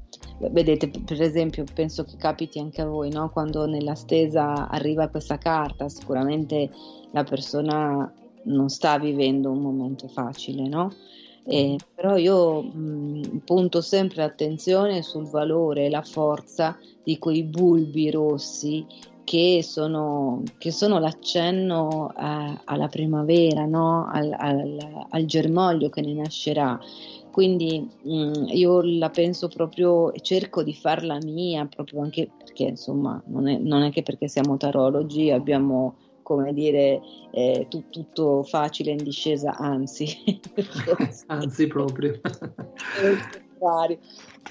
Vedete, 0.52 0.88
per 1.04 1.20
esempio, 1.20 1.64
penso 1.74 2.04
che 2.04 2.16
capiti 2.16 2.60
anche 2.60 2.82
a 2.82 2.86
voi, 2.86 3.10
no? 3.10 3.30
quando 3.30 3.66
nella 3.66 3.96
stesa 3.96 4.68
arriva 4.68 5.08
questa 5.08 5.38
carta, 5.38 5.88
sicuramente 5.88 6.70
la 7.10 7.24
persona 7.24 8.14
non 8.44 8.68
sta 8.68 8.96
vivendo 8.96 9.50
un 9.50 9.60
momento 9.60 10.06
facile, 10.06 10.68
no? 10.68 10.92
Eh, 11.44 11.76
però 11.94 12.16
io 12.16 12.62
mh, 12.62 13.42
punto 13.44 13.80
sempre 13.80 14.22
attenzione 14.22 15.02
sul 15.02 15.28
valore 15.28 15.86
e 15.86 15.90
la 15.90 16.02
forza 16.02 16.78
di 17.02 17.18
quei 17.18 17.42
bulbi 17.42 18.10
rossi 18.10 18.84
che 19.28 19.62
sono, 19.62 20.42
che 20.56 20.70
sono 20.70 20.98
l'accenno 20.98 22.10
a, 22.14 22.62
alla 22.64 22.88
primavera, 22.88 23.66
no? 23.66 24.08
al, 24.10 24.34
al, 24.34 25.06
al, 25.10 25.24
germoglio 25.26 25.90
che 25.90 26.00
ne 26.00 26.14
nascerà. 26.14 26.80
Quindi 27.30 27.78
mh, 27.78 28.46
io 28.48 28.80
la 28.80 29.10
penso 29.10 29.48
proprio 29.48 30.12
cerco 30.22 30.62
di 30.62 30.72
farla 30.72 31.18
mia, 31.22 31.66
proprio 31.66 32.00
anche 32.00 32.30
perché 32.38 32.64
insomma 32.64 33.22
non 33.26 33.48
è, 33.48 33.58
non 33.58 33.82
è 33.82 33.90
che 33.90 34.02
perché 34.02 34.28
siamo 34.28 34.56
tarologi 34.56 35.30
abbiamo 35.30 35.96
come 36.28 36.52
dire, 36.52 37.00
eh, 37.30 37.66
tu, 37.70 37.88
tutto 37.88 38.42
facile 38.42 38.90
in 38.90 39.02
discesa, 39.02 39.56
anzi. 39.56 40.06
anzi 41.28 41.66
proprio. 41.66 42.20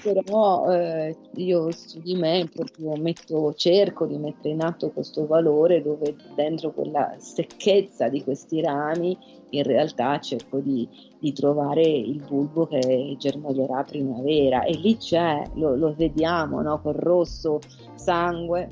Però 0.02 0.70
eh, 0.72 1.16
io 1.36 1.70
su 1.70 2.00
di 2.00 2.16
me 2.16 2.48
proprio 2.52 2.96
metto, 2.96 3.54
cerco 3.54 4.06
di 4.06 4.18
mettere 4.18 4.54
in 4.54 4.62
atto 4.62 4.90
questo 4.90 5.26
valore 5.26 5.80
dove 5.80 6.16
dentro 6.34 6.72
quella 6.72 7.14
secchezza 7.18 8.08
di 8.08 8.22
questi 8.22 8.60
rami 8.60 9.16
in 9.50 9.62
realtà 9.62 10.18
cerco 10.20 10.58
di, 10.58 10.86
di 11.18 11.32
trovare 11.32 11.82
il 11.82 12.22
bulbo 12.22 12.66
che 12.66 13.16
germoglierà 13.18 13.82
primavera 13.84 14.62
e 14.64 14.72
lì 14.72 14.96
c'è, 14.96 15.42
lo, 15.54 15.74
lo 15.74 15.94
vediamo 15.96 16.60
no? 16.60 16.80
col 16.80 16.94
rosso 16.94 17.58
sangue, 17.94 18.68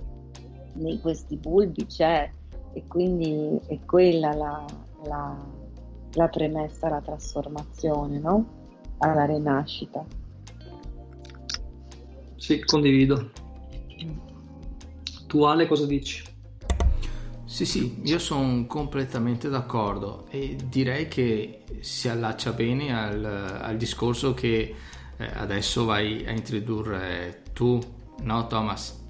nei 0.74 1.00
questi 1.00 1.36
bulbi 1.36 1.86
c'è 1.86 2.30
e 2.77 2.87
quindi 2.87 3.59
è 3.68 3.81
quella 3.87 4.35
la, 4.35 4.64
la, 5.05 5.35
la 6.12 6.29
premessa 6.29 6.89
alla 6.89 7.01
trasformazione, 7.01 8.18
no? 8.18 8.45
alla 8.99 9.24
rinascita. 9.24 10.05
Sì, 12.37 12.62
condivido. 12.64 13.31
Tu 15.27 15.43
Ale 15.43 15.66
cosa 15.66 15.87
dici? 15.87 16.22
Sì, 17.47 17.64
sì, 17.64 18.01
io 18.03 18.18
sono 18.18 18.66
completamente 18.66 19.49
d'accordo 19.49 20.27
e 20.29 20.59
direi 20.68 21.09
che 21.09 21.64
si 21.81 22.11
allaccia 22.11 22.53
bene 22.53 22.95
al, 22.95 23.24
al 23.24 23.77
discorso 23.79 24.35
che 24.35 24.74
eh, 25.16 25.31
adesso 25.33 25.87
vai 25.87 26.27
a 26.27 26.31
introdurre 26.31 27.43
tu, 27.55 27.81
no 28.20 28.47
Thomas? 28.49 29.05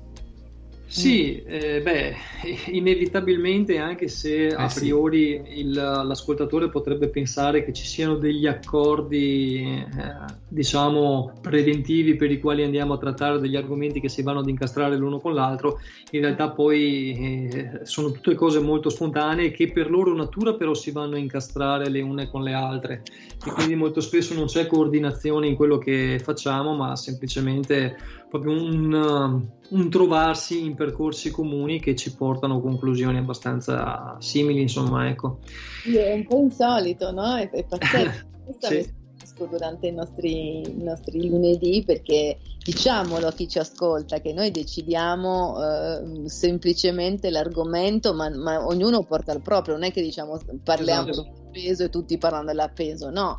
Sì, 0.89 1.43
eh, 1.43 1.83
beh, 1.83 2.15
inevitabilmente 2.71 3.79
anche 3.79 4.07
se 4.07 4.49
a 4.49 4.67
eh 4.67 4.71
priori 4.73 5.43
sì. 5.45 5.59
il, 5.59 5.73
l'ascoltatore 5.73 6.69
potrebbe 6.69 7.09
pensare 7.09 7.65
che 7.65 7.73
ci 7.73 7.85
siano 7.85 8.15
degli 8.15 8.47
accordi, 8.47 9.63
eh, 9.65 10.15
diciamo, 10.49 11.39
preventivi 11.41 12.15
per 12.15 12.31
i 12.31 12.39
quali 12.39 12.63
andiamo 12.63 12.95
a 12.95 12.99
trattare 12.99 13.41
degli 13.41 13.57
argomenti 13.57 14.01
che 14.01 14.09
si 14.09 14.23
vanno 14.23 14.41
ad 14.41 14.49
incastrare 14.49 14.97
l'uno 14.97 15.19
con 15.19 15.35
l'altro, 15.35 15.81
in 16.13 16.21
realtà 16.21 16.51
poi 16.51 17.49
eh, 17.51 17.81
sono 17.83 18.13
tutte 18.13 18.37
cose 18.37 18.61
molto 18.61 18.89
spontanee 18.89 19.51
che 19.51 19.73
per 19.73 19.91
loro 19.91 20.15
natura 20.15 20.55
però 20.55 20.73
si 20.73 20.93
vanno 20.93 21.17
a 21.17 21.19
incastrare 21.19 21.91
le 21.91 22.01
une 22.01 22.31
con 22.31 22.43
le 22.43 22.53
altre 22.53 23.03
e 23.45 23.51
quindi 23.51 23.75
molto 23.75 24.01
spesso 24.01 24.35
non 24.35 24.47
c'è 24.47 24.67
coordinazione 24.67 25.49
in 25.49 25.57
quello 25.57 25.79
che 25.79 26.21
facciamo, 26.23 26.75
ma 26.75 26.95
semplicemente 26.95 27.97
proprio 28.29 28.53
un, 28.53 29.49
un, 29.71 29.91
trovarsi 29.91 30.65
in 30.65 30.75
percorsi 30.75 31.31
comuni 31.31 31.81
che 31.81 31.95
ci 31.95 32.15
portano 32.15 32.57
a 32.57 32.61
conclusioni 32.61 33.19
abbastanza 33.19 34.17
simili, 34.21 34.61
insomma, 34.61 35.09
ecco. 35.09 35.39
È 35.85 36.13
un 36.13 36.27
po' 36.27 36.41
insolito, 36.41 37.13
no? 37.13 37.37
È, 37.37 37.51
è 37.51 37.65
pazzesco. 37.65 38.27
sì 38.61 39.05
durante 39.45 39.89
i 39.89 39.93
nostri, 39.93 40.61
i 40.63 40.83
nostri, 40.83 41.29
lunedì 41.29 41.83
perché 41.85 42.39
diciamolo 42.65 43.27
a 43.27 43.33
chi 43.33 43.47
ci 43.47 43.59
ascolta 43.59 44.21
che 44.21 44.33
noi 44.33 44.51
decidiamo 44.51 45.57
eh, 45.63 46.29
semplicemente 46.29 47.29
l'argomento 47.29 48.15
ma, 48.15 48.31
ma, 48.31 48.67
ognuno 48.67 49.03
porta 49.03 49.33
il 49.33 49.43
proprio 49.43 49.75
non 49.75 49.85
è 49.85 49.93
che 49.93 50.01
diciamo 50.01 50.41
parliamo 50.63 51.11
esatto. 51.11 51.29
del 51.29 51.51
peso 51.53 51.85
e 51.85 51.91
tutti 51.91 52.17
parlano 52.17 52.47
dell'appeso 52.47 53.11
no 53.11 53.37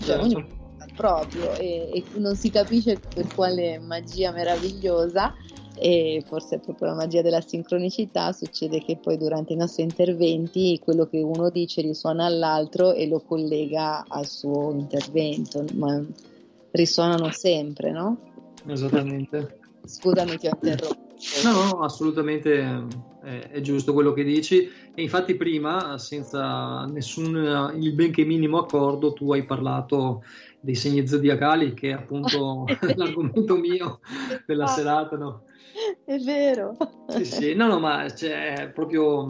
cioè, 0.00 0.18
certo. 0.18 0.24
ognuno 0.24 0.46
proprio 0.94 1.54
e, 1.54 1.90
e 1.92 2.04
non 2.18 2.36
si 2.36 2.50
capisce 2.50 2.98
per 2.98 3.32
quale 3.34 3.78
magia 3.78 4.32
meravigliosa 4.32 5.34
e 5.80 6.22
forse 6.26 6.56
è 6.56 6.58
proprio 6.60 6.88
la 6.88 6.94
magia 6.94 7.22
della 7.22 7.40
sincronicità, 7.40 8.32
succede 8.32 8.82
che 8.82 8.96
poi 8.96 9.16
durante 9.16 9.52
i 9.52 9.56
nostri 9.56 9.82
interventi 9.82 10.80
quello 10.82 11.06
che 11.06 11.20
uno 11.20 11.50
dice 11.50 11.80
risuona 11.80 12.24
all'altro 12.24 12.92
e 12.92 13.06
lo 13.06 13.20
collega 13.20 14.04
al 14.06 14.26
suo 14.26 14.72
intervento, 14.72 15.64
ma 15.74 16.02
risuonano 16.72 17.30
sempre, 17.30 17.90
no? 17.90 18.18
Esattamente. 18.66 19.60
Scusami, 19.84 20.36
ti 20.36 20.46
ho 20.46 20.50
interrotto. 20.52 21.06
No, 21.42 21.52
no, 21.52 21.82
assolutamente 21.82 22.86
è, 23.22 23.50
è, 23.50 23.60
giusto 23.60 23.92
quello 23.92 24.12
che 24.12 24.22
dici. 24.22 24.70
E 24.94 25.02
infatti 25.02 25.34
prima, 25.34 25.98
senza 25.98 26.84
nessun 26.84 27.72
il 27.76 27.92
benché 27.94 28.24
minimo 28.24 28.58
accordo, 28.58 29.12
tu 29.12 29.32
hai 29.32 29.44
parlato 29.44 30.22
dei 30.60 30.74
segni 30.74 31.06
zodiacali, 31.06 31.74
che 31.74 31.90
è 31.90 31.92
appunto 31.92 32.64
l'argomento 32.94 33.56
mio 33.56 34.00
della 34.46 34.64
ah. 34.64 34.68
serata, 34.68 35.16
no? 35.16 35.42
È 36.04 36.18
vero. 36.18 36.76
Sì, 37.08 37.24
sì, 37.24 37.54
no, 37.54 37.66
no, 37.66 37.78
ma 37.78 38.08
cioè, 38.10 38.70
proprio 38.74 39.28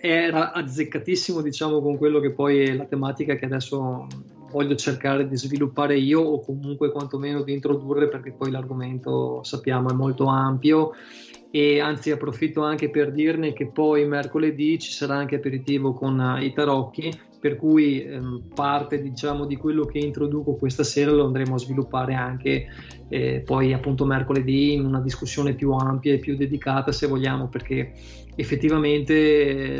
era 0.00 0.52
azzeccatissimo, 0.52 1.40
diciamo, 1.40 1.80
con 1.80 1.96
quello 1.96 2.20
che 2.20 2.32
poi 2.32 2.64
è 2.64 2.74
la 2.74 2.84
tematica 2.84 3.34
che 3.36 3.44
adesso 3.44 4.06
voglio 4.50 4.76
cercare 4.76 5.26
di 5.26 5.36
sviluppare 5.36 5.98
io 5.98 6.20
o 6.20 6.40
comunque 6.40 6.92
quantomeno 6.92 7.42
di 7.42 7.52
introdurre 7.52 8.08
perché 8.08 8.32
poi 8.32 8.50
l'argomento 8.50 9.42
sappiamo 9.42 9.90
è 9.90 9.94
molto 9.94 10.26
ampio. 10.26 10.92
E 11.50 11.80
anzi 11.80 12.10
approfitto 12.10 12.62
anche 12.62 12.90
per 12.90 13.12
dirne 13.12 13.52
che 13.52 13.68
poi 13.68 14.04
mercoledì 14.06 14.76
ci 14.80 14.90
sarà 14.90 15.14
anche 15.14 15.36
aperitivo 15.36 15.92
con 15.92 16.38
i 16.40 16.52
tarocchi 16.52 17.16
per 17.44 17.56
cui 17.56 18.02
ehm, 18.02 18.44
parte 18.54 19.02
diciamo 19.02 19.44
di 19.44 19.56
quello 19.56 19.84
che 19.84 19.98
introduco 19.98 20.54
questa 20.54 20.82
sera 20.82 21.10
lo 21.10 21.26
andremo 21.26 21.56
a 21.56 21.58
sviluppare 21.58 22.14
anche 22.14 22.68
eh, 23.10 23.42
poi 23.44 23.74
appunto 23.74 24.06
mercoledì 24.06 24.72
in 24.72 24.86
una 24.86 25.02
discussione 25.02 25.52
più 25.52 25.72
ampia 25.72 26.14
e 26.14 26.20
più 26.20 26.38
dedicata 26.38 26.90
se 26.90 27.06
vogliamo 27.06 27.48
perché 27.48 27.92
effettivamente 28.34 29.14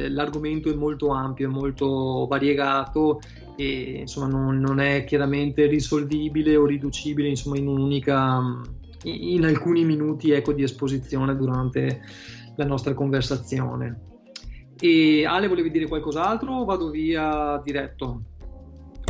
eh, 0.05 0.09
l'argomento 0.11 0.71
è 0.71 0.75
molto 0.75 1.09
ampio, 1.09 1.49
è 1.49 1.51
molto 1.51 2.27
variegato 2.29 3.21
e 3.57 4.01
insomma 4.01 4.27
non, 4.27 4.61
non 4.61 4.79
è 4.79 5.05
chiaramente 5.05 5.65
risolvibile 5.65 6.57
o 6.57 6.67
riducibile 6.67 7.29
insomma 7.29 7.57
in 7.57 7.67
un'unica 7.67 8.43
in 9.05 9.43
alcuni 9.47 9.87
minuti 9.87 10.33
ecco, 10.33 10.53
di 10.53 10.65
esposizione 10.65 11.35
durante 11.35 12.03
la 12.57 12.67
nostra 12.67 12.93
conversazione. 12.93 14.13
E 14.81 15.25
Ale, 15.25 15.49
volevi 15.49 15.71
dire 15.71 15.87
qualcos'altro 15.87 16.53
o 16.53 16.65
vado 16.65 16.91
via 16.91 17.61
diretto? 17.63 18.23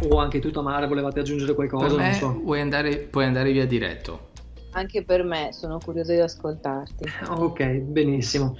O 0.09 0.19
anche 0.19 0.41
tu, 0.41 0.51
Tamara, 0.51 0.87
volevate 0.87 1.21
aggiungere 1.21 1.55
qualcosa? 1.55 1.87
Per 1.87 1.97
me 1.97 2.13
so. 2.15 2.41
puoi, 2.43 2.61
andare, 2.61 2.99
puoi 2.99 3.25
andare 3.25 3.53
via 3.53 3.67
diretto. 3.67 4.33
Anche 4.73 5.05
per 5.05 5.23
me, 5.23 5.51
sono 5.53 5.79
curioso 5.79 6.13
di 6.13 6.19
ascoltarti. 6.19 7.05
Ok, 7.29 7.65
benissimo. 7.79 8.57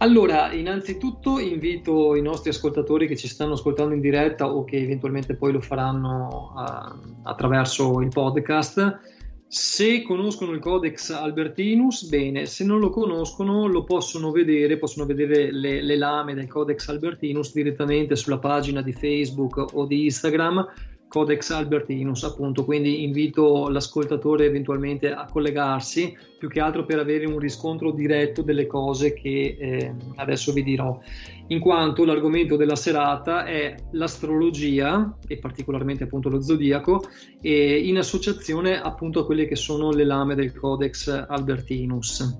Allora, 0.00 0.52
innanzitutto 0.52 1.40
invito 1.40 2.14
i 2.14 2.22
nostri 2.22 2.50
ascoltatori 2.50 3.08
che 3.08 3.16
ci 3.16 3.26
stanno 3.26 3.54
ascoltando 3.54 3.94
in 3.94 4.00
diretta 4.00 4.48
o 4.48 4.62
che 4.62 4.76
eventualmente 4.76 5.34
poi 5.34 5.52
lo 5.52 5.60
faranno 5.60 6.52
uh, 6.54 7.18
attraverso 7.24 8.00
il 8.00 8.08
podcast 8.08 9.00
se 9.48 10.02
conoscono 10.02 10.52
il 10.52 10.60
Codex 10.60 11.08
Albertinus, 11.08 12.06
bene, 12.06 12.44
se 12.44 12.64
non 12.64 12.80
lo 12.80 12.90
conoscono 12.90 13.66
lo 13.66 13.82
possono 13.82 14.30
vedere, 14.30 14.76
possono 14.76 15.06
vedere 15.06 15.50
le, 15.50 15.82
le 15.82 15.96
lame 15.96 16.34
del 16.34 16.46
Codex 16.46 16.88
Albertinus 16.88 17.54
direttamente 17.54 18.14
sulla 18.14 18.38
pagina 18.38 18.82
di 18.82 18.92
Facebook 18.92 19.72
o 19.72 19.86
di 19.86 20.04
Instagram 20.04 20.66
Codex 21.08 21.50
Albertinus, 21.50 22.22
appunto, 22.24 22.64
quindi 22.64 23.02
invito 23.02 23.68
l'ascoltatore 23.68 24.44
eventualmente 24.44 25.10
a 25.10 25.26
collegarsi, 25.30 26.16
più 26.38 26.48
che 26.48 26.60
altro 26.60 26.84
per 26.84 26.98
avere 26.98 27.26
un 27.26 27.38
riscontro 27.38 27.90
diretto 27.90 28.42
delle 28.42 28.66
cose 28.66 29.14
che 29.14 29.56
eh, 29.58 29.94
adesso 30.16 30.52
vi 30.52 30.62
dirò, 30.62 31.00
in 31.48 31.60
quanto 31.60 32.04
l'argomento 32.04 32.56
della 32.56 32.76
serata 32.76 33.44
è 33.44 33.74
l'astrologia 33.92 35.16
e 35.26 35.38
particolarmente 35.38 36.04
appunto 36.04 36.28
lo 36.28 36.42
zodiaco 36.42 37.02
in 37.40 37.96
associazione 37.96 38.80
appunto 38.80 39.20
a 39.20 39.24
quelle 39.24 39.46
che 39.46 39.56
sono 39.56 39.90
le 39.90 40.04
lame 40.04 40.34
del 40.34 40.54
Codex 40.54 41.08
Albertinus. 41.26 42.36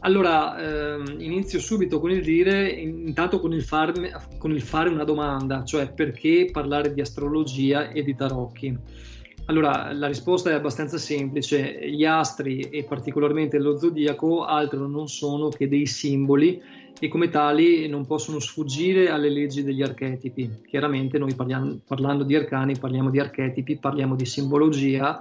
Allora, 0.00 0.58
ehm, 0.58 1.16
inizio 1.18 1.58
subito 1.58 1.98
con 1.98 2.12
il 2.12 2.22
dire, 2.22 2.68
intanto 2.68 3.40
con 3.40 3.52
il, 3.52 3.62
farme, 3.62 4.12
con 4.38 4.52
il, 4.52 4.62
fare 4.62 4.88
una 4.90 5.04
domanda, 5.04 5.64
cioè 5.64 5.90
perché 5.90 6.48
parlare 6.52 6.94
di 6.94 7.00
astrologia 7.00 7.90
e 7.90 8.04
di 8.04 8.14
tarocchi? 8.14 8.78
Allora, 9.46 9.92
la 9.92 10.06
risposta 10.06 10.50
è 10.50 10.52
abbastanza 10.52 10.98
semplice, 10.98 11.80
gli 11.88 12.04
astri 12.04 12.60
e 12.60 12.84
particolarmente 12.84 13.58
lo 13.58 13.78
zodiaco 13.78 14.44
altro 14.44 14.86
non 14.86 15.08
sono 15.08 15.48
che 15.48 15.68
dei 15.68 15.86
simboli 15.86 16.60
e 17.00 17.08
come 17.08 17.28
tali 17.30 17.88
non 17.88 18.06
possono 18.06 18.40
sfuggire 18.40 19.08
alle 19.08 19.30
leggi 19.30 19.64
degli 19.64 19.82
archetipi. 19.82 20.62
Chiaramente 20.68 21.18
noi 21.18 21.34
parliamo, 21.34 21.80
parlando 21.86 22.24
di 22.24 22.36
arcani 22.36 22.76
parliamo 22.78 23.10
di 23.10 23.18
archetipi, 23.18 23.78
parliamo 23.78 24.14
di 24.16 24.26
simbologia 24.26 25.20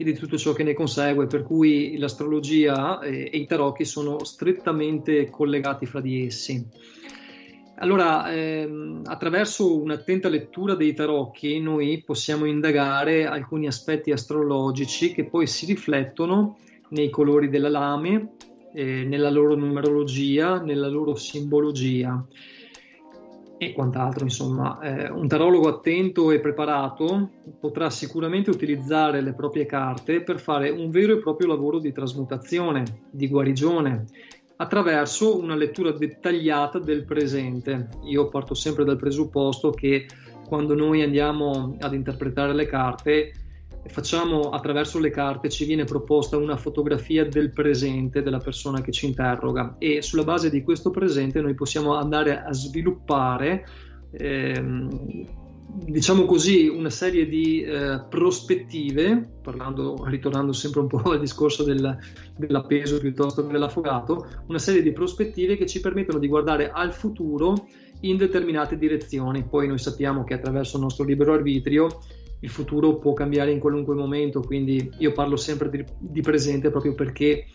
e 0.00 0.04
di 0.04 0.14
tutto 0.14 0.38
ciò 0.38 0.54
che 0.54 0.62
ne 0.62 0.72
consegue, 0.72 1.26
per 1.26 1.42
cui 1.42 1.98
l'astrologia 1.98 3.00
e, 3.00 3.28
i 3.34 3.44
tarocchi 3.44 3.84
sono 3.84 4.24
strettamente 4.24 5.28
collegati 5.28 5.84
fra 5.84 6.00
di 6.00 6.24
essi. 6.24 6.66
Allora, 7.76 8.32
ehm, 8.32 9.02
attraverso 9.04 9.78
un'attenta 9.78 10.30
lettura 10.30 10.74
dei 10.74 10.94
tarocchi 10.94 11.60
noi 11.60 12.02
possiamo 12.02 12.46
indagare 12.46 13.26
alcuni 13.26 13.66
aspetti 13.66 14.10
astrologici 14.10 15.12
che 15.12 15.24
poi 15.24 15.46
si 15.46 15.66
riflettono 15.66 16.56
nei 16.90 17.10
colori 17.10 17.50
della 17.50 17.68
lame, 17.68 18.36
eh, 18.72 19.04
nella 19.04 19.28
loro 19.28 19.54
numerologia, 19.54 20.62
nella 20.62 20.88
loro 20.88 21.14
simbologia 21.14 22.26
e 23.62 23.74
quant'altro. 23.74 24.24
Insomma, 24.24 24.80
eh, 24.80 25.10
un 25.10 25.28
tarologo 25.28 25.68
attento 25.68 26.30
e 26.30 26.40
preparato 26.40 27.28
potrà 27.60 27.90
sicuramente 27.90 28.48
utilizzare 28.48 29.20
le 29.20 29.34
proprie 29.34 29.66
carte 29.66 30.22
per 30.22 30.40
fare 30.40 30.70
un 30.70 30.88
vero 30.90 31.12
e 31.12 31.18
proprio 31.18 31.48
lavoro 31.48 31.78
di 31.78 31.92
trasmutazione, 31.92 33.02
di 33.10 33.28
guarigione, 33.28 34.06
attraverso 34.56 35.38
una 35.38 35.54
lettura 35.54 35.92
dettagliata 35.92 36.78
del 36.78 37.04
presente. 37.04 37.88
Io 38.04 38.28
parto 38.28 38.54
sempre 38.54 38.84
dal 38.84 38.96
presupposto 38.96 39.72
che 39.72 40.06
quando 40.48 40.74
noi 40.74 41.02
andiamo 41.02 41.76
ad 41.80 41.92
interpretare 41.92 42.54
le 42.54 42.64
carte, 42.64 43.32
facciamo 43.86 44.50
attraverso 44.50 44.98
le 44.98 45.10
carte 45.10 45.48
ci 45.48 45.64
viene 45.64 45.84
proposta 45.84 46.36
una 46.36 46.56
fotografia 46.56 47.24
del 47.26 47.50
presente 47.50 48.22
della 48.22 48.38
persona 48.38 48.80
che 48.80 48.92
ci 48.92 49.06
interroga. 49.06 49.76
E 49.78 50.02
sulla 50.02 50.24
base 50.24 50.50
di 50.50 50.62
questo 50.62 50.90
presente 50.90 51.40
noi 51.40 51.54
possiamo 51.54 51.94
andare 51.94 52.42
a 52.42 52.52
sviluppare 52.52 53.66
ehm, 54.12 55.38
diciamo 55.72 56.24
così 56.24 56.66
una 56.66 56.90
serie 56.90 57.26
di 57.26 57.62
eh, 57.62 58.02
prospettive 58.08 59.38
parlando, 59.42 60.04
ritornando 60.04 60.52
sempre 60.52 60.80
un 60.80 60.86
po' 60.88 61.02
al 61.10 61.20
discorso 61.20 61.62
del, 61.62 61.96
dell'appeso 62.36 62.98
piuttosto 62.98 63.46
che 63.46 63.52
dell'affogato 63.52 64.26
una 64.48 64.58
serie 64.58 64.82
di 64.82 64.92
prospettive 64.92 65.56
che 65.56 65.66
ci 65.66 65.80
permettono 65.80 66.18
di 66.18 66.28
guardare 66.28 66.70
al 66.70 66.92
futuro 66.92 67.68
in 68.00 68.16
determinate 68.16 68.78
direzioni. 68.78 69.44
Poi 69.44 69.68
noi 69.68 69.78
sappiamo 69.78 70.24
che 70.24 70.34
attraverso 70.34 70.76
il 70.76 70.82
nostro 70.82 71.04
libero 71.04 71.34
arbitrio 71.34 72.00
il 72.40 72.48
futuro 72.48 72.98
può 72.98 73.12
cambiare 73.12 73.52
in 73.52 73.58
qualunque 73.58 73.94
momento, 73.94 74.40
quindi 74.40 74.90
io 74.98 75.12
parlo 75.12 75.36
sempre 75.36 75.70
di, 75.70 75.84
di, 75.98 76.20
presente 76.20 76.70
proprio 76.70 76.94
perché 76.94 77.46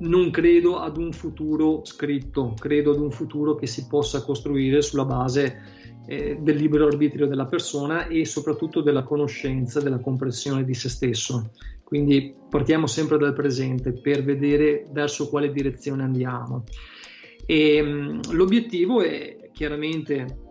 non 0.00 0.30
credo 0.30 0.78
ad 0.78 0.96
un 0.96 1.12
futuro 1.12 1.84
scritto, 1.84 2.54
credo 2.58 2.92
ad 2.92 3.00
un 3.00 3.10
futuro 3.10 3.54
che 3.54 3.66
si 3.66 3.86
possa 3.86 4.24
costruire 4.24 4.80
sulla 4.80 5.04
base 5.04 5.60
eh, 6.06 6.38
del 6.40 6.56
libero 6.56 6.86
arbitrio 6.86 7.26
della 7.26 7.46
persona 7.46 8.06
e 8.06 8.24
soprattutto 8.24 8.80
della 8.80 9.02
conoscenza, 9.02 9.80
della 9.80 10.00
comprensione 10.00 10.64
di 10.64 10.74
se 10.74 10.88
stesso. 10.88 11.50
Quindi 11.84 12.34
partiamo 12.48 12.86
sempre 12.86 13.18
dal 13.18 13.34
presente 13.34 13.92
per 13.92 14.22
vedere 14.24 14.86
verso 14.90 15.28
quale 15.28 15.52
direzione 15.52 16.02
andiamo. 16.02 16.64
E, 17.44 17.82
mh, 17.82 18.32
l'obiettivo 18.32 19.02
è 19.02 19.50
chiaramente 19.52 20.49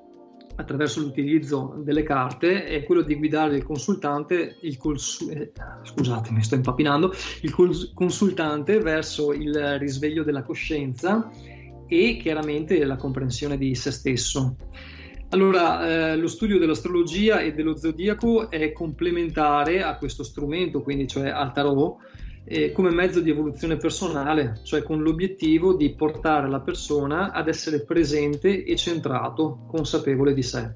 attraverso 0.59 0.99
l'utilizzo 0.99 1.75
delle 1.77 2.03
carte 2.03 2.65
è 2.65 2.83
quello 2.83 3.01
di 3.01 3.15
guidare 3.15 3.55
il 3.55 3.63
consultante, 3.63 4.57
il 4.61 4.77
cons- 4.77 5.25
eh, 5.29 5.53
scusate 5.83 6.31
mi 6.33 6.43
sto 6.43 6.55
impapinando, 6.55 7.13
il 7.41 7.51
cons- 7.51 7.93
consultante 7.93 8.79
verso 8.79 9.31
il 9.31 9.77
risveglio 9.79 10.23
della 10.23 10.43
coscienza 10.43 11.31
e 11.87 12.17
chiaramente 12.21 12.83
la 12.83 12.97
comprensione 12.97 13.57
di 13.57 13.73
se 13.73 13.91
stesso. 13.91 14.57
Allora, 15.29 16.11
eh, 16.11 16.17
lo 16.17 16.27
studio 16.27 16.59
dell'astrologia 16.59 17.39
e 17.39 17.53
dello 17.53 17.77
zodiaco 17.77 18.49
è 18.49 18.73
complementare 18.73 19.81
a 19.81 19.95
questo 19.95 20.23
strumento, 20.23 20.81
quindi 20.81 21.07
cioè 21.07 21.29
al 21.29 21.53
tarot, 21.53 21.97
eh, 22.51 22.71
come 22.71 22.89
mezzo 22.89 23.19
di 23.19 23.29
evoluzione 23.29 23.77
personale, 23.77 24.59
cioè 24.63 24.81
con 24.81 25.03
l'obiettivo 25.03 25.75
di 25.75 25.93
portare 25.93 26.49
la 26.49 26.61
persona 26.61 27.31
ad 27.31 27.47
essere 27.47 27.83
presente 27.83 28.63
e 28.63 28.75
centrato, 28.75 29.65
consapevole 29.67 30.33
di 30.33 30.41
sé. 30.41 30.73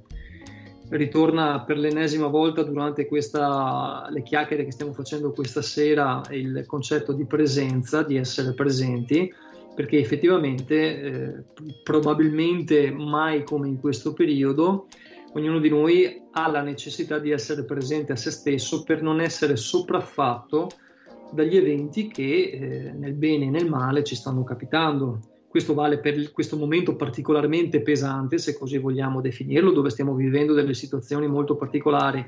Ritorna 0.89 1.63
per 1.63 1.79
l'ennesima 1.79 2.27
volta 2.27 2.61
durante 2.61 3.07
questa, 3.07 4.07
le 4.11 4.21
chiacchiere 4.21 4.65
che 4.65 4.71
stiamo 4.71 4.93
facendo 4.93 5.31
questa 5.31 5.63
sera 5.63 6.21
il 6.29 6.63
concetto 6.67 7.11
di 7.11 7.25
presenza, 7.25 8.03
di 8.03 8.17
essere 8.17 8.53
presenti, 8.53 9.33
perché 9.73 9.97
effettivamente, 9.97 11.01
eh, 11.01 11.43
probabilmente 11.81 12.91
mai 12.91 13.43
come 13.43 13.67
in 13.67 13.79
questo 13.79 14.13
periodo, 14.13 14.85
ognuno 15.33 15.57
di 15.57 15.69
noi 15.69 16.21
ha 16.33 16.47
la 16.51 16.61
necessità 16.61 17.17
di 17.17 17.31
essere 17.31 17.63
presente 17.63 18.11
a 18.11 18.15
se 18.15 18.29
stesso 18.29 18.83
per 18.83 19.01
non 19.01 19.19
essere 19.19 19.55
sopraffatto 19.55 20.69
dagli 21.33 21.57
eventi 21.57 22.07
che 22.07 22.49
eh, 22.51 22.91
nel 22.93 23.13
bene 23.13 23.45
e 23.45 23.49
nel 23.49 23.69
male 23.69 24.03
ci 24.03 24.15
stanno 24.15 24.43
capitando. 24.43 25.19
Questo 25.47 25.73
vale 25.73 25.99
per 25.99 26.31
questo 26.31 26.57
momento 26.57 26.95
particolarmente 26.95 27.81
pesante, 27.81 28.39
se 28.39 28.57
così 28.57 28.77
vogliamo 28.79 29.21
definirlo, 29.21 29.71
dove 29.71 29.91
stiamo 29.91 30.15
vivendo 30.15 30.53
delle 30.53 30.73
situazioni 30.73 31.27
molto 31.27 31.55
particolari, 31.55 32.25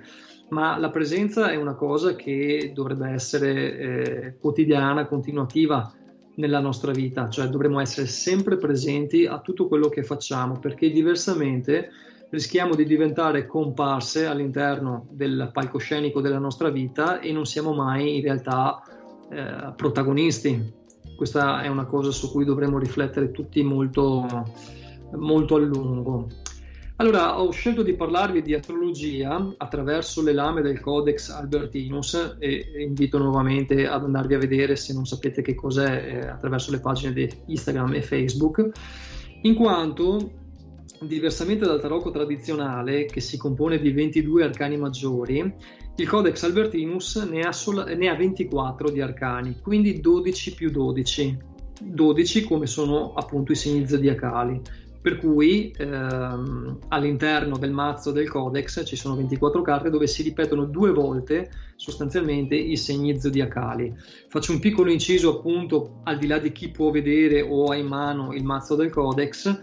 ma 0.50 0.78
la 0.78 0.92
presenza 0.92 1.52
è 1.52 1.56
una 1.56 1.74
cosa 1.74 2.16
che 2.16 2.72
dovrebbe 2.74 3.10
essere 3.10 3.78
eh, 3.78 4.38
quotidiana, 4.38 5.08
continuativa 5.08 5.92
nella 6.36 6.60
nostra 6.60 6.92
vita, 6.92 7.30
cioè 7.30 7.48
dovremmo 7.48 7.80
essere 7.80 8.08
sempre 8.08 8.58
presenti 8.58 9.26
a 9.26 9.40
tutto 9.40 9.68
quello 9.68 9.90
che 9.90 10.04
facciamo, 10.04 10.60
perché 10.60 10.92
diversamente 10.92 11.90
rischiamo 12.30 12.76
di 12.76 12.86
diventare 12.86 13.46
comparse 13.46 14.26
all'interno 14.26 15.08
del 15.12 15.50
palcoscenico 15.54 16.22
della 16.22 16.40
nostra 16.40 16.70
vita 16.70 17.20
e 17.20 17.32
non 17.32 17.46
siamo 17.46 17.74
mai 17.74 18.18
in 18.18 18.22
realtà 18.22 18.82
eh, 19.30 19.74
protagonisti. 19.76 20.74
Questa 21.16 21.62
è 21.62 21.68
una 21.68 21.86
cosa 21.86 22.12
su 22.12 22.32
cui 22.32 22.46
dovremmo 22.46 22.78
riflettere 22.78 23.32
tutti 23.32 23.64
molto, 23.64 24.26
molto 25.12 25.56
a 25.56 25.60
lungo. 25.60 26.28
Allora, 26.98 27.42
ho 27.42 27.52
scelto 27.52 27.84
di 27.84 27.94
parlarvi 27.94 28.42
di 28.42 28.54
astrologia 28.54 29.54
attraverso 29.58 30.22
le 30.24 30.32
lame 30.32 30.62
del 30.62 30.80
Codex 30.80 31.30
Albertinus 31.30 32.38
e 32.40 32.68
invito 32.80 33.18
nuovamente 33.18 33.86
ad 33.86 34.04
andarvi 34.04 34.36
a 34.36 34.38
vedere 34.38 34.78
se 34.78 34.94
non 34.94 35.06
sapete 35.06 35.42
che 35.42 35.56
cos'è 35.56 36.06
eh, 36.06 36.28
attraverso 36.28 36.72
le 36.72 36.80
pagine 36.80 37.12
di 37.12 37.30
Instagram 37.48 37.96
e 37.96 38.02
Facebook, 38.02 38.70
in 39.42 39.56
quanto 39.56 40.44
diversamente 41.02 41.66
dal 41.66 41.82
tarocco 41.82 42.12
tradizionale 42.12 43.06
che 43.06 43.20
si 43.20 43.38
compone 43.38 43.78
di 43.78 43.92
22 43.92 44.44
arcani 44.46 44.78
maggiori, 44.78 45.54
il 45.98 46.10
Codex 46.10 46.44
Albertinus 46.44 47.16
ne 47.16 47.42
ha, 47.42 47.54
sol- 47.54 47.94
ne 47.98 48.10
ha 48.10 48.16
24 48.16 48.90
di 48.90 49.00
arcani, 49.00 49.60
quindi 49.62 50.02
12 50.02 50.54
più 50.54 50.70
12, 50.70 51.38
12 51.82 52.44
come 52.44 52.68
sono 52.68 53.14
appunto 53.14 53.54
i 53.54 53.56
segni 53.56 53.88
zodiacali. 53.88 54.62
Per 55.02 55.20
cui 55.20 55.72
ehm, 55.78 56.80
all'interno 56.88 57.58
del 57.60 57.72
mazzo 57.72 58.12
del 58.12 58.28
Codex 58.28 58.84
ci 58.86 58.96
sono 58.96 59.16
24 59.16 59.62
carte 59.62 59.92
dove 59.92 60.08
si 60.08 60.24
ripetono 60.24 60.66
due 60.66 60.92
volte 60.92 61.52
sostanzialmente 61.76 62.56
i 62.56 62.76
segni 62.76 63.20
zodiacali. 63.20 63.94
Faccio 64.28 64.52
un 64.52 64.60
piccolo 64.60 64.92
inciso 64.92 65.38
appunto 65.38 66.02
al 66.06 66.18
di 66.18 66.26
là 66.26 66.40
di 66.40 66.52
chi 66.52 66.72
può 66.72 66.90
vedere 66.90 67.42
o 67.42 67.66
ha 67.66 67.76
in 67.76 67.86
mano 67.86 68.34
il 68.34 68.44
mazzo 68.44 68.76
del 68.76 68.90
Codex 68.90 69.62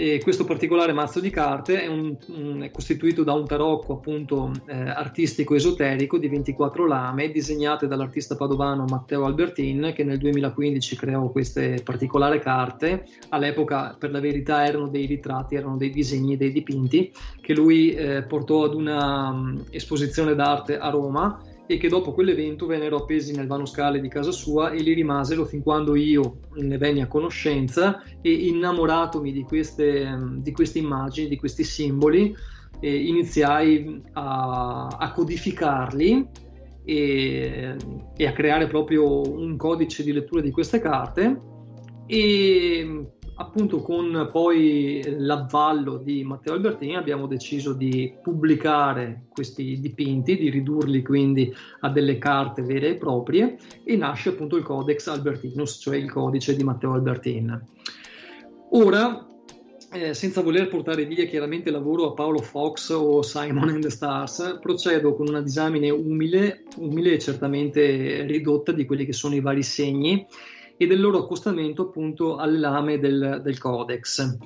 e 0.00 0.18
questo 0.22 0.46
particolare 0.46 0.94
mazzo 0.94 1.20
di 1.20 1.28
carte 1.28 1.82
è, 1.82 1.86
un, 1.86 2.16
è 2.62 2.70
costituito 2.70 3.22
da 3.22 3.34
un 3.34 3.46
tarocco 3.46 3.92
appunto 3.92 4.50
eh, 4.64 4.74
artistico 4.74 5.54
esoterico 5.54 6.16
di 6.16 6.26
24 6.26 6.86
lame 6.86 7.30
disegnate 7.30 7.86
dall'artista 7.86 8.34
padovano 8.34 8.86
Matteo 8.86 9.26
Albertin 9.26 9.92
che 9.94 10.02
nel 10.02 10.16
2015 10.16 10.96
creò 10.96 11.28
queste 11.28 11.82
particolari 11.84 12.40
carte. 12.40 13.04
All'epoca 13.28 13.94
per 13.98 14.10
la 14.10 14.20
verità 14.20 14.64
erano 14.64 14.88
dei 14.88 15.04
ritratti, 15.04 15.56
erano 15.56 15.76
dei 15.76 15.90
disegni, 15.90 16.38
dei 16.38 16.50
dipinti 16.50 17.12
che 17.42 17.52
lui 17.54 17.92
eh, 17.92 18.22
portò 18.22 18.64
ad 18.64 18.72
una 18.72 19.28
um, 19.28 19.64
esposizione 19.68 20.34
d'arte 20.34 20.78
a 20.78 20.88
Roma 20.88 21.42
e 21.70 21.76
che 21.76 21.86
dopo 21.86 22.12
quell'evento 22.12 22.66
vennero 22.66 22.96
appesi 22.96 23.32
nel 23.32 23.46
vano 23.46 23.64
scale 23.64 24.00
di 24.00 24.08
casa 24.08 24.32
sua 24.32 24.72
e 24.72 24.82
lì 24.82 24.92
rimasero 24.92 25.44
fin 25.44 25.62
quando 25.62 25.94
io 25.94 26.38
ne 26.54 26.76
venni 26.78 27.00
a 27.00 27.06
conoscenza 27.06 28.02
e 28.20 28.32
innamoratomi 28.32 29.30
di 29.30 29.44
queste, 29.44 30.18
di 30.38 30.50
queste 30.50 30.80
immagini, 30.80 31.28
di 31.28 31.36
questi 31.36 31.62
simboli, 31.62 32.34
iniziai 32.80 34.02
a, 34.14 34.88
a 34.98 35.12
codificarli 35.12 36.28
e, 36.84 37.76
e, 38.16 38.26
a 38.26 38.32
creare 38.32 38.66
proprio 38.66 39.20
un 39.20 39.56
codice 39.56 40.02
di 40.02 40.10
lettura 40.10 40.40
di 40.40 40.50
queste 40.50 40.80
carte. 40.80 41.40
E 42.06 43.12
appunto 43.40 43.80
con 43.80 44.28
poi 44.30 45.02
l'avvallo 45.18 45.96
di 45.96 46.22
Matteo 46.24 46.52
Albertini 46.52 46.96
abbiamo 46.96 47.26
deciso 47.26 47.72
di 47.72 48.14
pubblicare 48.22 49.24
questi 49.30 49.80
dipinti, 49.80 50.36
di 50.36 50.50
ridurli 50.50 51.02
quindi 51.02 51.52
a 51.80 51.88
delle 51.88 52.18
carte 52.18 52.62
vere 52.62 52.90
e 52.90 52.94
proprie 52.96 53.56
e 53.82 53.96
nasce 53.96 54.30
appunto 54.30 54.56
il 54.56 54.62
Codex 54.62 55.06
Albertinus, 55.06 55.78
cioè 55.80 55.96
il 55.96 56.10
codice 56.10 56.54
di 56.54 56.62
Matteo 56.62 56.92
Albertin. 56.92 57.64
Ora, 58.72 59.26
eh, 59.92 60.12
senza 60.12 60.42
voler 60.42 60.68
portare 60.68 61.06
via 61.06 61.24
chiaramente 61.24 61.70
lavoro 61.70 62.10
a 62.10 62.12
Paolo 62.12 62.40
Fox 62.40 62.90
o 62.90 63.22
Simon 63.22 63.70
and 63.70 63.82
the 63.82 63.90
Stars, 63.90 64.58
procedo 64.60 65.14
con 65.14 65.28
una 65.28 65.40
disamine 65.40 65.88
umile, 65.88 66.64
umile 66.76 67.14
e 67.14 67.18
certamente 67.18 68.22
ridotta 68.26 68.70
di 68.70 68.84
quelli 68.84 69.06
che 69.06 69.14
sono 69.14 69.34
i 69.34 69.40
vari 69.40 69.62
segni 69.62 70.26
e 70.82 70.86
del 70.86 70.98
loro 70.98 71.18
accostamento 71.18 71.82
appunto 71.82 72.36
alle 72.36 72.56
lame 72.56 72.98
del, 72.98 73.42
del 73.44 73.58
codex. 73.58 74.38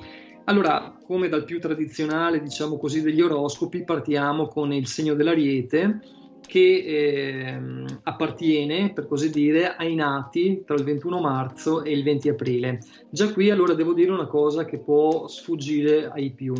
Allora, 0.46 0.98
come 1.06 1.28
dal 1.28 1.44
più 1.44 1.60
tradizionale, 1.60 2.42
diciamo 2.42 2.76
così, 2.76 3.02
degli 3.02 3.20
oroscopi, 3.20 3.84
partiamo 3.84 4.48
con 4.48 4.72
il 4.72 4.88
segno 4.88 5.14
dell'ariete 5.14 6.00
che 6.44 6.58
eh, 6.58 7.60
appartiene, 8.02 8.92
per 8.92 9.06
così 9.06 9.30
dire, 9.30 9.76
ai 9.76 9.94
nati 9.94 10.64
tra 10.66 10.74
il 10.74 10.82
21 10.82 11.20
marzo 11.20 11.84
e 11.84 11.92
il 11.92 12.02
20 12.02 12.28
aprile. 12.30 12.80
Già 13.10 13.32
qui 13.32 13.50
allora 13.50 13.74
devo 13.74 13.94
dire 13.94 14.10
una 14.10 14.26
cosa 14.26 14.64
che 14.64 14.78
può 14.78 15.28
sfuggire 15.28 16.10
ai 16.10 16.32
più. 16.32 16.52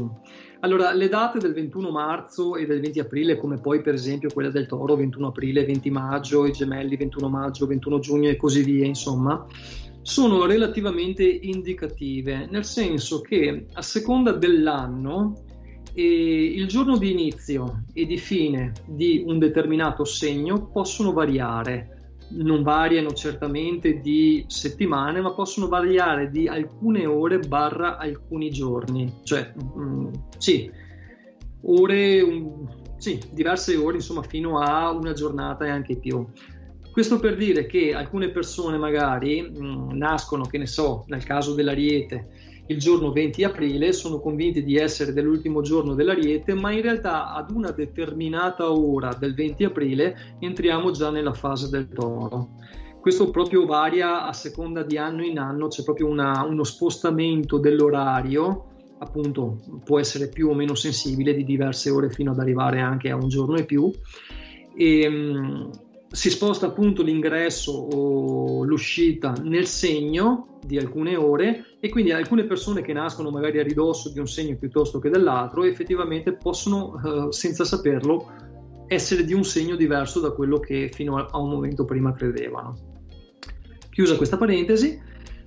Allora, 0.65 0.95
le 0.95 1.11
date 1.11 1.39
del 1.39 1.53
21 1.53 1.91
marzo 1.91 2.57
e 2.57 2.65
del 2.65 2.81
20 2.81 2.99
aprile, 3.01 3.37
come 3.37 3.61
poi 3.61 3.83
per 3.83 3.93
esempio 3.93 4.31
quella 4.33 4.49
del 4.49 4.65
Toro 4.67 4.97
21 4.97 5.27
aprile, 5.27 5.63
20 5.63 5.91
maggio, 5.91 6.47
i 6.47 6.53
gemelli 6.53 6.97
21 6.97 7.29
maggio, 7.29 7.67
21 7.67 7.99
giugno 7.99 8.31
e 8.31 8.37
così 8.37 8.63
via, 8.63 8.87
insomma, 8.87 9.47
sono 10.01 10.47
relativamente 10.47 11.23
indicative, 11.23 12.49
nel 12.51 12.65
senso 12.65 13.21
che 13.21 13.67
a 13.75 13.83
seconda 13.83 14.33
dell'anno 14.33 15.35
eh, 15.93 16.03
il 16.03 16.67
giorno 16.67 16.97
di 16.97 17.11
inizio 17.11 17.83
e 17.93 18.07
di 18.07 18.17
fine 18.17 18.73
di 18.87 19.23
un 19.27 19.39
determinato 19.39 20.07
segno 20.07 20.71
possono 20.73 21.13
variare 21.13 21.94
non 22.31 22.63
variano 22.63 23.13
certamente 23.13 24.01
di 24.01 24.45
settimane, 24.49 25.21
ma 25.21 25.33
possono 25.33 25.69
variare 25.69 26.31
di 26.31 26.49
alcune 26.49 27.07
ore 27.07 27.39
barra 27.39 27.97
alcuni 27.97 28.51
giorni, 28.51 29.21
cioè 29.23 29.53
mh, 29.55 29.81
mm, 29.81 30.13
sì, 30.39 30.71
ore, 31.63 32.21
um, 32.21 32.67
sì, 32.97 33.21
diverse 33.33 33.77
ore, 33.77 33.97
insomma, 33.97 34.23
fino 34.23 34.59
a 34.59 34.91
una 34.91 35.13
giornata 35.13 35.65
e 35.65 35.71
anche 35.71 35.97
più. 35.97 36.27
Questo 36.91 37.19
per 37.19 37.37
dire 37.37 37.67
che 37.67 37.93
alcune 37.93 38.31
persone 38.31 38.79
magari 38.79 39.43
mh, 39.43 39.65
mm, 39.65 39.91
nascono, 39.93 40.45
che 40.45 40.59
ne 40.59 40.67
so, 40.67 41.05
nel 41.09 41.25
caso 41.25 41.55
dell'Ariete, 41.55 42.29
il 42.67 42.79
giorno 42.79 43.13
20 43.13 43.45
aprile, 43.45 43.93
sono 43.93 44.21
convinti 44.21 44.65
di 44.65 44.77
essere 44.77 45.13
dell'ultimo 45.13 45.61
giorno 45.61 45.95
dell'Ariete, 45.95 46.55
ma 46.55 46.73
in 46.73 46.83
realtà 46.83 47.33
ad 47.33 47.51
una 47.51 47.71
determinata 47.71 48.73
ora 48.73 49.15
del 49.15 49.35
20 49.35 49.65
aprile 49.65 50.37
entriamo 50.39 50.91
già 50.91 51.11
nella 51.11 51.35
fase 51.35 51.69
del 51.69 51.89
toro. 51.89 52.51
Questo 53.01 53.31
proprio 53.31 53.67
varia 53.67 54.25
a 54.25 54.33
seconda 54.33 54.83
di 54.83 54.97
anno 54.97 55.23
in 55.23 55.39
anno, 55.39 55.69
c'è 55.69 55.83
proprio 55.83 56.07
una, 56.07 56.43
uno 56.43 56.65
spostamento 56.65 57.59
dell'orario, 57.59 58.69
appunto 58.99 59.59
può 59.85 60.01
essere 60.01 60.29
più 60.29 60.49
o 60.49 60.55
meno 60.55 60.75
sensibile 60.75 61.35
di 61.35 61.45
diverse 61.45 61.91
ore 61.91 62.09
fino 62.09 62.31
ad 62.31 62.39
arrivare 62.39 62.81
anche 62.81 63.11
a 63.11 63.17
un 63.17 63.29
giorno 63.29 63.57
e 63.57 63.67
più. 63.67 63.91
E, 64.75 65.01
ehm, 65.01 65.71
si 66.15 66.31
sposta 66.31 66.67
appunto 66.67 67.03
l'ingresso 67.03 67.73
o 67.73 68.63
l'uscita 68.63 69.35
nel 69.43 69.67
segno 69.67 70.61
di 70.65 70.79
alcune 70.79 71.17
ore 71.17 71.77
e 71.81 71.89
quindi 71.89 72.13
alcune 72.13 72.45
persone 72.45 72.83
che 72.83 72.93
nascono 72.93 73.31
magari 73.31 73.59
a 73.59 73.65
ridosso 73.65 74.13
di 74.13 74.21
un 74.21 74.29
segno 74.29 74.57
piuttosto 74.57 75.01
che 75.01 75.11
dell'altro 75.11 75.65
effettivamente 75.65 76.37
possono, 76.37 77.27
eh, 77.29 77.33
senza 77.33 77.65
saperlo, 77.65 78.31
essere 78.87 79.25
di 79.25 79.33
un 79.33 79.43
segno 79.43 79.75
diverso 79.75 80.21
da 80.21 80.31
quello 80.31 80.61
che 80.61 80.89
fino 80.95 81.17
a 81.17 81.37
un 81.37 81.51
momento 81.51 81.85
prima 81.85 82.13
credevano. 82.13 82.77
Chiusa 83.91 84.17
questa 84.17 84.37
parentesi, 84.37 84.97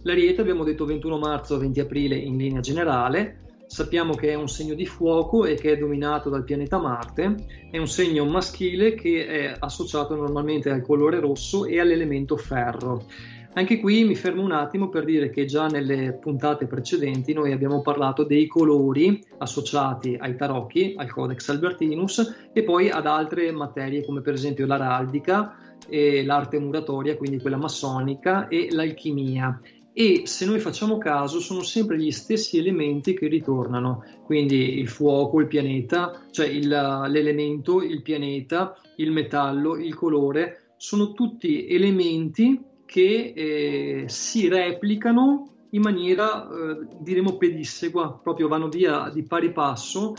l'Ariete 0.01 0.41
abbiamo 0.41 0.65
detto 0.65 0.83
21 0.83 1.17
marzo 1.17 1.57
20 1.57 1.79
aprile 1.79 2.15
in 2.17 2.35
linea 2.35 2.59
generale, 2.59 3.46
sappiamo 3.67 4.15
che 4.15 4.29
è 4.29 4.33
un 4.33 4.47
segno 4.47 4.73
di 4.73 4.85
fuoco 4.85 5.45
e 5.45 5.55
che 5.55 5.73
è 5.73 5.77
dominato 5.77 6.29
dal 6.29 6.43
pianeta 6.43 6.79
Marte, 6.79 7.35
è 7.69 7.77
un 7.77 7.87
segno 7.87 8.25
maschile 8.25 8.95
che 8.95 9.27
è 9.27 9.55
associato 9.59 10.15
normalmente 10.15 10.69
al 10.69 10.81
colore 10.81 11.19
rosso 11.19 11.65
e 11.65 11.79
all'elemento 11.79 12.37
ferro. 12.37 13.05
Anche 13.53 13.79
qui 13.79 14.03
mi 14.03 14.15
fermo 14.15 14.43
un 14.43 14.51
attimo 14.51 14.87
per 14.87 15.03
dire 15.03 15.31
che 15.31 15.45
già 15.45 15.65
nelle 15.65 16.13
puntate 16.13 16.67
precedenti 16.67 17.33
noi 17.33 17.51
abbiamo 17.51 17.81
parlato 17.81 18.23
dei 18.23 18.45
colori 18.45 19.19
associati 19.39 20.15
ai 20.19 20.35
tarocchi, 20.35 20.93
al 20.95 21.09
Codex 21.09 21.49
Albertinus 21.49 22.49
e 22.53 22.63
poi 22.63 22.91
ad 22.91 23.07
altre 23.07 23.51
materie 23.51 24.05
come 24.05 24.21
per 24.21 24.33
esempio 24.33 24.67
l'araldica, 24.67 25.55
l'arte 25.89 26.59
muratoria, 26.59 27.17
quindi 27.17 27.39
quella 27.39 27.57
massonica, 27.57 28.47
e 28.47 28.67
l'alchimia 28.69 29.59
e 29.99 30.27
se 30.27 30.45
noi 30.45 30.59
facciamo 30.59 30.99
caso 30.99 31.39
sono 31.39 31.63
sempre 31.63 31.97
gli 31.97 32.11
stessi 32.11 32.59
elementi 32.59 33.15
che 33.15 33.25
ritornano, 33.25 34.03
quindi 34.25 34.77
il 34.77 34.89
fuoco, 34.89 35.39
il 35.39 35.47
pianeta, 35.47 36.27
cioè 36.29 36.45
il, 36.45 36.67
l'elemento, 36.67 37.81
il 37.81 38.03
pianeta, 38.03 38.79
il 38.97 39.11
metallo, 39.11 39.75
il 39.75 39.95
colore, 39.95 40.73
sono 40.77 41.13
tutti 41.13 41.65
elementi 41.67 42.61
che 42.85 43.33
eh, 43.35 44.03
si 44.05 44.47
replicano 44.47 45.65
in 45.71 45.81
maniera, 45.81 46.47
eh, 46.47 46.87
diremo, 46.99 47.35
pedissequa, 47.37 48.19
proprio 48.21 48.47
vanno 48.47 48.69
via 48.69 49.09
di 49.11 49.23
pari 49.23 49.51
passo 49.51 50.13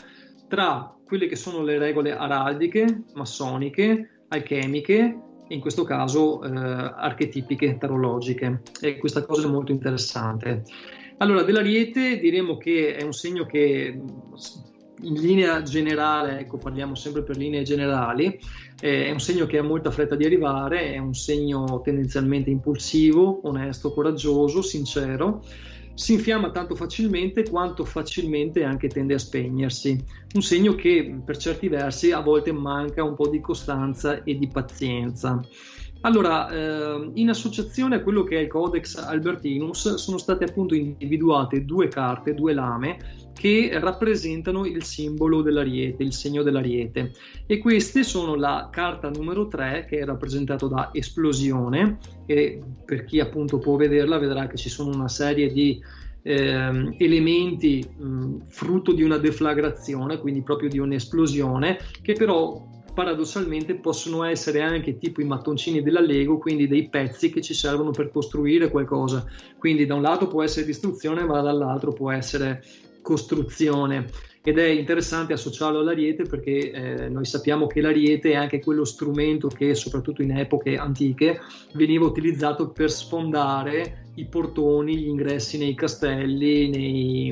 tra 0.49 0.93
quelle 1.05 1.27
che 1.27 1.37
sono 1.37 1.63
le 1.63 1.77
regole 1.77 2.11
araldiche, 2.11 3.03
massoniche, 3.13 4.25
alchemiche 4.27 5.28
in 5.49 5.59
questo 5.59 5.83
caso 5.83 6.43
eh, 6.43 6.49
archetipiche, 6.49 7.77
tarologiche. 7.77 8.61
E 8.81 8.97
questa 8.97 9.23
cosa 9.23 9.47
è 9.47 9.51
molto 9.51 9.71
interessante. 9.71 10.63
Allora, 11.17 11.43
dell'ariete 11.43 12.17
diremo 12.19 12.57
che 12.57 12.95
è 12.95 13.03
un 13.03 13.13
segno 13.13 13.45
che 13.45 13.99
in 15.01 15.13
linea 15.13 15.61
generale, 15.61 16.39
ecco 16.39 16.57
parliamo 16.57 16.95
sempre 16.95 17.23
per 17.23 17.37
linee 17.37 17.63
generali, 17.63 18.39
eh, 18.81 19.05
è 19.05 19.11
un 19.11 19.19
segno 19.19 19.45
che 19.45 19.57
ha 19.57 19.63
molta 19.63 19.91
fretta 19.91 20.15
di 20.15 20.25
arrivare, 20.25 20.93
è 20.93 20.97
un 20.97 21.13
segno 21.13 21.81
tendenzialmente 21.83 22.49
impulsivo, 22.49 23.41
onesto, 23.43 23.93
coraggioso, 23.93 24.61
sincero, 24.61 25.43
si 25.99 26.13
infiamma 26.13 26.49
tanto 26.51 26.75
facilmente 26.75 27.43
quanto 27.49 27.83
facilmente 27.83 28.63
anche 28.63 28.87
tende 28.87 29.15
a 29.15 29.19
spegnersi, 29.19 30.01
un 30.33 30.41
segno 30.41 30.73
che 30.73 31.19
per 31.25 31.35
certi 31.35 31.67
versi 31.67 32.11
a 32.13 32.21
volte 32.21 32.53
manca 32.53 33.03
un 33.03 33.15
po' 33.15 33.27
di 33.27 33.41
costanza 33.41 34.23
e 34.23 34.37
di 34.37 34.47
pazienza. 34.47 35.41
Allora, 36.01 36.49
eh, 36.49 37.11
in 37.15 37.29
associazione 37.29 37.97
a 37.97 38.01
quello 38.01 38.23
che 38.23 38.37
è 38.37 38.41
il 38.41 38.47
Codex 38.47 38.95
Albertinus 38.95 39.95
sono 39.95 40.17
state 40.17 40.45
appunto 40.45 40.73
individuate 40.73 41.65
due 41.65 41.89
carte, 41.89 42.33
due 42.33 42.53
lame, 42.53 42.97
che 43.33 43.69
rappresentano 43.79 44.65
il 44.65 44.83
simbolo 44.83 45.41
dell'ariete, 45.41 46.03
il 46.03 46.13
segno 46.13 46.41
dell'ariete. 46.41 47.11
E 47.45 47.57
queste 47.57 48.03
sono 48.03 48.35
la 48.35 48.69
carta 48.71 49.09
numero 49.09 49.47
3 49.47 49.87
che 49.89 49.99
è 49.99 50.05
rappresentato 50.05 50.67
da 50.67 50.89
esplosione 50.93 51.99
e 52.25 52.61
per 52.85 53.03
chi 53.03 53.19
appunto 53.19 53.57
può 53.57 53.75
vederla 53.75 54.17
vedrà 54.17 54.47
che 54.47 54.57
ci 54.57 54.69
sono 54.69 54.93
una 54.93 55.07
serie 55.09 55.51
di 55.51 55.81
eh, 56.21 56.95
elementi 56.97 57.85
mh, 57.97 58.47
frutto 58.47 58.93
di 58.93 59.03
una 59.03 59.17
deflagrazione, 59.17 60.19
quindi 60.19 60.43
proprio 60.43 60.69
di 60.69 60.79
un'esplosione, 60.79 61.77
che 62.01 62.13
però 62.13 62.77
paradossalmente 62.99 63.75
possono 63.75 64.25
essere 64.25 64.59
anche 64.59 64.97
tipo 64.97 65.21
i 65.21 65.23
mattoncini 65.23 65.81
della 65.81 66.01
Lego, 66.01 66.37
quindi 66.37 66.67
dei 66.67 66.89
pezzi 66.89 67.29
che 67.29 67.39
ci 67.39 67.53
servono 67.53 67.91
per 67.91 68.11
costruire 68.11 68.69
qualcosa. 68.69 69.25
Quindi 69.57 69.85
da 69.85 69.95
un 69.95 70.01
lato 70.01 70.27
può 70.27 70.43
essere 70.43 70.65
distruzione, 70.65 71.23
ma 71.23 71.39
dall'altro 71.39 71.93
può 71.93 72.11
essere 72.11 72.61
costruzione. 73.01 74.07
Ed 74.43 74.57
è 74.57 74.67
interessante 74.67 75.31
associarlo 75.31 75.79
all'ariete 75.79 76.23
perché 76.23 76.71
eh, 76.71 77.07
noi 77.07 77.23
sappiamo 77.23 77.67
che 77.67 77.79
l'ariete 77.79 78.31
è 78.31 78.35
anche 78.35 78.59
quello 78.59 78.83
strumento 78.83 79.47
che, 79.47 79.75
soprattutto 79.75 80.21
in 80.21 80.37
epoche 80.37 80.75
antiche, 80.75 81.39
veniva 81.75 82.03
utilizzato 82.03 82.67
per 82.71 82.91
sfondare 82.91 84.07
i 84.15 84.25
portoni, 84.25 84.97
gli 84.97 85.07
ingressi 85.07 85.57
nei 85.57 85.73
castelli, 85.73 86.67
nei, 86.67 87.27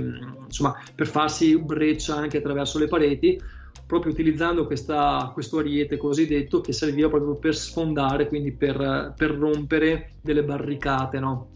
insomma, 0.45 0.81
per 0.95 1.07
farsi 1.07 1.57
breccia 1.59 2.15
anche 2.15 2.37
attraverso 2.37 2.79
le 2.79 2.87
pareti 2.87 3.55
proprio 3.87 4.11
utilizzando 4.11 4.67
questa, 4.67 5.31
questo 5.33 5.59
ariete 5.59 5.97
cosiddetto 5.97 6.59
che 6.59 6.73
serviva 6.73 7.07
proprio 7.09 7.35
per 7.35 7.55
sfondare, 7.55 8.27
quindi 8.27 8.51
per, 8.51 9.13
per 9.15 9.31
rompere 9.31 10.11
delle 10.21 10.43
barricate. 10.43 11.19
No? 11.19 11.47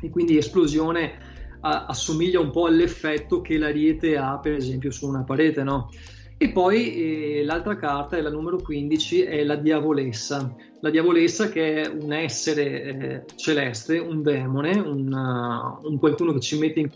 E 0.00 0.10
quindi 0.10 0.36
esplosione 0.36 1.12
a, 1.60 1.86
assomiglia 1.86 2.40
un 2.40 2.50
po' 2.50 2.66
all'effetto 2.66 3.40
che 3.40 3.56
l'ariete 3.56 4.18
ha 4.18 4.38
per 4.38 4.52
esempio 4.52 4.90
su 4.90 5.08
una 5.08 5.22
parete. 5.22 5.62
No? 5.62 5.88
E 6.36 6.50
poi 6.50 6.94
eh, 7.38 7.44
l'altra 7.44 7.76
carta, 7.76 8.16
è 8.16 8.20
la 8.20 8.30
numero 8.30 8.58
15, 8.58 9.22
è 9.22 9.42
la 9.42 9.56
diavolessa. 9.56 10.54
La 10.80 10.90
diavolessa 10.90 11.48
che 11.48 11.82
è 11.82 11.86
un 11.86 12.12
essere 12.12 12.82
eh, 12.82 13.24
celeste, 13.36 13.98
un 13.98 14.22
demone, 14.22 14.78
un, 14.78 15.12
uh, 15.12 15.86
un 15.86 15.98
qualcuno 15.98 16.32
che 16.32 16.40
ci 16.40 16.58
mette 16.58 16.80
in 16.80 16.90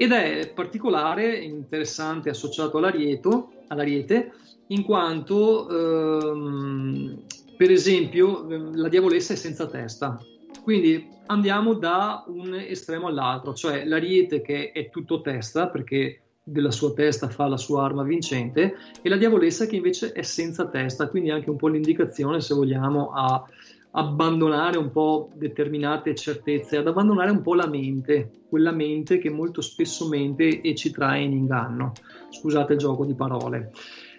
ed 0.00 0.12
è 0.12 0.52
particolare, 0.54 1.38
interessante, 1.38 2.30
associato 2.30 2.78
all'arieto, 2.78 3.50
all'ariete, 3.66 4.30
in 4.68 4.84
quanto, 4.84 5.68
ehm, 5.68 7.22
per 7.56 7.72
esempio, 7.72 8.46
la 8.74 8.88
diavolessa 8.88 9.32
è 9.32 9.36
senza 9.36 9.66
testa. 9.66 10.16
Quindi 10.62 11.04
andiamo 11.26 11.74
da 11.74 12.22
un 12.28 12.54
estremo 12.54 13.08
all'altro, 13.08 13.54
cioè 13.54 13.84
l'ariete 13.84 14.40
che 14.40 14.70
è 14.70 14.88
tutto 14.88 15.20
testa, 15.20 15.66
perché 15.66 16.20
della 16.44 16.70
sua 16.70 16.92
testa 16.92 17.28
fa 17.28 17.48
la 17.48 17.56
sua 17.56 17.82
arma 17.82 18.04
vincente, 18.04 18.76
e 19.02 19.08
la 19.08 19.16
diavolessa 19.16 19.66
che 19.66 19.74
invece 19.74 20.12
è 20.12 20.22
senza 20.22 20.68
testa, 20.68 21.08
quindi 21.08 21.30
anche 21.30 21.50
un 21.50 21.56
po' 21.56 21.66
l'indicazione, 21.66 22.40
se 22.40 22.54
vogliamo, 22.54 23.10
a 23.12 23.44
abbandonare 23.92 24.78
un 24.78 24.90
po' 24.90 25.30
determinate 25.34 26.14
certezze, 26.14 26.76
ad 26.76 26.86
abbandonare 26.86 27.30
un 27.30 27.42
po' 27.42 27.54
la 27.54 27.66
mente, 27.66 28.30
quella 28.48 28.72
mente 28.72 29.18
che 29.18 29.30
molto 29.30 29.60
spesso 29.60 30.08
mente 30.08 30.60
e 30.60 30.74
ci 30.74 30.90
trae 30.90 31.22
in 31.22 31.32
inganno. 31.32 31.92
Scusate 32.30 32.74
il 32.74 32.78
gioco 32.78 33.04
di 33.04 33.14
parole. 33.14 33.72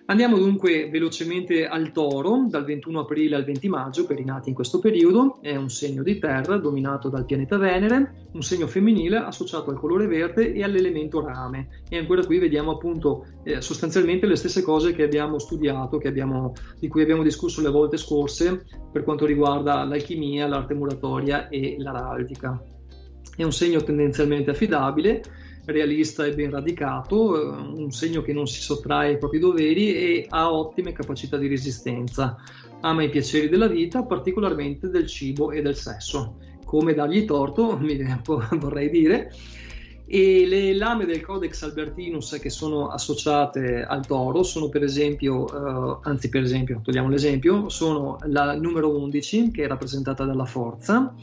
Andiamo 0.09 0.39
dunque 0.39 0.89
velocemente 0.89 1.67
al 1.67 1.91
toro, 1.91 2.47
dal 2.49 2.65
21 2.65 3.01
aprile 3.01 3.35
al 3.35 3.43
20 3.43 3.69
maggio, 3.69 4.07
per 4.07 4.19
i 4.19 4.23
nati 4.23 4.49
in 4.49 4.55
questo 4.55 4.79
periodo, 4.79 5.37
è 5.39 5.55
un 5.55 5.69
segno 5.69 6.01
di 6.01 6.17
terra 6.17 6.57
dominato 6.57 7.09
dal 7.09 7.25
pianeta 7.25 7.57
Venere, 7.59 8.27
un 8.31 8.41
segno 8.41 8.65
femminile 8.65 9.17
associato 9.17 9.69
al 9.69 9.77
colore 9.77 10.07
verde 10.07 10.51
e 10.51 10.63
all'elemento 10.63 11.23
rame. 11.23 11.83
E 11.87 11.99
ancora 11.99 12.25
qui 12.25 12.39
vediamo 12.39 12.71
appunto 12.71 13.27
eh, 13.43 13.61
sostanzialmente 13.61 14.25
le 14.25 14.35
stesse 14.35 14.63
cose 14.63 14.93
che 14.93 15.03
abbiamo 15.03 15.37
studiato, 15.37 15.99
che 15.99 16.07
abbiamo, 16.07 16.53
di 16.79 16.87
cui 16.87 17.03
abbiamo 17.03 17.21
discusso 17.21 17.61
le 17.61 17.69
volte 17.69 17.97
scorse 17.97 18.65
per 18.91 19.03
quanto 19.03 19.27
riguarda 19.27 19.83
l'alchimia, 19.83 20.47
l'arte 20.47 20.73
muratoria 20.73 21.49
e 21.49 21.75
l'araldica. 21.77 22.59
È 23.35 23.43
un 23.43 23.51
segno 23.51 23.83
tendenzialmente 23.83 24.49
affidabile 24.49 25.21
realista 25.65 26.25
e 26.25 26.33
ben 26.33 26.49
radicato, 26.49 27.39
eh, 27.39 27.79
un 27.81 27.91
segno 27.91 28.21
che 28.21 28.33
non 28.33 28.47
si 28.47 28.61
sottrae 28.61 29.09
ai 29.09 29.17
propri 29.17 29.39
doveri 29.39 29.95
e 29.95 30.25
ha 30.29 30.51
ottime 30.51 30.91
capacità 30.91 31.37
di 31.37 31.47
resistenza. 31.47 32.37
Ama 32.81 33.03
i 33.03 33.09
piaceri 33.09 33.49
della 33.49 33.67
vita, 33.67 34.03
particolarmente 34.03 34.89
del 34.89 35.07
cibo 35.07 35.51
e 35.51 35.61
del 35.61 35.75
sesso. 35.75 36.37
Come 36.65 36.93
dargli 36.93 37.25
torto, 37.25 37.77
vorrei 38.57 38.89
dire. 38.89 39.31
E 40.11 40.47
le 40.47 40.73
lame 40.73 41.05
del 41.05 41.21
Codex 41.21 41.61
Albertinus 41.61 42.39
che 42.41 42.49
sono 42.49 42.87
associate 42.87 43.83
al 43.83 44.07
toro 44.07 44.41
sono 44.41 44.67
per 44.67 44.81
esempio, 44.81 45.43
uh, 45.43 45.99
anzi 46.01 46.29
per 46.29 46.41
esempio, 46.41 46.81
togliamo 46.83 47.09
l'esempio, 47.09 47.69
sono 47.69 48.17
la 48.23 48.55
numero 48.55 48.97
11 48.97 49.51
che 49.51 49.65
è 49.65 49.67
rappresentata 49.67 50.25
dalla 50.25 50.45
forza, 50.45 51.13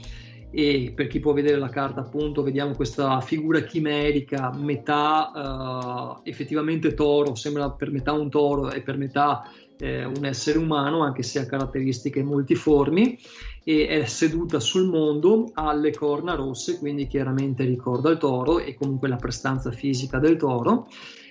e 0.59 0.91
per 0.95 1.07
chi 1.07 1.21
può 1.21 1.35
vedere 1.35 1.59
la 1.59 1.69
carta 1.69 2.01
appunto 2.01 2.43
vediamo 2.43 2.75
questa 2.75 3.21
figura 3.21 3.61
chimerica 3.61 4.51
metà 4.57 5.31
uh, 5.35 6.21
effettivamente 6.27 6.95
toro 6.95 7.35
sembra 7.35 7.71
per 7.73 7.91
metà 7.91 8.13
un 8.13 8.31
toro 8.31 8.71
e 8.71 8.81
per 8.81 8.97
metà 8.97 9.51
eh, 9.79 10.07
un 10.07 10.25
essere 10.25 10.57
umano 10.57 11.03
anche 11.03 11.23
se 11.23 11.41
ha 11.41 11.45
caratteristiche 11.45 12.23
multiformi 12.23 13.19
e 13.65 13.87
è 13.87 14.07
seduta 14.07 14.59
sul 14.59 14.89
mondo 14.89 15.51
ha 15.53 15.75
le 15.75 15.93
corna 15.93 16.35
rosse 16.35 16.79
quindi 16.79 17.07
chiaramente 17.07 17.63
ricorda 17.65 18.09
il 18.09 18.17
toro 18.17 18.59
e 18.59 18.77
comunque 18.77 19.09
la 19.09 19.17
prestanza 19.17 19.71
fisica 19.71 20.19
del 20.19 20.39
toro. 20.39 20.89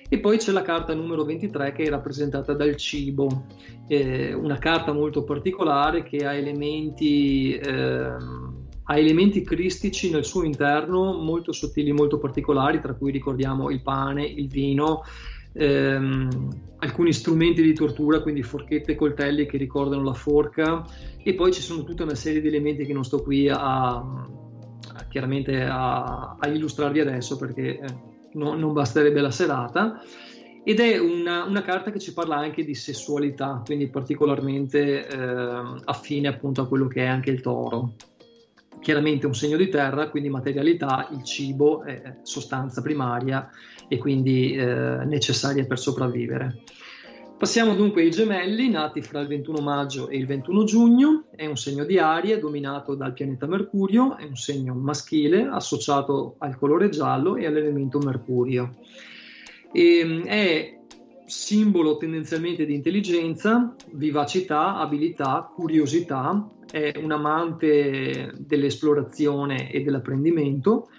E 0.08 0.20
poi 0.20 0.38
c'è 0.38 0.52
la 0.52 0.62
carta 0.62 0.94
numero 0.94 1.24
23 1.24 1.72
che 1.72 1.82
è 1.82 1.90
rappresentata 1.90 2.54
dal 2.54 2.76
cibo, 2.76 3.48
eh, 3.88 4.34
una 4.34 4.60
carta 4.60 4.94
molto 4.94 5.24
particolare 5.24 6.04
che 6.04 6.18
ha 6.18 6.34
elementi 6.36 7.56
eh, 7.56 8.14
ha 8.86 8.98
elementi 8.98 9.42
cristici 9.44 10.12
nel 10.12 10.26
suo 10.26 10.44
interno 10.44 11.14
molto 11.14 11.52
sottili, 11.52 11.92
molto 11.92 12.20
particolari, 12.20 12.80
tra 12.80 12.94
cui 12.94 13.12
ricordiamo 13.12 13.70
il 13.72 13.82
pane, 13.82 14.26
il 14.26 14.48
vino, 14.48 15.04
ehm, 15.54 16.50
alcuni 16.78 17.12
strumenti 17.12 17.64
di 17.64 17.74
tortura, 17.74 18.22
quindi 18.22 18.44
forchette 18.44 18.92
e 18.92 18.96
coltelli 18.96 19.48
che 19.48 19.58
ricordano 19.58 20.04
la 20.04 20.14
forca, 20.14 20.86
e 21.24 21.34
poi 21.34 21.52
ci 21.52 21.62
sono 21.62 21.84
tutta 21.84 22.04
una 22.04 22.16
serie 22.16 22.42
di 22.42 22.48
elementi 22.48 22.86
che 22.86 22.94
non 22.94 23.04
sto 23.04 23.24
qui 23.24 23.50
a, 23.50 23.96
a 23.96 25.06
chiaramente 25.10 25.64
a, 25.64 26.36
a, 26.38 26.48
illustrarvi 26.48 27.00
adesso 27.00 27.38
perché 27.38 27.80
eh, 27.80 27.86
no, 28.34 28.56
non 28.56 28.74
basterebbe 28.74 29.22
la 29.22 29.32
serata. 29.32 30.00
Ed 30.68 30.80
è 30.80 30.98
una, 30.98 31.44
una, 31.44 31.62
carta 31.62 31.92
che 31.92 32.00
ci 32.00 32.12
parla 32.12 32.38
anche 32.38 32.64
di 32.64 32.74
sessualità, 32.74 33.62
quindi 33.64 33.88
particolarmente 33.88 35.08
eh, 35.08 35.80
affine 35.86 36.28
appunto 36.28 36.62
a 36.62 36.68
quello 36.68 36.88
che 36.88 37.04
è 37.04 37.08
anche 37.08 37.30
il 37.30 37.42
toro 37.42 37.94
chiaramente 38.86 39.26
un 39.26 39.34
segno 39.34 39.58
di 39.58 39.68
terra, 39.68 40.10
quindi 40.10 40.30
materialità, 40.30 41.10
il 41.12 41.24
cibo 41.24 41.82
è 41.82 42.18
sostanza 42.22 42.84
primaria 42.84 43.50
e 43.88 43.98
quindi 43.98 44.54
eh, 44.54 45.04
necessaria 45.06 45.66
per 45.66 45.80
sopravvivere. 45.80 46.62
Passiamo 47.36 47.74
dunque 47.74 48.04
ai 48.04 48.12
gemelli, 48.12 48.70
nati 48.70 49.02
fra 49.02 49.22
il 49.22 49.28
21 49.28 49.60
maggio 49.60 50.08
e 50.08 50.18
il 50.18 50.28
21 50.28 50.64
giugno, 50.66 51.24
è 51.36 51.48
un 51.48 51.58
segno 51.58 51.84
di 51.84 51.98
aria 51.98 52.38
dominato 52.38 52.94
dal 52.94 53.14
pianeta 53.14 53.48
Mercurio, 53.48 54.18
è 54.18 54.24
un 54.24 54.36
segno 54.36 54.76
maschile 54.76 55.48
associato 55.52 56.36
al 56.38 56.56
colore 56.56 56.90
giallo 56.90 57.38
e 57.38 57.48
all'elemento 57.48 57.98
Mercurio. 57.98 58.70
E, 59.72 59.98
ehm, 59.98 60.26
è 60.26 60.78
simbolo 61.26 61.98
tendenzialmente 61.98 62.68
di 62.68 62.76
intelligenza, 62.76 63.76
vivacità, 63.94 64.78
abilità, 64.78 65.52
curiosità, 65.56 66.48
è 66.72 66.94
un 67.02 67.12
amante 67.12 68.34
dell'esplorazione 68.38 69.72
e 69.72 69.82
dell'apprendimento, 69.82 70.90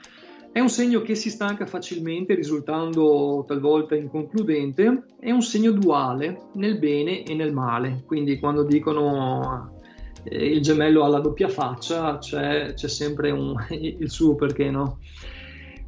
è 0.57 0.61
un 0.61 0.71
segno 0.71 1.03
che 1.03 1.15
si 1.15 1.29
stanca 1.29 1.67
facilmente 1.67 2.35
risultando 2.35 3.45
talvolta 3.47 3.95
inconcludente, 3.95 5.05
è 5.21 5.31
un 5.31 5.43
segno 5.43 5.71
duale 5.71 6.49
nel 6.55 6.79
bene 6.79 7.25
e 7.25 7.35
nel 7.35 7.53
male, 7.53 8.05
quindi 8.07 8.39
quando 8.39 8.63
dicono 8.65 9.83
eh, 10.25 10.47
il 10.47 10.63
gemello 10.63 11.05
ha 11.05 11.09
la 11.09 11.21
doppia 11.21 11.49
faccia 11.49 12.17
c'è, 12.17 12.73
c'è 12.73 12.89
sempre 12.89 13.31
un, 13.33 13.55
il 13.69 14.09
suo 14.09 14.35
perché 14.35 14.71
no. 14.71 15.01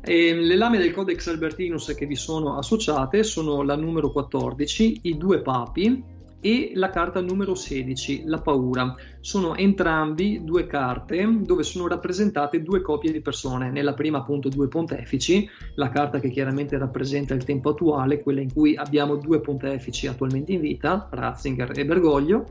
E 0.02 0.34
le 0.34 0.56
lame 0.56 0.76
del 0.76 0.92
Codex 0.92 1.26
Albertinus 1.28 1.94
che 1.94 2.04
vi 2.04 2.14
sono 2.14 2.58
associate 2.58 3.22
sono 3.22 3.62
la 3.62 3.74
numero 3.74 4.12
14, 4.12 5.00
i 5.04 5.16
due 5.16 5.40
papi 5.40 6.16
e 6.40 6.72
la 6.74 6.90
carta 6.90 7.20
numero 7.20 7.54
16, 7.54 8.24
la 8.26 8.40
paura. 8.40 8.94
Sono 9.20 9.56
entrambi 9.56 10.44
due 10.44 10.66
carte 10.66 11.26
dove 11.42 11.62
sono 11.62 11.88
rappresentate 11.88 12.62
due 12.62 12.80
coppie 12.80 13.12
di 13.12 13.20
persone. 13.20 13.70
Nella 13.70 13.94
prima 13.94 14.18
appunto 14.18 14.48
due 14.48 14.68
pontefici, 14.68 15.48
la 15.74 15.88
carta 15.88 16.20
che 16.20 16.30
chiaramente 16.30 16.78
rappresenta 16.78 17.34
il 17.34 17.44
tempo 17.44 17.70
attuale, 17.70 18.22
quella 18.22 18.40
in 18.40 18.52
cui 18.52 18.76
abbiamo 18.76 19.16
due 19.16 19.40
pontefici 19.40 20.06
attualmente 20.06 20.52
in 20.52 20.60
vita, 20.60 21.08
Ratzinger 21.10 21.78
e 21.78 21.84
Bergoglio 21.84 22.46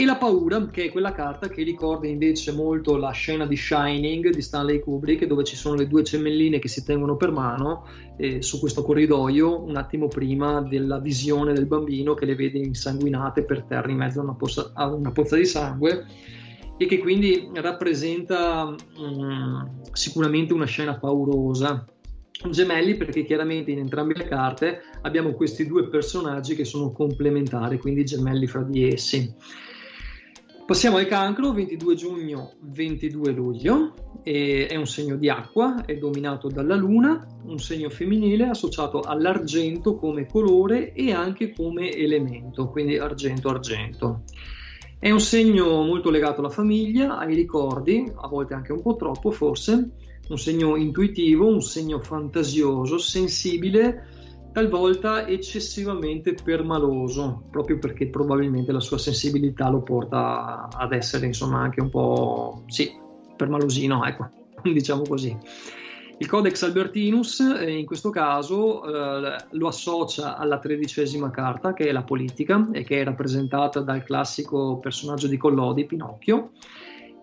e 0.00 0.04
la 0.04 0.14
paura, 0.14 0.64
che 0.66 0.84
è 0.84 0.92
quella 0.92 1.10
carta 1.10 1.48
che 1.48 1.64
ricorda 1.64 2.06
invece 2.06 2.52
molto 2.52 2.96
la 2.96 3.10
scena 3.10 3.46
di 3.46 3.56
Shining 3.56 4.30
di 4.30 4.40
Stanley 4.40 4.78
Kubrick, 4.78 5.24
dove 5.24 5.42
ci 5.42 5.56
sono 5.56 5.74
le 5.74 5.88
due 5.88 6.02
gemelline 6.02 6.60
che 6.60 6.68
si 6.68 6.84
tengono 6.84 7.16
per 7.16 7.32
mano 7.32 7.84
eh, 8.16 8.40
su 8.40 8.60
questo 8.60 8.84
corridoio, 8.84 9.60
un 9.60 9.74
attimo 9.74 10.06
prima 10.06 10.60
della 10.60 11.00
visione 11.00 11.52
del 11.52 11.66
bambino 11.66 12.14
che 12.14 12.26
le 12.26 12.36
vede 12.36 12.58
insanguinate 12.58 13.42
per 13.42 13.64
terra 13.64 13.90
in 13.90 13.96
mezzo 13.96 14.20
a 14.20 14.22
una, 14.22 14.34
pozza, 14.34 14.70
a 14.72 14.86
una 14.86 15.10
pozza 15.10 15.34
di 15.34 15.44
sangue 15.44 16.06
e 16.76 16.86
che 16.86 16.98
quindi 16.98 17.50
rappresenta 17.54 18.72
um, 18.98 19.80
sicuramente 19.90 20.52
una 20.52 20.66
scena 20.66 20.96
paurosa. 20.96 21.84
Gemelli 22.48 22.96
perché 22.96 23.24
chiaramente 23.24 23.72
in 23.72 23.78
entrambe 23.80 24.14
le 24.14 24.28
carte 24.28 24.82
abbiamo 25.02 25.32
questi 25.32 25.66
due 25.66 25.88
personaggi 25.88 26.54
che 26.54 26.64
sono 26.64 26.92
complementari, 26.92 27.78
quindi 27.78 28.04
gemelli 28.04 28.46
fra 28.46 28.62
di 28.62 28.86
essi. 28.86 29.34
Passiamo 30.68 30.98
al 30.98 31.06
cancro, 31.06 31.54
22 31.54 31.94
giugno, 31.94 32.52
22 32.60 33.32
luglio, 33.32 33.94
è 34.22 34.76
un 34.76 34.86
segno 34.86 35.16
di 35.16 35.30
acqua, 35.30 35.86
è 35.86 35.96
dominato 35.96 36.48
dalla 36.48 36.74
luna, 36.74 37.26
un 37.44 37.58
segno 37.58 37.88
femminile 37.88 38.44
associato 38.44 39.00
all'argento 39.00 39.96
come 39.96 40.26
colore 40.26 40.92
e 40.92 41.10
anche 41.10 41.54
come 41.54 41.90
elemento, 41.90 42.68
quindi 42.68 42.98
argento-argento. 42.98 44.24
È 44.98 45.10
un 45.10 45.20
segno 45.20 45.82
molto 45.84 46.10
legato 46.10 46.40
alla 46.40 46.50
famiglia, 46.50 47.16
ai 47.16 47.34
ricordi, 47.34 48.04
a 48.14 48.28
volte 48.28 48.52
anche 48.52 48.72
un 48.72 48.82
po' 48.82 48.94
troppo 48.94 49.30
forse, 49.30 49.92
un 50.28 50.36
segno 50.36 50.76
intuitivo, 50.76 51.46
un 51.46 51.62
segno 51.62 51.98
fantasioso, 51.98 52.98
sensibile, 52.98 54.17
talvolta 54.52 55.26
eccessivamente 55.26 56.34
permaloso, 56.34 57.44
proprio 57.50 57.78
perché 57.78 58.08
probabilmente 58.08 58.72
la 58.72 58.80
sua 58.80 58.98
sensibilità 58.98 59.68
lo 59.68 59.82
porta 59.82 60.68
ad 60.70 60.92
essere 60.92 61.26
insomma 61.26 61.60
anche 61.60 61.80
un 61.80 61.90
po' 61.90 62.64
sì, 62.66 62.90
permalosino, 63.36 64.04
ecco, 64.04 64.28
diciamo 64.62 65.02
così. 65.02 65.36
Il 66.20 66.26
Codex 66.26 66.64
Albertinus 66.64 67.38
eh, 67.38 67.70
in 67.70 67.86
questo 67.86 68.10
caso 68.10 68.84
eh, 68.84 69.36
lo 69.50 69.68
associa 69.68 70.36
alla 70.36 70.58
tredicesima 70.58 71.30
carta, 71.30 71.72
che 71.74 71.86
è 71.86 71.92
la 71.92 72.02
politica 72.02 72.68
e 72.72 72.82
che 72.82 73.00
è 73.00 73.04
rappresentata 73.04 73.80
dal 73.80 74.02
classico 74.02 74.78
personaggio 74.78 75.28
di 75.28 75.36
Collodi, 75.36 75.86
Pinocchio, 75.86 76.50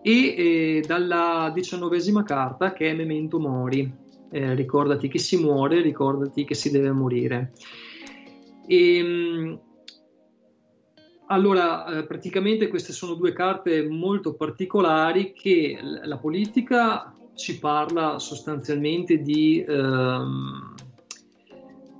e 0.01 0.11
eh, 0.37 0.83
dalla 0.87 1.51
diciannovesima 1.53 2.23
carta, 2.23 2.71
che 2.71 2.89
è 2.89 2.93
Memento 2.93 3.37
Mori, 3.37 3.91
eh, 4.31 4.53
ricordati 4.53 5.07
che 5.07 5.19
si 5.19 5.37
muore, 5.37 5.81
ricordati 5.81 6.45
che 6.45 6.55
si 6.55 6.71
deve 6.71 6.91
morire. 6.91 7.53
E, 8.67 8.97
ehm, 8.97 9.59
allora, 11.27 11.85
eh, 11.87 12.05
praticamente 12.05 12.67
queste 12.67 12.93
sono 12.93 13.15
due 13.15 13.33
carte 13.33 13.87
molto 13.87 14.35
particolari 14.35 15.33
che 15.33 15.79
la 15.81 16.17
politica 16.17 17.15
ci 17.33 17.57
parla 17.57 18.19
sostanzialmente 18.19 19.21
di, 19.21 19.63
ehm, 19.67 20.75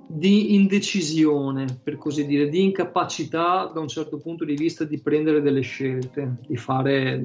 di, 0.06 0.54
indecisione, 0.54 1.80
per 1.82 1.98
così 1.98 2.24
dire, 2.24 2.48
di 2.48 2.62
incapacità 2.62 3.70
da 3.72 3.80
un 3.80 3.88
certo 3.88 4.18
punto 4.18 4.44
di 4.44 4.54
vista 4.54 4.84
di 4.84 5.00
prendere 5.00 5.42
delle 5.42 5.62
scelte, 5.62 6.36
di 6.46 6.56
fare, 6.56 7.20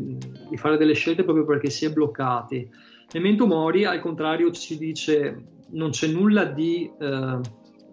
di 0.50 0.58
fare 0.58 0.78
delle 0.78 0.94
scelte 0.94 1.24
proprio 1.24 1.46
perché 1.46 1.70
si 1.70 1.86
è 1.86 1.92
bloccati. 1.92 2.68
Memento 3.14 3.46
Mori, 3.46 3.86
al 3.86 4.00
contrario, 4.00 4.52
ci 4.52 4.78
dice 4.78 5.44
non 5.72 5.92
c'è 5.92 6.08
nulla 6.08 6.46
di 6.46 6.90
eh, 7.00 7.40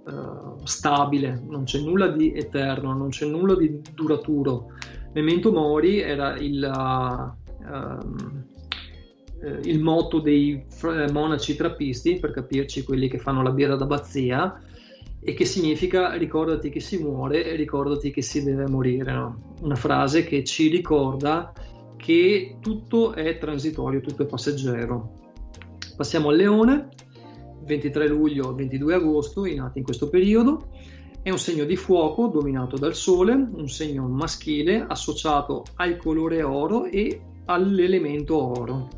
eh, 0.09 0.65
stabile, 0.65 1.43
non 1.47 1.65
c'è 1.65 1.81
nulla 1.81 2.09
di 2.09 2.33
eterno, 2.33 2.95
non 2.95 3.09
c'è 3.11 3.27
nulla 3.27 3.57
di 3.57 3.81
duraturo. 3.95 4.73
Memento 5.13 5.53
Mori 5.53 6.01
era 6.01 6.37
il, 6.37 6.63
uh, 6.63 7.99
il 9.63 9.81
motto 9.81 10.21
dei 10.21 10.65
monaci 11.13 11.57
trappisti, 11.57 12.19
per 12.19 12.31
capirci 12.31 12.85
quelli 12.85 13.09
che 13.09 13.19
fanno 13.19 13.43
la 13.43 13.51
birra 13.51 13.77
d'abbazia, 13.77 14.63
e 15.21 15.35
che 15.35 15.45
significa 15.45 16.15
ricordati 16.15 16.71
che 16.71 16.81
si 16.81 16.99
muore 16.99 17.45
e 17.45 17.57
ricordati 17.57 18.11
che 18.11 18.23
si 18.23 18.45
deve 18.45 18.69
morire. 18.69 19.13
No? 19.13 19.55
Una 19.63 19.75
frase 19.75 20.25
che 20.25 20.45
ci 20.45 20.69
ricorda 20.69 21.53
che 22.09 22.57
tutto 22.63 23.13
è 23.13 23.37
transitorio, 23.37 24.01
tutto 24.01 24.23
è 24.23 24.27
passeggero. 24.27 25.13
Passiamo 25.95 26.31
al 26.31 26.37
leone, 26.37 26.89
23 27.67 28.09
luglio 28.09 28.55
22 28.55 28.95
agosto, 28.95 29.45
i 29.45 29.55
nati 29.55 29.77
in 29.77 29.85
questo 29.85 30.09
periodo. 30.09 30.71
È 31.21 31.29
un 31.29 31.39
segno 31.39 31.67
di 31.67 31.77
fuoco 31.77 32.29
dominato 32.29 32.79
dal 32.79 32.95
sole, 32.95 33.35
un 33.35 33.69
segno 33.69 34.09
maschile 34.09 34.87
associato 34.89 35.65
al 35.75 35.99
colore 35.99 36.43
oro 36.43 36.87
e 36.87 37.21
all'elemento 37.45 38.43
oro. 38.59 38.89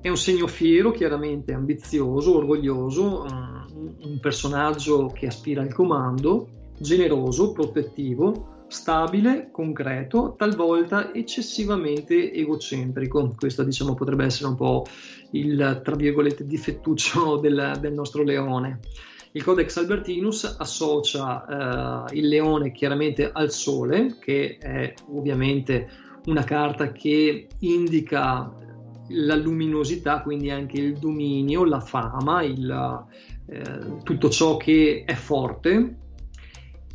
È 0.00 0.08
un 0.08 0.16
segno 0.16 0.46
fiero, 0.46 0.90
chiaramente 0.90 1.52
ambizioso, 1.52 2.34
orgoglioso, 2.34 3.26
un 3.26 4.18
personaggio 4.22 5.08
che 5.08 5.26
aspira 5.26 5.60
al 5.60 5.74
comando, 5.74 6.48
generoso, 6.78 7.52
protettivo, 7.52 8.56
stabile, 8.68 9.48
concreto, 9.50 10.34
talvolta 10.36 11.12
eccessivamente 11.12 12.32
egocentrico. 12.32 13.34
Questo 13.36 13.64
diciamo 13.64 13.94
potrebbe 13.94 14.24
essere 14.24 14.48
un 14.48 14.56
po' 14.56 14.86
il 15.32 15.80
tra 15.82 15.96
virgolette 15.96 16.46
difettuccio 16.46 17.36
del, 17.40 17.76
del 17.80 17.92
nostro 17.92 18.22
leone. 18.22 18.80
Il 19.32 19.42
Codex 19.42 19.76
Albertinus 19.76 20.56
associa 20.58 22.06
eh, 22.08 22.16
il 22.16 22.28
leone 22.28 22.72
chiaramente 22.72 23.30
al 23.30 23.50
sole, 23.50 24.16
che 24.18 24.56
è 24.58 24.94
ovviamente 25.10 25.88
una 26.26 26.44
carta 26.44 26.92
che 26.92 27.46
indica 27.60 28.52
la 29.10 29.36
luminosità, 29.36 30.22
quindi 30.22 30.50
anche 30.50 30.78
il 30.78 30.98
dominio, 30.98 31.64
la 31.64 31.80
fama, 31.80 32.42
il, 32.42 33.06
eh, 33.46 34.02
tutto 34.02 34.28
ciò 34.28 34.56
che 34.56 35.04
è 35.06 35.14
forte, 35.14 35.96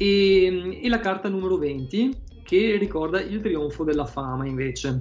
e, 0.04 0.80
e 0.82 0.90
la 0.90 1.00
carta 1.00 1.30
numero 1.30 1.58
20 1.58 2.22
che 2.44 2.76
ricorda 2.78 3.22
il 3.22 3.40
trionfo 3.40 3.86
della 3.86 4.06
fama 4.06 4.46
invece. 4.46 5.00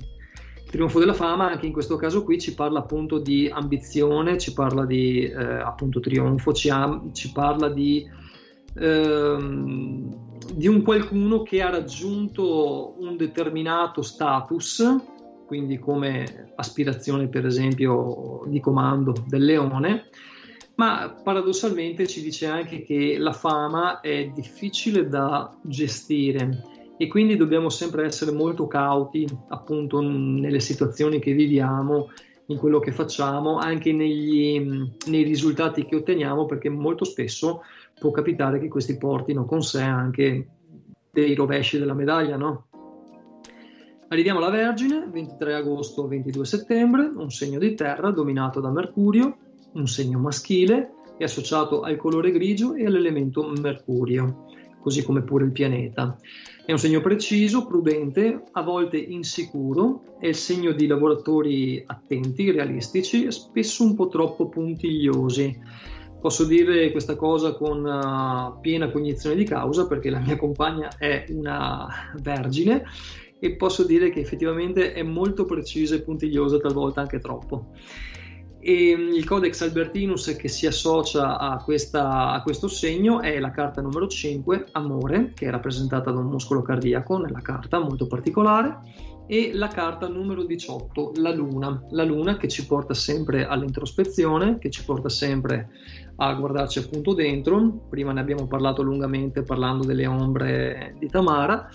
Il 0.64 0.70
trionfo 0.70 1.00
della 1.00 1.12
fama 1.12 1.50
anche 1.50 1.66
in 1.66 1.72
questo 1.72 1.96
caso 1.96 2.22
qui 2.22 2.40
ci 2.40 2.54
parla 2.54 2.78
appunto 2.78 3.18
di 3.18 3.50
ambizione, 3.52 4.38
ci 4.38 4.52
parla 4.52 4.86
di 4.86 5.24
eh, 5.24 5.34
appunto 5.34 5.98
trionfo, 5.98 6.52
ci, 6.52 6.70
ha, 6.70 7.02
ci 7.12 7.32
parla 7.32 7.68
di, 7.68 8.08
ehm, 8.76 10.38
di 10.54 10.68
un 10.68 10.82
qualcuno 10.82 11.42
che 11.42 11.60
ha 11.62 11.70
raggiunto 11.70 12.94
un 13.00 13.16
determinato 13.16 14.02
status, 14.02 14.84
quindi 15.46 15.78
come 15.78 16.52
aspirazione 16.54 17.28
per 17.28 17.44
esempio 17.44 18.44
di 18.46 18.60
comando 18.60 19.12
del 19.26 19.44
leone, 19.44 20.04
ma 20.76 21.20
paradossalmente 21.22 22.06
ci 22.06 22.22
dice 22.22 22.46
anche 22.46 22.82
che 22.82 23.16
la 23.18 23.32
fama 23.32 24.00
è 24.00 24.30
difficile 24.34 25.08
da 25.08 25.54
gestire 25.62 26.70
e 26.96 27.08
quindi 27.08 27.36
dobbiamo 27.36 27.68
sempre 27.68 28.04
essere 28.04 28.30
molto 28.30 28.66
cauti 28.66 29.26
appunto 29.48 30.00
nelle 30.00 30.60
situazioni 30.60 31.18
che 31.18 31.32
viviamo, 31.32 32.10
in 32.46 32.58
quello 32.58 32.78
che 32.78 32.92
facciamo, 32.92 33.58
anche 33.58 33.92
negli, 33.92 34.60
nei 35.06 35.22
risultati 35.22 35.84
che 35.84 35.96
otteniamo, 35.96 36.46
perché 36.46 36.68
molto 36.68 37.04
spesso 37.04 37.62
può 37.98 38.10
capitare 38.10 38.58
che 38.58 38.68
questi 38.68 38.98
portino 38.98 39.44
con 39.44 39.62
sé 39.62 39.80
anche 39.80 40.48
dei 41.10 41.34
rovesci 41.34 41.78
della 41.78 41.94
medaglia, 41.94 42.36
no? 42.36 42.66
Arriviamo 44.08 44.38
alla 44.40 44.50
Vergine, 44.50 45.08
23 45.10 45.54
agosto, 45.54 46.06
22 46.06 46.44
settembre, 46.44 47.10
un 47.14 47.30
segno 47.30 47.58
di 47.58 47.74
terra 47.74 48.10
dominato 48.10 48.60
da 48.60 48.70
Mercurio, 48.70 49.38
un 49.74 49.86
segno 49.86 50.18
maschile, 50.18 50.92
è 51.18 51.24
associato 51.24 51.82
al 51.82 51.96
colore 51.96 52.30
grigio 52.32 52.74
e 52.74 52.86
all'elemento 52.86 53.46
mercurio. 53.60 54.46
così 54.82 55.04
come 55.04 55.22
pure 55.22 55.44
il 55.44 55.52
pianeta. 55.52 56.18
È 56.66 56.72
un 56.72 56.78
segno 56.78 57.00
preciso, 57.00 57.66
prudente, 57.66 58.42
a 58.50 58.62
volte 58.62 58.96
insicuro, 58.96 60.16
è 60.18 60.26
il 60.26 60.34
segno 60.34 60.72
di 60.72 60.88
lavoratori 60.88 61.82
attenti, 61.86 62.50
realistici, 62.50 63.30
spesso 63.30 63.84
un 63.84 63.94
po' 63.94 64.08
troppo 64.08 64.48
puntigliosi. 64.48 65.56
Posso 66.20 66.44
dire 66.44 66.90
questa 66.90 67.16
cosa 67.16 67.54
con 67.54 67.84
uh, 67.84 68.60
piena 68.60 68.90
cognizione 68.90 69.34
di 69.36 69.44
causa 69.44 69.86
perché 69.86 70.10
la 70.10 70.20
mia 70.20 70.36
compagna 70.36 70.96
è 70.96 71.26
una 71.30 72.12
vergine 72.20 72.84
e 73.40 73.56
posso 73.56 73.84
dire 73.84 74.10
che 74.10 74.20
effettivamente 74.20 74.92
è 74.92 75.02
molto 75.02 75.44
precisa 75.44 75.96
e 75.96 76.02
puntigliosa, 76.02 76.58
talvolta 76.58 77.00
anche 77.00 77.18
troppo. 77.18 77.70
E 78.64 78.96
mm, 78.96 79.08
il 79.14 79.26
Codex 79.26 79.60
Albertinus 79.62 80.36
che 80.38 80.46
si 80.46 80.66
associa 80.66 81.36
a, 81.36 81.60
questa, 81.62 82.30
a, 82.30 82.42
questo 82.42 82.68
segno 82.68 83.20
è 83.20 83.40
la 83.40 83.50
carta 83.50 83.80
numero 83.80 84.06
5, 84.06 84.66
Amore, 84.72 85.32
che 85.34 85.46
è 85.46 85.50
rappresentata 85.50 86.12
da 86.12 86.20
un 86.20 86.26
muscolo 86.26 86.62
cardiaco 86.62 87.18
nella 87.18 87.42
carta, 87.42 87.80
molto 87.80 88.06
particolare, 88.06 88.78
e 89.26 89.50
la 89.52 89.66
carta 89.68 90.06
numero 90.06 90.44
18, 90.44 91.12
la 91.16 91.32
Luna, 91.32 91.86
la 91.90 92.04
Luna 92.04 92.36
che 92.36 92.46
ci 92.46 92.64
porta 92.64 92.94
sempre 92.94 93.46
all'introspezione, 93.46 94.58
che 94.58 94.70
ci 94.70 94.84
porta 94.84 95.08
sempre 95.08 95.70
a 96.16 96.32
guardarci 96.34 96.78
appunto 96.78 97.14
dentro. 97.14 97.86
Prima 97.90 98.12
ne 98.12 98.20
abbiamo 98.20 98.46
parlato 98.46 98.82
lungamente 98.82 99.42
parlando 99.42 99.84
delle 99.84 100.06
ombre 100.06 100.94
di 100.98 101.08
Tamara 101.08 101.68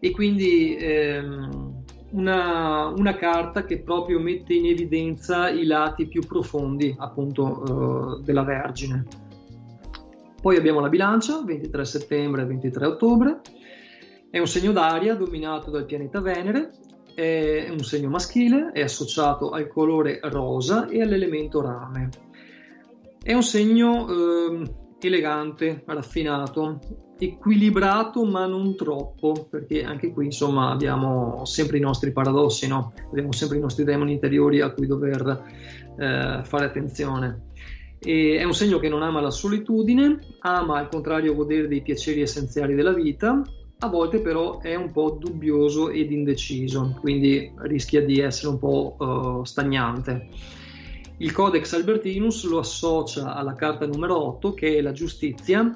e 0.00 0.10
quindi 0.10 0.76
ehm, 0.76 1.83
una, 2.14 2.86
una, 2.96 3.14
carta 3.16 3.64
che 3.64 3.80
proprio 3.80 4.20
mette 4.20 4.54
in 4.54 4.66
evidenza 4.66 5.50
i 5.50 5.64
lati 5.64 6.06
più 6.06 6.22
profondi 6.26 6.94
appunto 6.98 8.18
eh, 8.18 8.22
della 8.22 8.42
Vergine. 8.42 9.04
Poi 10.40 10.56
abbiamo 10.56 10.80
la 10.80 10.88
bilancia, 10.88 11.42
23 11.42 11.84
settembre 11.84 12.42
e 12.42 12.46
23 12.46 12.86
ottobre, 12.86 13.40
è 14.30 14.38
un 14.38 14.46
segno 14.46 14.72
d'aria 14.72 15.14
dominato 15.14 15.70
dal 15.70 15.86
pianeta 15.86 16.20
Venere, 16.20 16.70
è 17.14 17.68
un 17.70 17.78
segno 17.78 18.08
maschile, 18.10 18.72
è 18.72 18.82
associato 18.82 19.50
al 19.50 19.68
colore 19.68 20.20
rosa 20.24 20.88
e 20.88 21.00
all'elemento 21.00 21.60
rame. 21.62 22.08
È 23.22 23.32
un 23.32 23.42
segno 23.42 24.08
eh, 24.08 24.74
elegante, 25.00 25.82
raffinato, 25.86 26.80
equilibrato 27.18 28.24
ma 28.24 28.46
non 28.46 28.76
troppo, 28.76 29.46
perché 29.48 29.84
anche 29.84 30.12
qui 30.12 30.26
insomma 30.26 30.70
abbiamo 30.70 31.44
sempre 31.44 31.78
i 31.78 31.80
nostri 31.80 32.12
paradossi, 32.12 32.66
no? 32.66 32.92
abbiamo 33.10 33.32
sempre 33.32 33.58
i 33.58 33.60
nostri 33.60 33.84
demoni 33.84 34.12
interiori 34.12 34.60
a 34.60 34.70
cui 34.70 34.86
dover 34.86 35.42
eh, 35.98 36.40
fare 36.42 36.64
attenzione. 36.64 37.50
E 37.98 38.36
è 38.38 38.44
un 38.44 38.52
segno 38.52 38.78
che 38.78 38.88
non 38.88 39.02
ama 39.02 39.20
la 39.20 39.30
solitudine, 39.30 40.18
ama 40.40 40.78
al 40.78 40.88
contrario 40.88 41.34
godere 41.34 41.68
dei 41.68 41.82
piaceri 41.82 42.20
essenziali 42.20 42.74
della 42.74 42.92
vita, 42.92 43.42
a 43.78 43.88
volte 43.88 44.20
però 44.20 44.60
è 44.60 44.74
un 44.74 44.92
po' 44.92 45.16
dubbioso 45.18 45.90
ed 45.90 46.10
indeciso, 46.10 46.96
quindi 47.00 47.50
rischia 47.62 48.04
di 48.04 48.18
essere 48.20 48.48
un 48.48 48.58
po' 48.58 48.96
uh, 48.98 49.44
stagnante. 49.44 50.28
Il 51.18 51.32
Codex 51.32 51.72
Albertinus 51.74 52.44
lo 52.44 52.58
associa 52.58 53.34
alla 53.34 53.54
carta 53.54 53.86
numero 53.86 54.16
8 54.26 54.52
che 54.52 54.78
è 54.78 54.80
la 54.80 54.92
giustizia, 54.92 55.72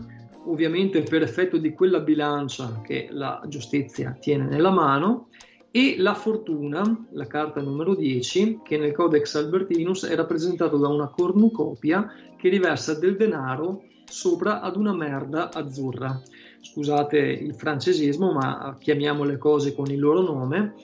ovviamente 0.51 1.03
per 1.03 1.23
effetto 1.23 1.57
di 1.59 1.73
quella 1.73 2.01
bilancia 2.01 2.81
che 2.83 3.09
la 3.11 3.43
giustizia 3.47 4.17
tiene 4.19 4.45
nella 4.45 4.71
mano, 4.71 5.29
e 5.71 5.97
la 5.99 6.15
fortuna, 6.15 7.07
la 7.13 7.27
carta 7.27 7.61
numero 7.61 7.95
10, 7.95 8.61
che 8.65 8.79
nel 8.79 8.93
Codex 8.93 9.35
Albertinus 9.35 10.07
è 10.07 10.15
rappresentato 10.15 10.79
da 10.79 10.89
una 10.89 11.09
cornucopia 11.09 12.11
che 12.37 12.49
riversa 12.49 12.99
del 12.99 13.17
denaro 13.17 13.83
sopra 14.05 14.61
ad 14.61 14.77
una 14.77 14.95
merda 14.95 15.53
azzurra. 15.53 16.21
Scusate 16.63 17.19
il 17.19 17.55
francesismo, 17.55 18.33
ma 18.33 18.77
chiamiamo 18.81 19.25
le 19.25 19.37
cose 19.37 19.75
con 19.75 19.91
il 19.91 20.01
loro 20.01 20.23
nome. 20.23 20.75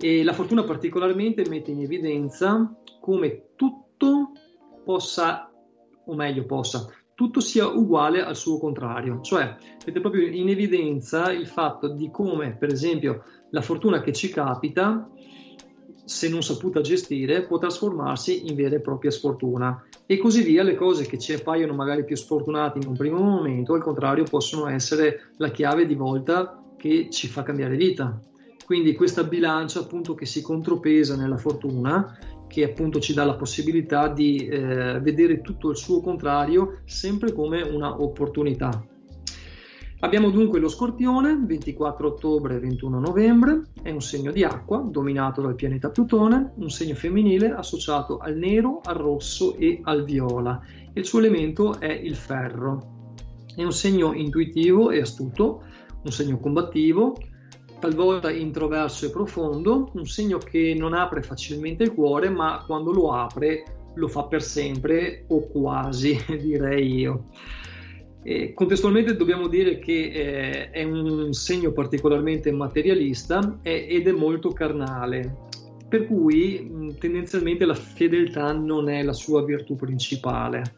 E 0.00 0.22
la 0.22 0.32
fortuna 0.32 0.62
particolarmente 0.62 1.46
mette 1.48 1.72
in 1.72 1.82
evidenza 1.82 2.72
come 3.00 3.48
tutto 3.56 4.30
possa, 4.84 5.50
o 6.06 6.14
meglio 6.14 6.46
possa, 6.46 6.88
tutto 7.18 7.40
sia 7.40 7.66
uguale 7.66 8.22
al 8.22 8.36
suo 8.36 8.58
contrario, 8.58 9.20
cioè 9.22 9.56
mette 9.84 9.98
proprio 9.98 10.28
in 10.28 10.48
evidenza 10.48 11.32
il 11.32 11.48
fatto 11.48 11.88
di 11.88 12.12
come, 12.12 12.54
per 12.54 12.70
esempio, 12.70 13.24
la 13.50 13.60
fortuna 13.60 14.00
che 14.00 14.12
ci 14.12 14.28
capita, 14.28 15.10
se 16.04 16.28
non 16.28 16.44
saputa 16.44 16.80
gestire, 16.80 17.44
può 17.44 17.58
trasformarsi 17.58 18.46
in 18.46 18.54
vera 18.54 18.76
e 18.76 18.80
propria 18.80 19.10
sfortuna. 19.10 19.84
E 20.06 20.16
così 20.16 20.44
via, 20.44 20.62
le 20.62 20.76
cose 20.76 21.06
che 21.06 21.18
ci 21.18 21.32
appaiono 21.32 21.74
magari 21.74 22.04
più 22.04 22.14
sfortunate 22.14 22.78
in 22.78 22.86
un 22.86 22.96
primo 22.96 23.18
momento, 23.18 23.74
al 23.74 23.82
contrario, 23.82 24.22
possono 24.22 24.68
essere 24.68 25.32
la 25.38 25.50
chiave 25.50 25.86
di 25.86 25.96
volta 25.96 26.62
che 26.76 27.08
ci 27.10 27.26
fa 27.26 27.42
cambiare 27.42 27.74
vita. 27.74 28.16
Quindi 28.64 28.94
questa 28.94 29.24
bilancia 29.24 29.80
appunto 29.80 30.14
che 30.14 30.24
si 30.24 30.40
contropesa 30.40 31.16
nella 31.16 31.36
fortuna 31.36 32.16
che 32.48 32.64
appunto 32.64 32.98
ci 32.98 33.14
dà 33.14 33.24
la 33.24 33.36
possibilità 33.36 34.08
di 34.08 34.46
eh, 34.46 34.98
vedere 35.00 35.40
tutto 35.40 35.70
il 35.70 35.76
suo 35.76 36.00
contrario 36.00 36.80
sempre 36.84 37.32
come 37.32 37.62
una 37.62 38.00
opportunità. 38.00 38.82
Abbiamo 40.00 40.30
dunque 40.30 40.60
lo 40.60 40.68
scorpione, 40.68 41.40
24 41.44 42.06
ottobre 42.06 42.54
e 42.54 42.60
21 42.60 43.00
novembre, 43.00 43.62
è 43.82 43.90
un 43.90 44.00
segno 44.00 44.30
di 44.30 44.44
acqua 44.44 44.78
dominato 44.78 45.40
dal 45.40 45.56
pianeta 45.56 45.90
Plutone, 45.90 46.52
un 46.54 46.70
segno 46.70 46.94
femminile 46.94 47.50
associato 47.50 48.18
al 48.18 48.36
nero, 48.36 48.80
al 48.84 48.94
rosso 48.94 49.56
e 49.56 49.80
al 49.82 50.04
viola. 50.04 50.60
Il 50.92 51.04
suo 51.04 51.18
elemento 51.18 51.80
è 51.80 51.90
il 51.90 52.14
ferro. 52.14 53.12
È 53.56 53.64
un 53.64 53.72
segno 53.72 54.12
intuitivo 54.12 54.90
e 54.92 55.00
astuto, 55.00 55.64
un 56.04 56.12
segno 56.12 56.38
combattivo, 56.38 57.16
talvolta 57.78 58.30
introverso 58.30 59.06
e 59.06 59.10
profondo, 59.10 59.90
un 59.94 60.06
segno 60.06 60.38
che 60.38 60.74
non 60.76 60.94
apre 60.94 61.22
facilmente 61.22 61.84
il 61.84 61.94
cuore, 61.94 62.28
ma 62.28 62.62
quando 62.66 62.92
lo 62.92 63.12
apre 63.12 63.64
lo 63.94 64.08
fa 64.08 64.24
per 64.24 64.42
sempre 64.42 65.24
o 65.28 65.48
quasi, 65.48 66.16
direi 66.40 66.94
io. 66.94 67.24
E 68.22 68.52
contestualmente 68.52 69.16
dobbiamo 69.16 69.48
dire 69.48 69.78
che 69.78 70.10
eh, 70.12 70.70
è 70.70 70.82
un 70.82 71.32
segno 71.32 71.72
particolarmente 71.72 72.50
materialista 72.52 73.58
eh, 73.62 73.86
ed 73.88 74.06
è 74.06 74.12
molto 74.12 74.50
carnale, 74.50 75.46
per 75.88 76.06
cui 76.06 76.60
mh, 76.60 76.98
tendenzialmente 76.98 77.64
la 77.64 77.74
fedeltà 77.74 78.52
non 78.52 78.88
è 78.88 79.02
la 79.02 79.12
sua 79.12 79.44
virtù 79.44 79.76
principale. 79.76 80.76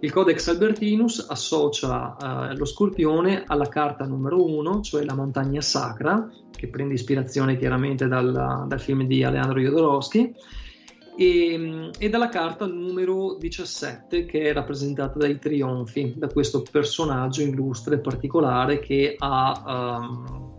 Il 0.00 0.12
Codex 0.12 0.48
Albertinus 0.48 1.24
associa 1.28 2.16
eh, 2.50 2.56
lo 2.56 2.64
scorpione 2.64 3.44
alla 3.46 3.68
carta 3.68 4.04
numero 4.04 4.44
1, 4.44 4.80
cioè 4.80 5.04
la 5.04 5.14
montagna 5.14 5.60
sacra, 5.60 6.28
che 6.50 6.68
prende 6.68 6.94
ispirazione 6.94 7.56
chiaramente 7.56 8.06
dal, 8.06 8.64
dal 8.66 8.80
film 8.80 9.06
di 9.06 9.24
Aleandro 9.24 9.60
Jodorowsky, 9.60 10.34
e, 11.16 11.90
e, 11.96 12.08
dalla 12.08 12.28
carta 12.28 12.66
numero 12.66 13.36
17 13.38 14.26
che 14.26 14.42
è 14.42 14.52
rappresentata 14.52 15.18
dai 15.18 15.38
trionfi, 15.38 16.14
da 16.16 16.26
questo 16.26 16.64
personaggio 16.68 17.42
illustre 17.42 17.96
e 17.96 18.00
particolare 18.00 18.80
che 18.80 19.14
ha 19.16 20.00
um, 20.00 20.52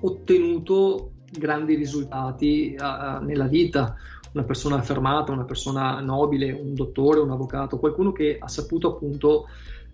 ottenuto 0.00 1.12
grandi 1.30 1.74
risultati 1.74 2.76
uh, 2.78 3.24
nella 3.24 3.46
vita, 3.46 3.96
una 4.34 4.44
persona 4.44 4.76
affermata, 4.76 5.32
una 5.32 5.44
persona 5.44 6.00
nobile, 6.00 6.52
un 6.52 6.74
dottore, 6.74 7.20
un 7.20 7.30
avvocato, 7.30 7.78
qualcuno 7.78 8.12
che 8.12 8.36
ha 8.38 8.48
saputo 8.48 8.88
appunto 8.88 9.46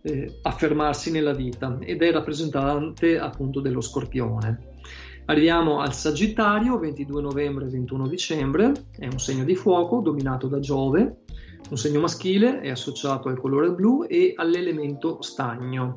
eh, 0.02 0.38
affermarsi 0.42 1.10
nella 1.10 1.34
vita 1.34 1.78
ed 1.80 2.02
è 2.02 2.10
rappresentante 2.10 3.18
appunto 3.18 3.60
dello 3.60 3.80
scorpione. 3.80 4.78
Arriviamo 5.26 5.80
al 5.80 5.94
Sagittario, 5.94 6.78
22 6.78 7.22
novembre 7.22 7.66
21 7.66 8.08
dicembre, 8.08 8.72
è 8.98 9.06
un 9.06 9.20
segno 9.20 9.44
di 9.44 9.54
fuoco 9.54 10.00
dominato 10.00 10.48
da 10.48 10.58
Giove, 10.58 11.18
un 11.68 11.76
segno 11.76 12.00
maschile, 12.00 12.60
è 12.60 12.70
associato 12.70 13.28
al 13.28 13.38
colore 13.38 13.70
blu 13.70 14.04
e 14.08 14.32
all'elemento 14.34 15.20
stagno. 15.22 15.94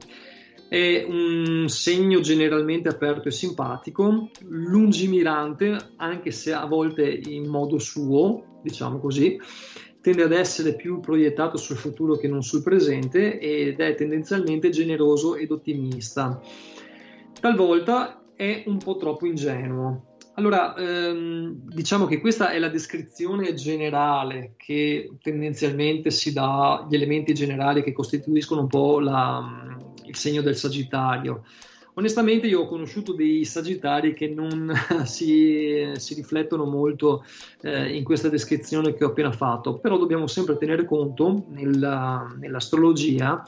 È 0.73 1.05
un 1.07 1.65
segno 1.67 2.19
generalmente 2.21 2.89
aperto 2.89 3.27
e 3.27 3.31
simpatico, 3.31 4.31
lungimirante, 4.47 5.77
anche 5.97 6.31
se 6.31 6.51
a 6.51 6.65
volte 6.65 7.07
in 7.07 7.47
modo 7.47 7.77
suo, 7.77 8.59
diciamo 8.63 8.97
così, 8.97 9.39
tende 10.01 10.23
ad 10.23 10.31
essere 10.31 10.75
più 10.75 10.99
proiettato 10.99 11.57
sul 11.57 11.75
futuro 11.75 12.15
che 12.15 12.27
non 12.27 12.41
sul 12.41 12.63
presente 12.63 13.37
ed 13.37 13.81
è 13.81 13.93
tendenzialmente 13.93 14.71
generoso 14.71 15.35
ed 15.35 15.51
ottimista. 15.51 16.41
Talvolta 17.39 18.23
è 18.35 18.63
un 18.65 18.79
po' 18.79 18.97
troppo 18.97 19.27
ingenuo. 19.27 20.15
Allora, 20.33 20.73
ehm, 20.73 21.53
diciamo 21.67 22.07
che 22.07 22.19
questa 22.19 22.49
è 22.49 22.57
la 22.57 22.69
descrizione 22.69 23.53
generale 23.53 24.55
che 24.57 25.17
tendenzialmente 25.21 26.09
si 26.09 26.33
dà, 26.33 26.87
gli 26.89 26.95
elementi 26.95 27.35
generali 27.35 27.83
che 27.83 27.91
costituiscono 27.91 28.61
un 28.61 28.67
po' 28.67 28.99
la, 28.99 29.77
il 30.05 30.15
segno 30.15 30.41
del 30.41 30.55
Sagittario. 30.55 31.43
Onestamente 31.95 32.47
io 32.47 32.61
ho 32.61 32.67
conosciuto 32.67 33.13
dei 33.13 33.45
Sagittari 33.45 34.13
che 34.13 34.27
non 34.27 34.71
si, 35.05 35.91
si 35.95 36.13
riflettono 36.15 36.65
molto 36.65 37.23
eh, 37.61 37.95
in 37.95 38.03
questa 38.03 38.29
descrizione 38.29 38.93
che 38.95 39.03
ho 39.03 39.09
appena 39.09 39.31
fatto, 39.31 39.77
però 39.77 39.97
dobbiamo 39.97 40.25
sempre 40.27 40.57
tenere 40.57 40.85
conto 40.85 41.45
nella, 41.49 42.35
nell'astrologia 42.39 43.43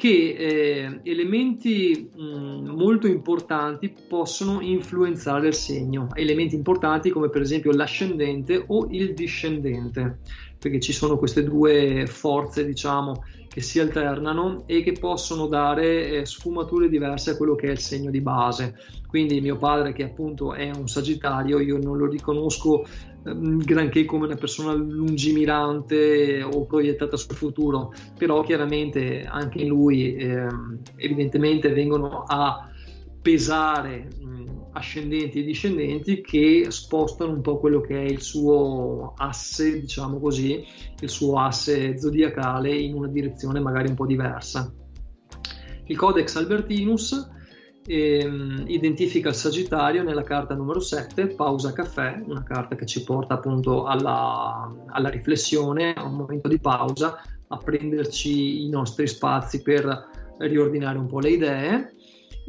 che 0.00 0.34
eh, 0.38 1.00
elementi 1.02 2.10
mh, 2.14 2.70
molto 2.70 3.06
importanti 3.06 3.92
possono 4.08 4.62
influenzare 4.62 5.48
il 5.48 5.54
segno, 5.54 6.08
elementi 6.14 6.54
importanti 6.54 7.10
come 7.10 7.28
per 7.28 7.42
esempio 7.42 7.70
l'ascendente 7.72 8.64
o 8.66 8.88
il 8.90 9.12
discendente, 9.12 10.20
perché 10.58 10.80
ci 10.80 10.94
sono 10.94 11.18
queste 11.18 11.44
due 11.44 12.06
forze, 12.06 12.64
diciamo, 12.64 13.24
che 13.50 13.60
si 13.60 13.80
alternano 13.80 14.62
e 14.66 14.82
che 14.82 14.92
possono 14.92 15.46
dare 15.46 16.08
eh, 16.08 16.26
sfumature 16.26 16.88
diverse 16.88 17.30
a 17.30 17.36
quello 17.36 17.54
che 17.54 17.68
è 17.68 17.70
il 17.70 17.80
segno 17.80 18.10
di 18.10 18.20
base. 18.20 18.76
Quindi 19.06 19.40
mio 19.40 19.56
padre, 19.56 19.92
che 19.92 20.04
appunto 20.04 20.54
è 20.54 20.70
un 20.70 20.86
Sagittario, 20.86 21.58
io 21.58 21.78
non 21.78 21.96
lo 21.96 22.06
riconosco 22.06 22.84
Ehm, 23.22 23.62
granché 23.62 24.04
come 24.04 24.26
una 24.26 24.36
persona 24.36 24.72
lungimirante 24.72 26.42
o 26.42 26.64
proiettata 26.64 27.16
sul 27.16 27.36
futuro, 27.36 27.92
però 28.16 28.42
chiaramente 28.42 29.24
anche 29.24 29.60
in 29.60 29.68
lui 29.68 30.14
eh, 30.14 30.46
evidentemente 30.96 31.70
vengono 31.72 32.22
a 32.26 32.70
pesare 33.20 34.08
mh, 34.18 34.49
ascendenti 34.72 35.40
e 35.40 35.44
discendenti 35.44 36.20
che 36.20 36.66
spostano 36.68 37.32
un 37.32 37.40
po' 37.40 37.58
quello 37.58 37.80
che 37.80 37.96
è 37.96 38.04
il 38.04 38.20
suo 38.20 39.14
asse, 39.16 39.80
diciamo 39.80 40.20
così, 40.20 40.64
il 41.00 41.08
suo 41.08 41.38
asse 41.38 41.98
zodiacale 41.98 42.74
in 42.74 42.94
una 42.94 43.08
direzione 43.08 43.60
magari 43.60 43.88
un 43.88 43.94
po' 43.94 44.06
diversa. 44.06 44.72
Il 45.86 45.96
Codex 45.96 46.36
Albertinus 46.36 47.28
ehm, 47.84 48.64
identifica 48.68 49.30
il 49.30 49.34
Sagittario 49.34 50.04
nella 50.04 50.22
carta 50.22 50.54
numero 50.54 50.78
7, 50.78 51.28
pausa 51.28 51.72
caffè, 51.72 52.22
una 52.26 52.44
carta 52.44 52.76
che 52.76 52.86
ci 52.86 53.02
porta 53.02 53.34
appunto 53.34 53.84
alla, 53.84 54.72
alla 54.86 55.08
riflessione, 55.08 55.92
a 55.94 56.04
un 56.04 56.14
momento 56.14 56.46
di 56.46 56.60
pausa, 56.60 57.20
a 57.48 57.56
prenderci 57.56 58.64
i 58.64 58.68
nostri 58.68 59.08
spazi 59.08 59.62
per 59.62 60.08
riordinare 60.38 60.98
un 60.98 61.06
po' 61.06 61.18
le 61.18 61.30
idee. 61.30 61.94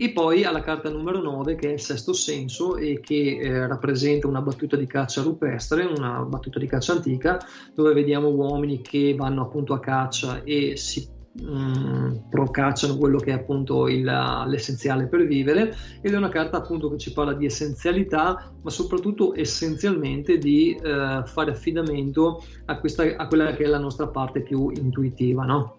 E 0.01 0.09
poi 0.09 0.43
alla 0.43 0.61
carta 0.61 0.89
numero 0.89 1.21
9 1.21 1.53
che 1.53 1.69
è 1.69 1.73
il 1.73 1.79
sesto 1.79 2.11
senso 2.11 2.75
e 2.75 3.01
che 3.01 3.37
eh, 3.37 3.67
rappresenta 3.67 4.25
una 4.25 4.41
battuta 4.41 4.75
di 4.75 4.87
caccia 4.87 5.21
rupestre, 5.21 5.83
una 5.83 6.21
battuta 6.21 6.57
di 6.57 6.65
caccia 6.65 6.93
antica, 6.93 7.37
dove 7.75 7.93
vediamo 7.93 8.29
uomini 8.29 8.81
che 8.81 9.13
vanno 9.15 9.43
appunto 9.43 9.75
a 9.75 9.79
caccia 9.79 10.41
e 10.43 10.75
si 10.75 11.07
Mm, 11.41 12.27
procacciano 12.29 12.97
quello 12.97 13.17
che 13.17 13.31
è 13.31 13.33
appunto 13.33 13.87
il, 13.87 14.03
l'essenziale 14.03 15.07
per 15.07 15.25
vivere 15.25 15.73
ed 16.01 16.13
è 16.13 16.17
una 16.17 16.27
carta 16.27 16.57
appunto 16.57 16.91
che 16.91 16.97
ci 16.97 17.13
parla 17.13 17.31
di 17.31 17.45
essenzialità 17.45 18.51
ma 18.61 18.69
soprattutto 18.69 19.33
essenzialmente 19.33 20.37
di 20.37 20.75
eh, 20.75 21.21
fare 21.23 21.51
affidamento 21.51 22.43
a, 22.65 22.77
questa, 22.79 23.03
a 23.15 23.27
quella 23.27 23.53
che 23.53 23.63
è 23.63 23.67
la 23.67 23.79
nostra 23.79 24.07
parte 24.07 24.41
più 24.41 24.71
intuitiva 24.71 25.45
no? 25.45 25.77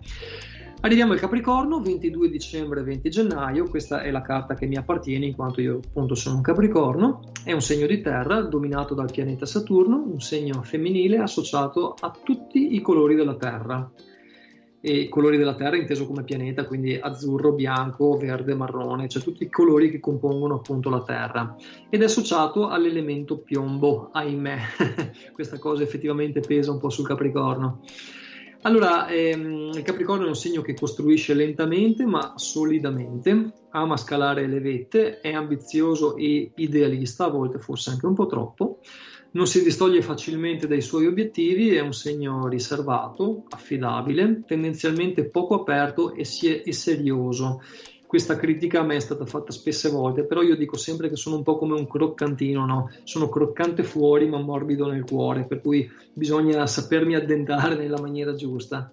Arriviamo 0.84 1.12
al 1.12 1.20
Capricorno, 1.20 1.80
22 1.80 2.28
dicembre 2.28 2.82
20 2.82 3.08
gennaio, 3.08 3.68
questa 3.68 4.02
è 4.02 4.10
la 4.10 4.20
carta 4.20 4.54
che 4.54 4.66
mi 4.66 4.74
appartiene 4.76 5.26
in 5.26 5.36
quanto 5.36 5.60
io 5.60 5.76
appunto 5.76 6.16
sono 6.16 6.34
un 6.34 6.42
Capricorno, 6.42 7.30
è 7.44 7.52
un 7.52 7.62
segno 7.62 7.86
di 7.86 8.00
terra 8.00 8.40
dominato 8.40 8.92
dal 8.92 9.12
pianeta 9.12 9.46
Saturno, 9.46 10.02
un 10.04 10.20
segno 10.20 10.60
femminile 10.62 11.18
associato 11.18 11.94
a 12.00 12.12
tutti 12.24 12.74
i 12.74 12.80
colori 12.80 13.14
della 13.14 13.36
Terra. 13.36 13.92
E 14.80 15.08
colori 15.08 15.36
della 15.36 15.54
Terra 15.54 15.76
inteso 15.76 16.04
come 16.04 16.24
pianeta, 16.24 16.66
quindi 16.66 16.98
azzurro, 17.00 17.52
bianco, 17.52 18.16
verde, 18.16 18.56
marrone, 18.56 19.08
cioè 19.08 19.22
tutti 19.22 19.44
i 19.44 19.48
colori 19.48 19.88
che 19.88 20.00
compongono 20.00 20.56
appunto 20.56 20.90
la 20.90 21.04
Terra. 21.04 21.54
Ed 21.90 22.00
è 22.00 22.06
associato 22.06 22.66
all'elemento 22.66 23.38
piombo, 23.38 24.08
ahimè, 24.10 24.58
questa 25.32 25.60
cosa 25.60 25.84
effettivamente 25.84 26.40
pesa 26.40 26.72
un 26.72 26.80
po' 26.80 26.90
sul 26.90 27.06
Capricorno. 27.06 27.82
Allora, 28.64 29.08
ehm, 29.08 29.72
il 29.74 29.82
Capricorno 29.82 30.24
è 30.24 30.28
un 30.28 30.36
segno 30.36 30.62
che 30.62 30.74
costruisce 30.74 31.34
lentamente 31.34 32.06
ma 32.06 32.34
solidamente, 32.36 33.54
ama 33.70 33.96
scalare 33.96 34.46
le 34.46 34.60
vette, 34.60 35.18
è 35.18 35.32
ambizioso 35.32 36.16
e 36.16 36.52
idealista, 36.54 37.24
a 37.24 37.30
volte 37.30 37.58
forse 37.58 37.90
anche 37.90 38.06
un 38.06 38.14
po' 38.14 38.26
troppo, 38.26 38.78
non 39.32 39.48
si 39.48 39.64
distoglie 39.64 40.00
facilmente 40.00 40.68
dai 40.68 40.80
suoi 40.80 41.06
obiettivi, 41.06 41.74
è 41.74 41.80
un 41.80 41.92
segno 41.92 42.46
riservato, 42.46 43.44
affidabile, 43.48 44.44
tendenzialmente 44.46 45.28
poco 45.28 45.54
aperto 45.54 46.14
e, 46.14 46.24
e 46.64 46.72
serioso. 46.72 47.60
Questa 48.12 48.36
critica 48.36 48.80
a 48.80 48.82
me 48.82 48.96
è 48.96 49.00
stata 49.00 49.24
fatta 49.24 49.52
spesse 49.52 49.88
volte, 49.88 50.24
però 50.24 50.42
io 50.42 50.54
dico 50.54 50.76
sempre 50.76 51.08
che 51.08 51.16
sono 51.16 51.36
un 51.36 51.42
po' 51.42 51.56
come 51.56 51.72
un 51.72 51.88
croccantino, 51.88 52.66
no? 52.66 52.90
Sono 53.04 53.30
croccante 53.30 53.84
fuori 53.84 54.28
ma 54.28 54.38
morbido 54.38 54.86
nel 54.86 55.06
cuore, 55.06 55.46
per 55.46 55.62
cui 55.62 55.90
bisogna 56.12 56.66
sapermi 56.66 57.14
addentare 57.14 57.74
nella 57.74 57.98
maniera 57.98 58.34
giusta. 58.34 58.92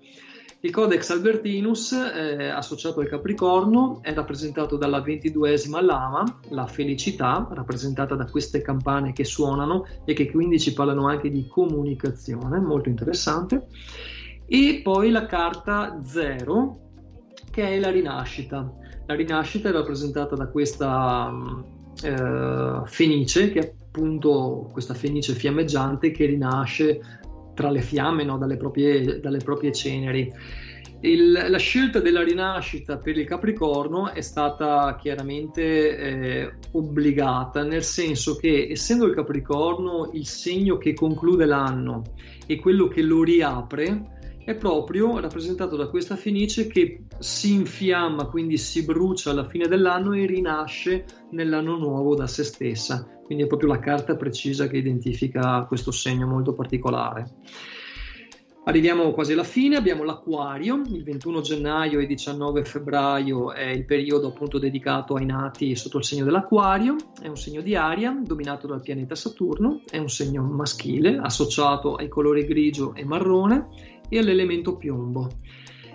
Il 0.61 0.71
Codex 0.71 1.09
Albertinus, 1.09 1.91
eh, 1.91 2.47
associato 2.47 3.01
al 3.01 3.09
Capricorno, 3.09 3.99
è 4.01 4.13
rappresentato 4.13 4.77
dalla 4.77 5.01
ventiduesima 5.01 5.81
lama, 5.81 6.39
la 6.51 6.67
felicità, 6.67 7.45
rappresentata 7.51 8.15
da 8.15 8.23
queste 8.23 8.61
campane 8.61 9.11
che 9.11 9.25
suonano 9.25 9.85
e 10.05 10.13
che 10.13 10.31
quindi 10.31 10.61
ci 10.61 10.71
parlano 10.71 11.09
anche 11.09 11.29
di 11.29 11.45
comunicazione, 11.45 12.57
molto 12.61 12.87
interessante. 12.87 13.67
E 14.45 14.79
poi 14.81 15.09
la 15.09 15.25
carta 15.25 15.99
0, 16.05 16.79
che 17.51 17.67
è 17.67 17.79
la 17.79 17.91
rinascita. 17.91 18.87
La 19.09 19.15
rinascita 19.15 19.69
è 19.69 19.71
rappresentata 19.71 20.35
da 20.35 20.49
questa 20.49 21.33
eh, 22.03 22.81
fenice, 22.85 23.49
che 23.49 23.59
è 23.59 23.73
appunto 23.87 24.69
questa 24.71 24.93
fenice 24.93 25.33
fiammeggiante 25.33 26.11
che 26.11 26.27
rinasce 26.27 27.01
tra 27.55 27.71
le 27.71 27.81
fiamme, 27.81 28.23
no? 28.23 28.37
dalle, 28.37 28.55
proprie, 28.55 29.19
dalle, 29.19 29.39
proprie, 29.39 29.71
ceneri. 29.71 30.31
Il, 31.01 31.31
la 31.31 31.57
scelta 31.57 31.99
della 31.99 32.21
rinascita 32.21 32.99
per 32.99 33.17
il 33.17 33.25
Capricorno 33.25 34.11
è 34.11 34.21
stata 34.21 34.95
chiaramente 35.01 35.97
eh, 35.97 36.53
obbligata, 36.73 37.63
nel 37.63 37.81
senso 37.81 38.35
che 38.35 38.67
essendo 38.69 39.07
il 39.07 39.15
Capricorno 39.15 40.11
il 40.13 40.27
segno 40.27 40.77
che 40.77 40.93
conclude 40.93 41.45
l'anno 41.45 42.03
e 42.45 42.59
quello 42.59 42.87
che 42.87 43.01
lo 43.01 43.23
riapre, 43.23 44.18
è 44.49 44.55
proprio 44.55 45.19
rappresentato 45.19 45.75
da 45.75 45.89
questa 45.89 46.15
fenice 46.15 46.65
che 46.65 47.03
si 47.19 47.53
infiamma, 47.53 48.25
quindi 48.25 48.57
si 48.57 48.83
brucia 48.83 49.29
alla 49.29 49.47
fine 49.47 49.67
dell'anno 49.67 50.13
e 50.13 50.25
rinasce 50.25 51.05
nell'anno 51.29 51.77
nuovo 51.77 52.15
da 52.15 52.25
se 52.25 52.43
stessa. 52.43 53.07
Quindi 53.23 53.43
è 53.43 53.47
proprio 53.47 53.69
la 53.69 53.77
carta 53.77 54.15
precisa 54.15 54.65
che 54.65 54.77
identifica 54.77 55.63
questo 55.67 55.91
segno 55.91 56.25
molto 56.25 56.55
particolare. 56.55 57.29
Arriviamo 58.65 59.11
quasi 59.11 59.33
alla 59.33 59.43
fine, 59.43 59.77
abbiamo 59.77 60.03
l'Aquario, 60.03 60.81
il 60.83 61.03
21 61.03 61.41
gennaio 61.41 61.99
e 61.99 62.07
19 62.07 62.65
febbraio 62.65 63.53
è 63.53 63.67
il 63.69 63.85
periodo 63.85 64.29
appunto 64.29 64.57
dedicato 64.57 65.13
ai 65.13 65.25
nati 65.25 65.75
sotto 65.75 65.99
il 65.99 66.03
segno 66.03 66.25
dell'Aquario, 66.25 66.95
è 67.21 67.27
un 67.27 67.37
segno 67.37 67.61
di 67.61 67.75
aria 67.75 68.19
dominato 68.23 68.65
dal 68.65 68.81
pianeta 68.81 69.13
Saturno, 69.13 69.81
è 69.87 69.99
un 69.99 70.09
segno 70.09 70.41
maschile 70.41 71.17
associato 71.17 71.95
ai 71.95 72.07
colori 72.07 72.45
grigio 72.45 72.95
e 72.95 73.05
marrone 73.05 73.98
e 74.09 74.17
all'elemento 74.17 74.75
piombo. 74.75 75.29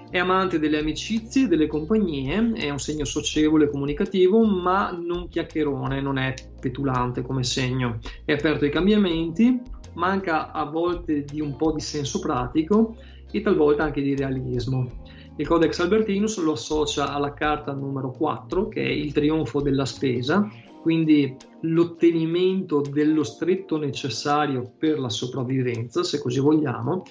È 0.08 0.18
amante 0.18 0.60
delle 0.60 0.78
amicizie, 0.78 1.48
delle 1.48 1.66
compagnie, 1.66 2.52
è 2.52 2.70
un 2.70 2.78
segno 2.78 3.04
socievole 3.04 3.64
e 3.64 3.70
comunicativo, 3.70 4.44
ma 4.44 4.90
non 4.92 5.28
chiacchierone, 5.28 6.00
non 6.00 6.18
è 6.18 6.34
petulante 6.60 7.22
come 7.22 7.42
segno. 7.42 7.98
È 8.24 8.32
aperto 8.32 8.64
ai 8.64 8.70
cambiamenti, 8.70 9.60
manca 9.94 10.52
a 10.52 10.64
volte 10.64 11.24
di 11.24 11.40
un 11.40 11.56
po' 11.56 11.72
di 11.72 11.80
senso 11.80 12.20
pratico 12.20 12.94
e 13.30 13.40
talvolta 13.40 13.82
anche 13.82 14.02
di 14.02 14.14
realismo. 14.14 15.02
Il 15.36 15.48
Codex 15.48 15.80
Albertinus 15.80 16.40
lo 16.40 16.52
associa 16.52 17.12
alla 17.12 17.34
carta 17.34 17.72
numero 17.72 18.12
4, 18.12 18.68
che 18.68 18.84
è 18.84 18.88
il 18.88 19.12
trionfo 19.12 19.60
della 19.60 19.84
spesa, 19.84 20.48
quindi 20.80 21.34
l'ottenimento 21.62 22.82
dello 22.82 23.24
stretto 23.24 23.78
necessario 23.78 24.74
per 24.78 25.00
la 25.00 25.08
sopravvivenza, 25.08 26.04
se 26.04 26.20
così 26.20 26.38
vogliamo, 26.38 27.02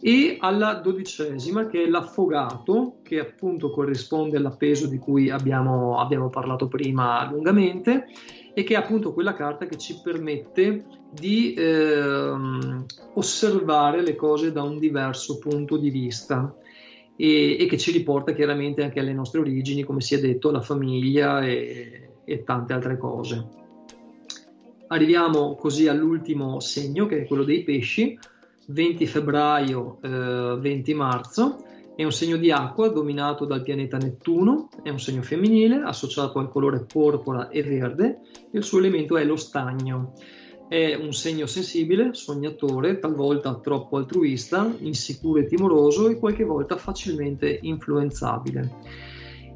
e 0.00 0.36
alla 0.40 0.74
dodicesima 0.74 1.66
che 1.66 1.84
è 1.84 1.88
l'affogato, 1.88 2.98
che 3.02 3.18
appunto 3.18 3.70
corrisponde 3.70 4.36
all'appeso 4.36 4.86
di 4.86 4.98
cui 4.98 5.30
abbiamo, 5.30 5.98
abbiamo 5.98 6.28
parlato 6.28 6.68
prima 6.68 7.28
lungamente 7.30 8.06
e 8.52 8.62
che 8.62 8.74
è 8.74 8.76
appunto 8.76 9.12
quella 9.12 9.34
carta 9.34 9.66
che 9.66 9.76
ci 9.76 10.00
permette 10.02 10.84
di 11.12 11.54
eh, 11.54 12.32
osservare 13.14 14.02
le 14.02 14.14
cose 14.14 14.52
da 14.52 14.62
un 14.62 14.78
diverso 14.78 15.38
punto 15.38 15.76
di 15.76 15.90
vista 15.90 16.54
e, 17.16 17.56
e, 17.58 17.66
che 17.66 17.78
ci 17.78 17.90
riporta 17.90 18.32
chiaramente 18.32 18.82
anche 18.82 19.00
alle 19.00 19.14
nostre 19.14 19.40
origini, 19.40 19.82
come 19.82 20.02
si 20.02 20.14
è 20.14 20.20
detto, 20.20 20.50
alla 20.50 20.60
famiglia 20.60 21.44
e, 21.44 22.10
e 22.24 22.44
tante 22.44 22.72
altre 22.74 22.98
cose. 22.98 23.46
Arriviamo 24.88 25.54
così 25.56 25.88
all'ultimo 25.88 26.60
segno 26.60 27.06
che 27.06 27.22
è 27.22 27.26
quello 27.26 27.44
dei 27.44 27.62
pesci 27.64 28.16
20 28.66 29.06
febbraio, 29.06 29.98
eh, 30.02 30.56
20 30.60 30.94
marzo. 30.94 31.64
È 31.94 32.04
un 32.04 32.12
segno 32.12 32.36
di 32.36 32.50
acqua 32.50 32.88
dominato 32.88 33.46
dal 33.46 33.62
pianeta 33.62 33.96
Nettuno, 33.96 34.68
è 34.82 34.90
un 34.90 35.00
segno 35.00 35.22
femminile 35.22 35.80
associato 35.82 36.38
al 36.38 36.50
colore 36.50 36.84
porpora 36.84 37.48
e 37.48 37.62
verde 37.62 38.18
il 38.52 38.62
suo 38.62 38.78
elemento 38.78 39.16
è 39.16 39.24
lo 39.24 39.36
stagno. 39.36 40.12
È 40.68 40.94
un 40.94 41.12
segno 41.12 41.46
sensibile, 41.46 42.12
sognatore, 42.12 42.98
talvolta 42.98 43.60
troppo 43.60 43.96
altruista, 43.96 44.70
insicuro 44.80 45.40
e 45.40 45.46
timoroso 45.46 46.08
e 46.08 46.18
qualche 46.18 46.44
volta 46.44 46.76
facilmente 46.76 47.60
influenzabile. 47.62 48.74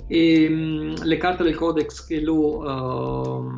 e 0.07 0.49
mh, 0.49 1.05
le 1.05 1.17
carte 1.19 1.43
del 1.43 1.57
codex 1.57 2.07
che 2.07 2.21
lo 2.21 2.59
uh, 2.59 3.51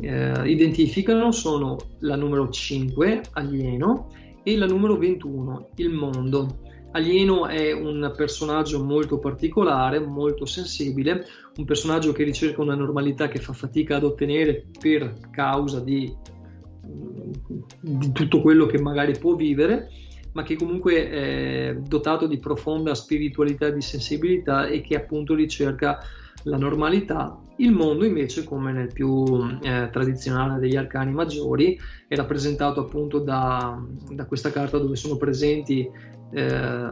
eh, 0.00 0.48
identificano 0.48 1.32
sono 1.32 1.76
la 2.00 2.16
numero 2.16 2.50
5, 2.50 3.22
alieno, 3.32 4.08
e 4.48 4.56
la 4.56 4.66
numero 4.66 4.96
21, 4.96 5.70
il 5.74 5.90
mondo. 5.90 6.60
Alieno 6.92 7.48
è 7.48 7.72
un 7.72 8.12
personaggio 8.16 8.80
molto 8.80 9.18
particolare, 9.18 9.98
molto 9.98 10.46
sensibile, 10.46 11.24
un 11.56 11.64
personaggio 11.64 12.12
che 12.12 12.22
ricerca 12.22 12.62
una 12.62 12.76
normalità 12.76 13.26
che 13.26 13.40
fa 13.40 13.52
fatica 13.52 13.96
ad 13.96 14.04
ottenere 14.04 14.66
per 14.78 15.18
causa 15.32 15.80
di, 15.80 16.14
di 17.80 18.12
tutto 18.12 18.40
quello 18.40 18.66
che 18.66 18.80
magari 18.80 19.18
può 19.18 19.34
vivere, 19.34 19.88
ma 20.32 20.44
che 20.44 20.54
comunque 20.54 21.10
è 21.10 21.76
dotato 21.80 22.28
di 22.28 22.38
profonda 22.38 22.94
spiritualità 22.94 23.66
e 23.66 23.74
di 23.74 23.82
sensibilità 23.82 24.68
e 24.68 24.80
che 24.80 24.94
appunto 24.94 25.34
ricerca 25.34 25.98
la 26.46 26.56
normalità. 26.56 27.38
Il 27.56 27.72
mondo 27.72 28.04
invece, 28.04 28.44
come 28.44 28.72
nel 28.72 28.92
più 28.92 29.24
eh, 29.62 29.88
tradizionale 29.90 30.58
degli 30.58 30.76
arcani 30.76 31.12
maggiori, 31.12 31.78
è 32.06 32.14
rappresentato 32.14 32.80
appunto 32.80 33.20
da, 33.20 33.82
da 34.10 34.26
questa 34.26 34.50
carta 34.50 34.78
dove 34.78 34.96
sono 34.96 35.16
presenti 35.16 35.88
eh, 36.32 36.88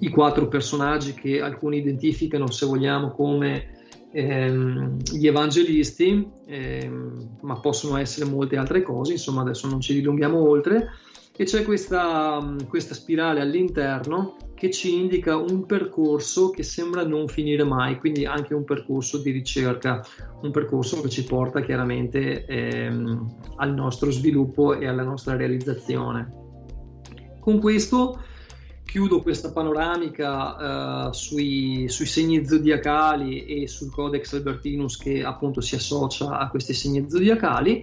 i 0.00 0.08
quattro 0.08 0.48
personaggi 0.48 1.12
che 1.12 1.40
alcuni 1.40 1.78
identificano, 1.78 2.50
se 2.50 2.64
vogliamo, 2.66 3.10
come 3.10 3.78
ehm, 4.12 4.96
gli 5.12 5.26
evangelisti, 5.26 6.26
ehm, 6.46 7.36
ma 7.42 7.60
possono 7.60 7.98
essere 7.98 8.28
molte 8.28 8.56
altre 8.56 8.82
cose, 8.82 9.12
insomma 9.12 9.42
adesso 9.42 9.68
non 9.68 9.80
ci 9.80 9.92
dilunghiamo 9.92 10.48
oltre, 10.48 10.88
e 11.36 11.44
c'è 11.44 11.62
questa, 11.62 12.56
questa 12.68 12.94
spirale 12.94 13.40
all'interno 13.40 14.36
che 14.60 14.70
ci 14.70 14.94
indica 14.94 15.36
un 15.36 15.64
percorso 15.64 16.50
che 16.50 16.62
sembra 16.62 17.02
non 17.02 17.28
finire 17.28 17.64
mai, 17.64 17.98
quindi 17.98 18.26
anche 18.26 18.52
un 18.52 18.64
percorso 18.64 19.16
di 19.16 19.30
ricerca, 19.30 20.04
un 20.42 20.50
percorso 20.50 21.00
che 21.00 21.08
ci 21.08 21.24
porta 21.24 21.62
chiaramente 21.62 22.44
ehm, 22.44 23.36
al 23.56 23.72
nostro 23.72 24.10
sviluppo 24.10 24.74
e 24.74 24.86
alla 24.86 25.02
nostra 25.02 25.34
realizzazione. 25.34 26.30
Con 27.40 27.58
questo 27.58 28.22
chiudo 28.84 29.22
questa 29.22 29.50
panoramica 29.50 31.06
uh, 31.06 31.12
sui, 31.14 31.88
sui, 31.88 32.04
segni 32.04 32.44
zodiacali 32.44 33.46
e 33.46 33.66
sul 33.66 33.90
Codex 33.90 34.34
Albertinus 34.34 34.98
che 34.98 35.24
appunto 35.24 35.62
si 35.62 35.74
associa 35.74 36.36
a 36.36 36.50
questi 36.50 36.74
segni 36.74 37.08
zodiacali. 37.08 37.82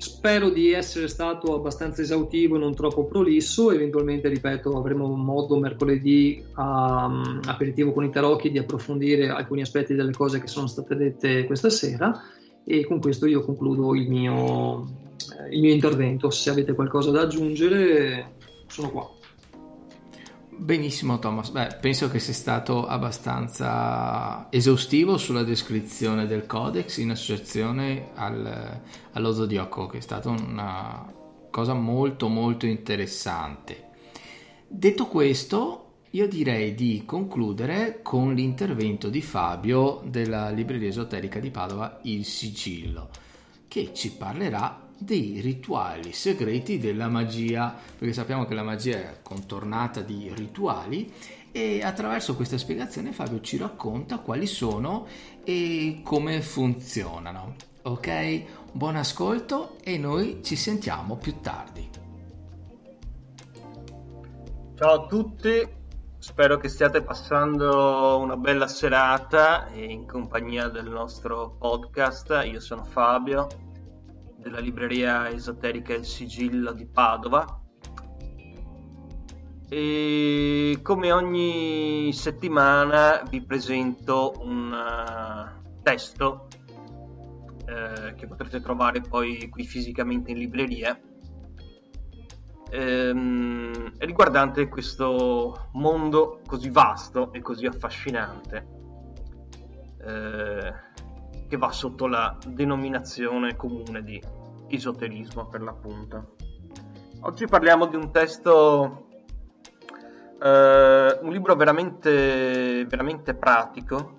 Spero 0.00 0.48
di 0.48 0.72
essere 0.72 1.08
stato 1.08 1.54
abbastanza 1.54 2.00
esaustivo 2.00 2.56
e 2.56 2.58
non 2.58 2.74
troppo 2.74 3.04
prolisso. 3.04 3.70
Eventualmente, 3.70 4.30
ripeto, 4.30 4.74
avremo 4.74 5.06
modo 5.14 5.58
mercoledì 5.58 6.42
a 6.54 7.04
um, 7.04 7.40
aperitivo 7.44 7.92
con 7.92 8.04
i 8.04 8.10
tarocchi 8.10 8.50
di 8.50 8.56
approfondire 8.56 9.28
alcuni 9.28 9.60
aspetti 9.60 9.92
delle 9.94 10.12
cose 10.12 10.40
che 10.40 10.46
sono 10.46 10.68
state 10.68 10.96
dette 10.96 11.44
questa 11.44 11.68
sera. 11.68 12.18
E 12.64 12.86
con 12.86 12.98
questo 12.98 13.26
io 13.26 13.44
concludo 13.44 13.94
il 13.94 14.08
mio, 14.08 14.86
eh, 15.38 15.54
il 15.54 15.60
mio 15.60 15.72
intervento. 15.74 16.30
Se 16.30 16.48
avete 16.48 16.72
qualcosa 16.72 17.10
da 17.10 17.20
aggiungere, 17.20 18.36
sono 18.68 18.90
qua. 18.90 19.19
Benissimo 20.60 21.18
Thomas, 21.18 21.48
Beh, 21.48 21.78
penso 21.80 22.10
che 22.10 22.18
sia 22.18 22.34
stato 22.34 22.86
abbastanza 22.86 24.46
esaustivo 24.50 25.16
sulla 25.16 25.42
descrizione 25.42 26.26
del 26.26 26.44
codex 26.44 26.98
in 26.98 27.10
associazione 27.10 28.10
al, 28.14 28.80
allo 29.12 29.32
zodiaco, 29.32 29.86
che 29.86 29.96
è 29.96 30.00
stata 30.02 30.28
una 30.28 31.10
cosa 31.48 31.72
molto 31.72 32.28
molto 32.28 32.66
interessante. 32.66 33.88
Detto 34.68 35.06
questo, 35.06 35.92
io 36.10 36.28
direi 36.28 36.74
di 36.74 37.04
concludere 37.06 38.00
con 38.02 38.34
l'intervento 38.34 39.08
di 39.08 39.22
Fabio 39.22 40.02
della 40.04 40.50
libreria 40.50 40.88
esoterica 40.88 41.40
di 41.40 41.50
Padova 41.50 42.00
Il 42.02 42.26
Sigillo, 42.26 43.08
che 43.66 43.92
ci 43.94 44.12
parlerà 44.12 44.79
dei 45.00 45.40
rituali 45.40 46.12
segreti 46.12 46.78
della 46.78 47.08
magia, 47.08 47.74
perché 47.98 48.12
sappiamo 48.12 48.44
che 48.44 48.54
la 48.54 48.62
magia 48.62 48.98
è 48.98 49.16
contornata 49.22 50.02
di 50.02 50.30
rituali 50.34 51.10
e 51.50 51.82
attraverso 51.82 52.36
questa 52.36 52.58
spiegazione 52.58 53.12
Fabio 53.12 53.40
ci 53.40 53.56
racconta 53.56 54.18
quali 54.18 54.46
sono 54.46 55.06
e 55.42 56.02
come 56.04 56.42
funzionano. 56.42 57.56
Ok? 57.82 58.42
Buon 58.72 58.96
ascolto 58.96 59.78
e 59.82 59.96
noi 59.96 60.40
ci 60.44 60.54
sentiamo 60.54 61.16
più 61.16 61.40
tardi. 61.40 61.88
Ciao 64.74 64.92
a 64.92 65.06
tutti, 65.06 65.66
spero 66.18 66.58
che 66.58 66.68
stiate 66.68 67.02
passando 67.02 68.18
una 68.18 68.36
bella 68.36 68.68
serata 68.68 69.68
in 69.72 70.06
compagnia 70.06 70.68
del 70.68 70.88
nostro 70.88 71.56
podcast. 71.58 72.42
Io 72.44 72.60
sono 72.60 72.84
Fabio 72.84 73.68
della 74.40 74.58
libreria 74.58 75.28
esoterica 75.30 75.94
Il 75.94 76.04
Sigillo 76.04 76.72
di 76.72 76.86
Padova. 76.86 77.60
E 79.68 80.78
come 80.82 81.12
ogni 81.12 82.12
settimana 82.12 83.22
vi 83.28 83.44
presento 83.44 84.32
un 84.40 84.72
uh, 84.72 85.82
testo 85.82 86.48
eh, 87.66 88.14
che 88.16 88.26
potrete 88.26 88.60
trovare 88.60 89.00
poi 89.00 89.48
qui 89.48 89.64
fisicamente 89.64 90.32
in 90.32 90.38
libreria 90.38 90.98
ehm, 92.70 93.92
riguardante 93.98 94.68
questo 94.68 95.68
mondo 95.72 96.40
così 96.46 96.70
vasto 96.70 97.32
e 97.32 97.40
così 97.40 97.66
affascinante 97.66 98.66
eh, 100.04 100.72
che 101.50 101.56
va 101.56 101.72
sotto 101.72 102.06
la 102.06 102.38
denominazione 102.46 103.56
comune 103.56 104.04
di 104.04 104.22
esoterismo 104.68 105.48
per 105.48 105.62
l'appunto. 105.62 106.36
Oggi 107.22 107.46
parliamo 107.48 107.86
di 107.86 107.96
un 107.96 108.12
testo, 108.12 109.08
eh, 110.40 111.18
un 111.20 111.32
libro 111.32 111.56
veramente, 111.56 112.86
veramente 112.86 113.34
pratico, 113.34 114.18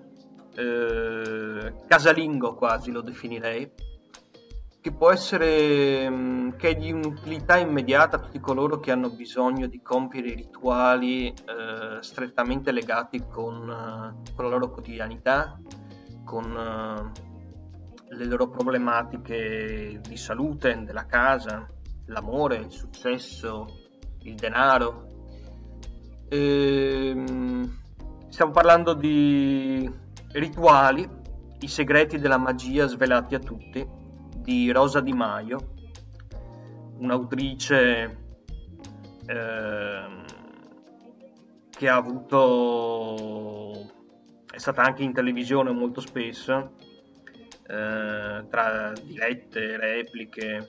eh, 0.54 1.72
casalingo 1.86 2.54
quasi 2.54 2.90
lo 2.90 3.00
definirei, 3.00 3.72
che 4.82 4.92
può 4.92 5.10
essere, 5.10 6.10
mm, 6.10 6.50
che 6.58 6.68
è 6.68 6.74
di 6.74 6.92
un'utilità 6.92 7.56
immediata 7.56 8.16
a 8.16 8.20
tutti 8.20 8.40
coloro 8.40 8.78
che 8.78 8.90
hanno 8.90 9.08
bisogno 9.08 9.68
di 9.68 9.80
compiere 9.80 10.34
rituali 10.34 11.28
eh, 11.28 12.02
strettamente 12.02 12.72
legati 12.72 13.24
con, 13.26 13.70
eh, 13.70 14.32
con 14.34 14.44
la 14.44 14.50
loro 14.50 14.70
quotidianità, 14.70 15.58
con 16.24 16.50
uh, 16.50 18.14
le 18.14 18.24
loro 18.24 18.48
problematiche 18.48 20.00
di 20.06 20.16
salute, 20.16 20.82
della 20.84 21.06
casa, 21.06 21.68
l'amore, 22.06 22.56
il 22.56 22.70
successo, 22.70 23.66
il 24.22 24.34
denaro. 24.34 25.06
Ehm, 26.28 27.78
stiamo 28.28 28.52
parlando 28.52 28.94
di 28.94 29.90
rituali, 30.32 31.08
i 31.60 31.68
segreti 31.68 32.18
della 32.18 32.38
magia 32.38 32.86
svelati 32.86 33.34
a 33.34 33.38
tutti, 33.38 33.86
di 34.36 34.70
Rosa 34.72 35.00
Di 35.00 35.12
Maio, 35.12 35.74
un'autrice 36.98 38.18
eh, 39.26 40.04
che 41.70 41.88
ha 41.88 41.96
avuto 41.96 43.90
è 44.52 44.58
stata 44.58 44.82
anche 44.82 45.02
in 45.02 45.14
televisione 45.14 45.70
molto 45.72 46.02
spesso, 46.02 46.72
eh, 47.66 48.44
tra 48.50 48.92
dirette, 49.02 49.78
repliche. 49.78 50.68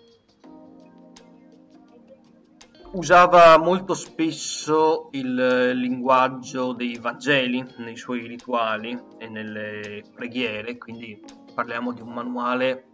Usava 2.93 3.57
molto 3.57 3.93
spesso 3.93 5.09
il 5.11 5.71
linguaggio 5.71 6.71
dei 6.71 6.97
Vangeli 6.97 7.65
nei 7.77 7.97
suoi 7.97 8.25
rituali 8.25 8.97
e 9.17 9.27
nelle 9.27 10.03
preghiere, 10.15 10.77
quindi 10.77 11.21
parliamo 11.53 11.91
di 11.91 12.01
un 12.01 12.13
manuale 12.13 12.85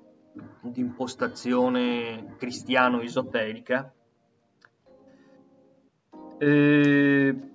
di 0.61 0.79
impostazione 0.79 2.35
cristiano-esoterica. 2.37 3.93
Eh, 6.39 7.49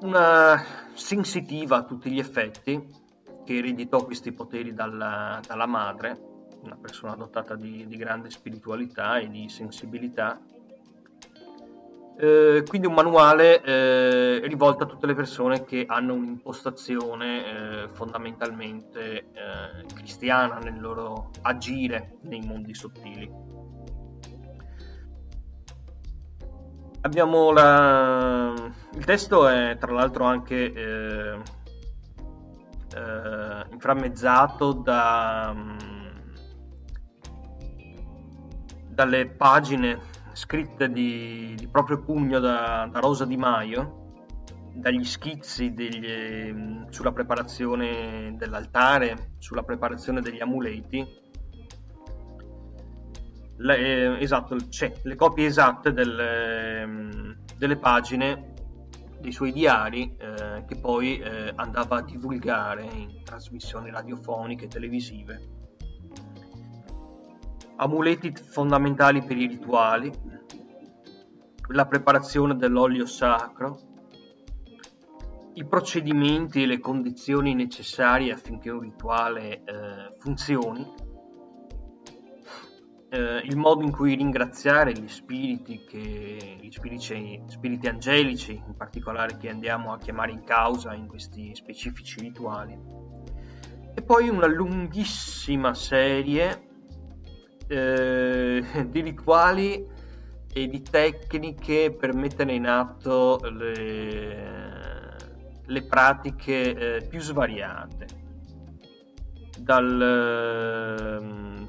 una 0.00 0.62
sensitiva 0.94 1.76
a 1.76 1.84
tutti 1.84 2.10
gli 2.10 2.18
effetti, 2.18 3.04
che 3.44 3.56
ereditò 3.56 4.04
questi 4.04 4.32
poteri 4.32 4.74
dalla, 4.74 5.40
dalla 5.46 5.66
madre, 5.66 6.18
una 6.62 6.76
persona 6.76 7.14
dotata 7.14 7.54
di, 7.54 7.86
di, 7.86 7.96
grande 7.96 8.30
spiritualità 8.30 9.18
e 9.18 9.30
di 9.30 9.48
sensibilità. 9.48 10.38
Eh, 12.18 12.64
quindi 12.66 12.86
un 12.86 12.94
manuale 12.94 13.62
eh, 13.62 14.40
rivolto 14.46 14.84
a 14.84 14.86
tutte 14.86 15.06
le 15.06 15.14
persone 15.14 15.64
che 15.64 15.84
hanno 15.86 16.14
un'impostazione 16.14 17.44
eh, 17.84 17.88
fondamentalmente 17.92 19.26
eh, 19.32 19.84
cristiana 19.94 20.58
nel 20.58 20.80
loro 20.80 21.30
agire 21.42 22.16
nei 22.22 22.40
mondi 22.40 22.74
sottili. 22.74 23.55
Abbiamo 27.06 27.52
la... 27.52 28.52
Il 28.94 29.04
testo 29.04 29.46
è 29.46 29.76
tra 29.78 29.92
l'altro 29.92 30.24
anche 30.24 30.72
eh, 30.72 31.38
eh, 32.96 33.64
inframmezzato 33.70 34.72
da, 34.72 35.52
um, 35.54 35.76
dalle 38.88 39.26
pagine 39.28 40.00
scritte 40.32 40.90
di, 40.90 41.54
di 41.56 41.68
proprio 41.68 42.02
pugno 42.02 42.40
da, 42.40 42.88
da, 42.90 42.98
Rosa 42.98 43.24
Di 43.24 43.36
Maio, 43.36 44.16
dagli 44.72 45.04
schizzi 45.04 45.72
degli, 45.74 46.52
mm, 46.52 46.88
sulla 46.88 47.12
preparazione 47.12 48.34
dell'altare, 48.36 49.34
sulla 49.38 49.62
preparazione 49.62 50.20
degli 50.20 50.40
amuleti. 50.40 51.06
Le, 53.58 53.76
eh, 53.78 54.22
esatto, 54.22 54.56
c'è 54.68 54.92
le 55.02 55.14
copie 55.14 55.46
esatte 55.46 55.92
del, 55.92 56.84
mm, 56.86 57.30
delle 57.56 57.76
pagine 57.76 58.54
dei 59.20 59.32
suoi 59.32 59.52
diari 59.52 60.14
eh, 60.18 60.64
che 60.66 60.76
poi 60.76 61.18
eh, 61.18 61.52
andava 61.56 61.96
a 61.96 62.02
divulgare 62.02 62.84
in 62.84 63.22
trasmissioni 63.24 63.90
radiofoniche 63.90 64.66
e 64.66 64.68
televisive. 64.68 65.48
Amuleti 67.76 68.32
fondamentali 68.32 69.22
per 69.22 69.36
i 69.36 69.46
rituali, 69.46 70.10
la 71.68 71.86
preparazione 71.86 72.56
dell'olio 72.56 73.06
sacro, 73.06 73.94
i 75.54 75.64
procedimenti 75.64 76.62
e 76.62 76.66
le 76.66 76.78
condizioni 76.78 77.54
necessarie 77.54 78.32
affinché 78.32 78.70
un 78.70 78.80
rituale 78.80 79.64
eh, 79.64 80.14
funzioni, 80.18 80.86
eh, 83.16 83.40
il 83.44 83.56
modo 83.56 83.82
in 83.82 83.90
cui 83.90 84.14
ringraziare 84.14 84.92
gli 84.92 85.08
spiriti, 85.08 85.84
che, 85.84 86.58
gli 86.60 86.70
spiriti, 86.70 87.42
spiriti 87.46 87.88
angelici, 87.88 88.52
in 88.52 88.76
particolare 88.76 89.38
che 89.38 89.48
andiamo 89.48 89.92
a 89.92 89.98
chiamare 89.98 90.32
in 90.32 90.44
causa 90.44 90.92
in 90.92 91.06
questi 91.06 91.54
specifici 91.54 92.20
rituali, 92.20 92.78
e 93.94 94.02
poi 94.02 94.28
una 94.28 94.46
lunghissima 94.46 95.72
serie 95.72 96.64
eh, 97.66 98.62
di 98.86 99.00
rituali 99.00 99.86
e 100.52 100.66
di 100.68 100.82
tecniche 100.82 101.96
per 101.98 102.14
mettere 102.14 102.52
in 102.52 102.66
atto 102.66 103.40
le, 103.42 105.16
le 105.64 105.82
pratiche 105.84 106.96
eh, 106.96 107.06
più 107.06 107.20
svariate, 107.20 108.06
dal, 109.58 111.18
ehm, 111.20 111.65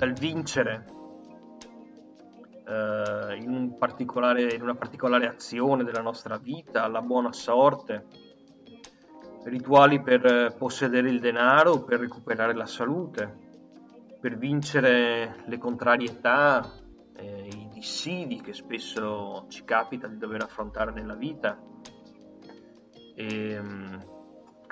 dal 0.00 0.14
vincere 0.14 0.86
eh, 2.66 3.36
in, 3.36 3.50
un 3.50 3.76
in, 4.54 4.62
una 4.62 4.74
particolare 4.74 5.28
azione 5.28 5.84
della 5.84 6.00
nostra 6.00 6.38
vita, 6.38 6.84
alla 6.84 7.02
buona 7.02 7.34
sorte, 7.34 8.06
rituali 9.44 10.00
per 10.00 10.54
possedere 10.56 11.10
il 11.10 11.20
denaro 11.20 11.84
per 11.84 12.00
recuperare 12.00 12.54
la 12.54 12.64
salute, 12.64 13.48
per 14.18 14.38
vincere 14.38 15.42
le 15.44 15.58
contrarietà, 15.58 16.66
eh, 17.16 17.48
i 17.48 17.68
dissidi 17.70 18.40
che 18.40 18.54
spesso 18.54 19.44
ci 19.48 19.64
capita 19.64 20.06
di 20.06 20.16
dover 20.16 20.44
affrontare 20.44 20.92
nella 20.92 21.14
vita, 21.14 21.60
e, 23.14 23.58
um, 23.58 24.02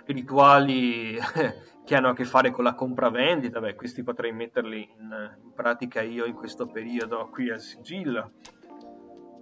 rituali 0.06 1.18
che 1.89 1.94
hanno 1.94 2.10
a 2.10 2.15
che 2.15 2.27
fare 2.27 2.51
con 2.51 2.65
la 2.65 2.74
compravendita, 2.74 3.60
beh, 3.60 3.74
questi 3.74 4.02
potrei 4.02 4.31
metterli 4.31 4.90
in, 4.98 5.36
in 5.43 5.52
pratica 5.55 6.02
io 6.02 6.27
in 6.27 6.35
questo 6.35 6.66
periodo 6.66 7.31
qui 7.31 7.48
al 7.48 7.60
sigillo, 7.60 8.32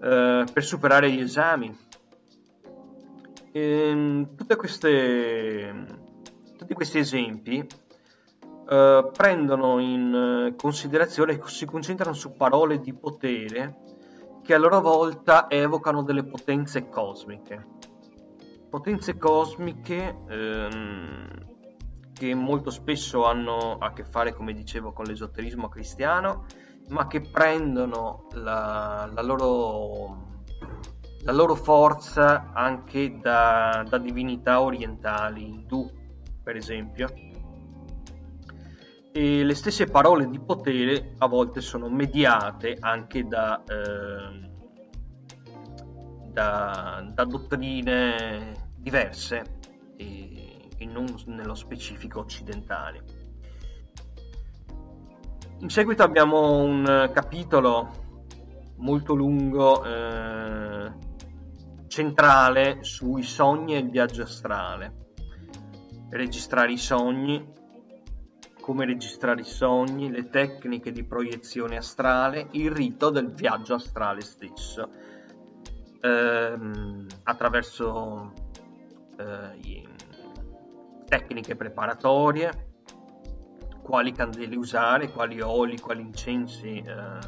eh, 0.01 0.45
per 0.53 0.63
superare 0.63 1.11
gli 1.11 1.19
esami. 1.19 1.77
E, 3.51 3.89
ehm, 3.89 4.37
tutte 4.37 4.55
queste, 4.55 5.87
tutti 6.57 6.73
questi 6.73 6.99
esempi 6.99 7.67
eh, 8.69 9.11
prendono 9.13 9.81
in 9.81 10.15
eh, 10.15 10.55
considerazione 10.55 11.33
e 11.33 11.41
si 11.47 11.67
concentrano 11.67 12.15
su 12.15 12.37
parole 12.37 12.79
di 12.79 12.95
potere 12.95 13.79
che 14.45 14.55
a 14.55 14.59
loro 14.59 14.81
volta 14.81 15.51
evocano 15.51 16.05
delle 16.05 16.23
potenze 16.23 16.89
cosmiche. 16.89 17.67
Potenze 18.71 19.19
cosmiche 19.19 20.17
ehm, 20.29 21.55
che 22.17 22.35
molto 22.35 22.71
spesso 22.71 23.27
hanno 23.27 23.77
a 23.79 23.93
che 23.93 24.03
fare, 24.03 24.33
come 24.33 24.55
dicevo, 24.55 24.93
con 24.93 25.05
l'esoterismo 25.05 25.69
cristiano, 25.69 26.47
ma 26.89 27.07
che 27.09 27.21
prendono 27.21 28.29
la, 28.33 29.11
la, 29.13 29.21
loro, 29.21 30.41
la 31.25 31.33
loro, 31.33 31.55
forza 31.55 32.53
anche 32.55 33.19
da, 33.21 33.85
da 33.87 33.99
divinità 33.99 34.63
orientali, 34.63 35.47
indù 35.47 35.91
per 36.43 36.57
esempio. 36.57 37.09
E 39.13 39.45
le 39.45 39.55
stesse 39.55 39.85
parole 39.87 40.31
di 40.31 40.41
potere 40.41 41.15
a 41.19 41.27
volte 41.27 41.61
sono 41.61 41.91
mediate 41.91 42.79
anche 42.81 43.27
da, 43.27 43.63
eh, 43.63 44.51
da, 46.33 47.07
da 47.13 47.25
dottrine 47.25 48.71
diverse. 48.75 49.43
E, 49.97 50.46
e, 50.77 50.85
non 50.87 51.07
nello 51.27 51.55
specifico 51.55 52.21
occidentali. 52.21 53.01
In 55.59 55.71
seguito 55.71 56.03
abbiamo 56.03 56.59
un 56.59 57.11
capitolo 57.13 58.05
molto 58.77 59.15
lungo 59.15 59.85
eh, 59.85 60.93
centrale 61.87 62.83
sui 62.83 63.23
sogni 63.23 63.75
e 63.75 63.79
il 63.79 63.91
viaggio 63.91 64.23
astrale. 64.23 65.05
Registrare 66.11 66.73
i 66.73 66.79
sogni, 66.79 67.55
come 68.61 68.85
registrare 68.85 69.41
i 69.41 69.45
sogni, 69.45 70.11
le 70.11 70.29
tecniche 70.29 70.93
di 70.93 71.05
proiezione 71.05 71.77
astrale, 71.77 72.49
il 72.53 72.71
rito 72.71 73.11
del 73.11 73.33
viaggio 73.33 73.75
astrale 73.75 74.21
stesso, 74.21 74.91
ehm, 76.01 77.07
attraverso 77.23 78.33
eh, 79.19 79.96
tecniche 81.07 81.57
preparatorie, 81.57 82.75
quali 83.83 84.13
candele 84.13 84.57
usare, 84.57 85.11
quali 85.11 85.41
oli, 85.41 85.79
quali 85.79 86.03
incensi 86.03 86.77
eh, 86.79 87.19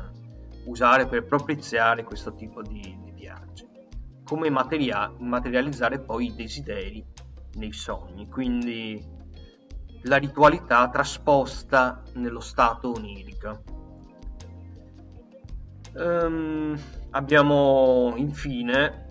usare 0.65 1.07
per 1.07 1.25
propiziare 1.25 2.03
questo 2.05 2.35
tipo 2.35 2.63
di, 2.63 2.99
di 3.03 3.13
viaggi, 3.13 3.67
come 4.25 4.51
materia- 4.51 5.13
materializzare 5.19 6.01
poi 6.01 6.27
i 6.27 6.35
desideri 6.35 7.05
nei 7.55 7.73
sogni, 7.73 8.29
quindi 8.29 9.17
la 10.03 10.17
ritualità 10.17 10.89
trasposta 10.89 12.03
nello 12.15 12.41
stato 12.41 12.93
onirico. 12.93 13.63
Um, 15.95 16.79
abbiamo 17.11 18.13
infine, 18.17 19.07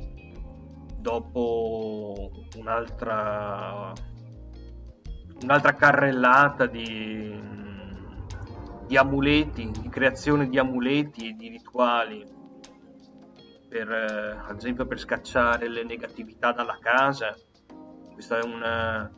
dopo 0.99 2.31
un'altra, 2.55 3.91
un'altra 5.41 5.73
carrellata 5.73 6.65
di, 6.65 7.39
di 8.85 8.97
amuleti, 8.97 9.71
di 9.71 9.89
creazione 9.89 10.47
di 10.47 10.57
amuleti 10.57 11.29
e 11.29 11.33
di 11.33 11.49
rituali, 11.49 12.25
per, 13.67 13.89
ad 14.47 14.55
esempio 14.55 14.85
per 14.85 14.99
scacciare 14.99 15.67
le 15.67 15.83
negatività 15.83 16.51
dalla 16.51 16.77
casa, 16.79 17.35
questa 18.13 18.39
è 18.39 18.43
una 18.43 19.11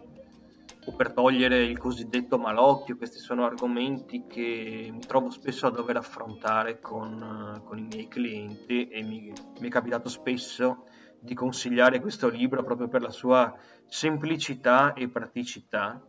o 0.86 0.96
per 0.96 1.12
togliere 1.12 1.64
il 1.64 1.78
cosiddetto 1.78 2.38
malocchio, 2.38 2.98
questi 2.98 3.20
sono 3.20 3.46
argomenti 3.46 4.26
che 4.28 4.90
mi 4.91 5.00
trovo 5.00 5.30
spesso 5.30 5.68
a 5.68 5.72
dover 5.72 5.98
affrontare 5.98 6.80
con, 6.80 7.62
con 7.64 7.78
i 7.78 7.84
miei 7.84 8.08
clienti 8.08 8.88
e 8.88 9.04
mi, 9.04 9.32
mi, 9.60 9.68
è 9.68 9.70
capitato 9.70 10.10
spesso 10.10 10.86
di 11.20 11.36
consigliare 11.36 12.00
questo 12.00 12.30
libro 12.30 12.64
proprio 12.64 12.88
per 12.88 13.02
la 13.02 13.12
sua 13.12 13.54
semplicità 13.86 14.94
e 14.94 15.10
praticità. 15.10 16.02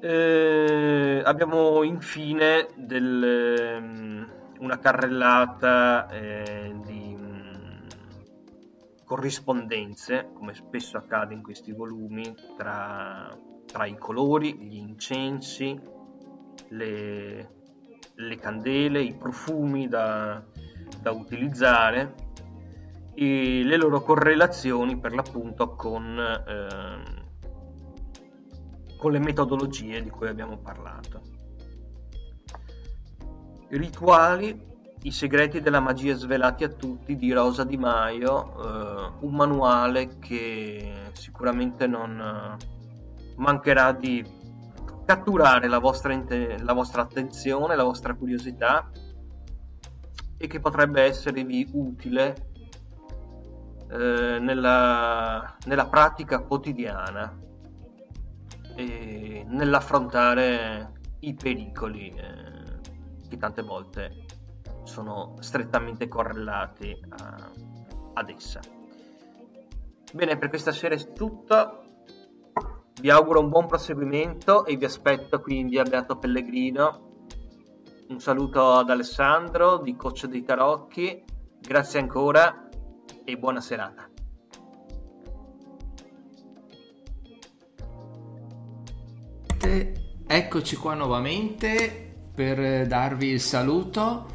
Eh, 0.00 1.22
abbiamo 1.24 1.82
infine 1.82 2.68
del, 2.76 4.26
una 4.60 4.78
carrellata 4.78 6.08
eh, 6.08 6.74
di 6.84 7.16
corrispondenze, 9.04 10.30
come 10.34 10.54
spesso 10.54 10.98
accade 10.98 11.34
in 11.34 11.42
questi 11.42 11.72
volumi, 11.72 12.34
tra, 12.56 13.36
tra 13.66 13.86
i 13.86 13.96
colori, 13.96 14.54
gli 14.54 14.76
incensi, 14.76 15.80
le, 16.68 17.50
le 18.14 18.36
candele, 18.36 19.00
i 19.00 19.14
profumi 19.14 19.88
da, 19.88 20.44
da 21.00 21.10
utilizzare 21.10 22.26
e 23.14 23.62
le 23.64 23.76
loro 23.76 24.02
correlazioni 24.02 24.98
per 24.98 25.14
l'appunto 25.14 25.74
con, 25.74 26.18
eh, 26.18 27.17
con 28.98 29.12
le 29.12 29.20
metodologie 29.20 30.02
di 30.02 30.10
cui 30.10 30.28
abbiamo 30.28 30.58
parlato. 30.58 31.22
Rituali 33.68 34.66
I 35.02 35.12
segreti 35.12 35.60
della 35.60 35.78
magia 35.78 36.16
svelati 36.16 36.64
a 36.64 36.68
tutti 36.68 37.14
di 37.16 37.32
Rosa 37.32 37.62
Di 37.62 37.76
Maio, 37.76 38.50
eh, 38.56 39.12
un 39.20 39.34
manuale 39.34 40.18
che 40.18 41.10
sicuramente 41.12 41.86
non 41.86 42.18
eh, 42.20 43.34
mancherà 43.36 43.92
di 43.92 44.24
catturare 45.04 45.68
la 45.68 45.78
vostra, 45.78 46.20
la 46.58 46.72
vostra 46.72 47.02
attenzione, 47.02 47.76
la 47.76 47.84
vostra 47.84 48.14
curiosità 48.14 48.90
e 50.36 50.46
che 50.48 50.58
potrebbe 50.58 51.02
esservi 51.02 51.68
utile 51.72 52.34
eh, 53.90 54.38
nella, 54.40 55.56
nella, 55.66 55.86
pratica 55.86 56.40
quotidiana 56.40 57.46
nell'affrontare 58.84 60.92
i 61.20 61.34
pericoli 61.34 62.14
eh, 62.14 63.28
che 63.28 63.36
tante 63.36 63.62
volte 63.62 64.24
sono 64.84 65.36
strettamente 65.40 66.08
correlati 66.08 66.96
a, 67.08 67.50
ad 68.14 68.28
essa. 68.30 68.60
Bene, 70.12 70.38
per 70.38 70.48
questa 70.48 70.72
sera 70.72 70.94
è 70.94 71.12
tutto. 71.12 71.82
Vi 73.00 73.10
auguro 73.10 73.40
un 73.40 73.48
buon 73.48 73.66
proseguimento 73.66 74.64
e 74.64 74.76
vi 74.76 74.84
aspetto 74.84 75.40
quindi 75.40 75.78
a 75.78 75.84
Beato 75.84 76.16
Pellegrino. 76.16 77.06
Un 78.08 78.20
saluto 78.20 78.72
ad 78.72 78.90
Alessandro 78.90 79.78
di 79.78 79.94
Coach 79.94 80.26
dei 80.26 80.42
Tarocchi. 80.42 81.22
Grazie 81.60 82.00
ancora 82.00 82.68
e 83.24 83.36
buona 83.36 83.60
serata. 83.60 84.08
Eccoci 90.30 90.76
qua 90.76 90.92
nuovamente 90.92 92.12
per 92.34 92.86
darvi 92.86 93.28
il 93.28 93.40
saluto 93.40 94.26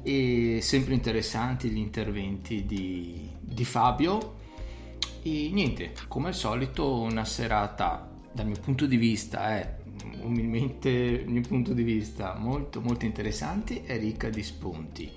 e 0.00 0.60
sempre 0.62 0.94
interessanti 0.94 1.70
gli 1.70 1.76
interventi 1.76 2.64
di, 2.64 3.28
di 3.40 3.64
Fabio. 3.64 4.36
E 5.24 5.50
niente, 5.52 5.92
come 6.06 6.28
al 6.28 6.36
solito 6.36 7.00
una 7.00 7.24
serata 7.24 8.08
dal 8.30 8.46
mio 8.46 8.60
punto 8.60 8.86
di 8.86 8.96
vista 8.96 9.48
è 9.48 9.76
eh, 9.82 10.22
umilmente 10.22 10.88
il 10.88 11.28
mio 11.28 11.42
punto 11.42 11.72
di 11.72 11.82
vista 11.82 12.36
molto 12.38 12.80
molto 12.80 13.04
interessante 13.04 13.84
e 13.84 13.96
ricca 13.96 14.28
di 14.28 14.44
spunti. 14.44 15.10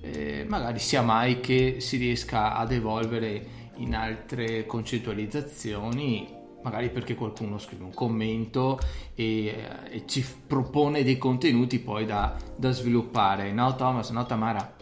Eh, 0.00 0.44
magari 0.48 0.80
sia 0.80 1.02
mai 1.02 1.38
che 1.38 1.76
si 1.78 1.96
riesca 1.96 2.56
ad 2.56 2.72
evolvere 2.72 3.70
in 3.76 3.94
altre 3.94 4.66
concettualizzazioni 4.66 6.35
magari 6.66 6.90
perché 6.90 7.14
qualcuno 7.14 7.58
scrive 7.58 7.84
un 7.84 7.94
commento 7.94 8.80
e, 9.14 9.54
e 9.88 10.02
ci 10.06 10.26
propone 10.46 11.04
dei 11.04 11.16
contenuti 11.16 11.78
poi 11.78 12.04
da, 12.04 12.34
da, 12.56 12.72
sviluppare. 12.72 13.52
No 13.52 13.76
Thomas, 13.76 14.10
no 14.10 14.26
Tamara? 14.26 14.74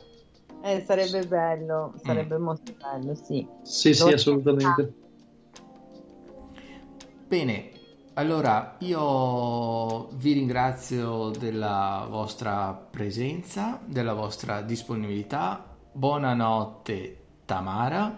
Eh, 0.63 0.83
sarebbe 0.87 1.27
bello, 1.27 1.93
sarebbe 2.03 2.39
mm. 2.39 2.43
molto 2.43 2.75
bello, 2.81 3.15
sì. 3.15 3.47
Sì, 3.61 3.93
sì, 3.93 4.09
assolutamente. 4.11 4.95
Bene, 7.29 7.71
allora 8.15 8.77
io 8.79 10.09
vi 10.15 10.33
ringrazio 10.33 11.29
della 11.39 12.07
vostra 12.09 12.73
presenza, 12.73 13.79
della 13.85 14.15
vostra 14.15 14.63
disponibilità. 14.63 15.77
Buonanotte 15.93 17.19
Tamara, 17.45 18.17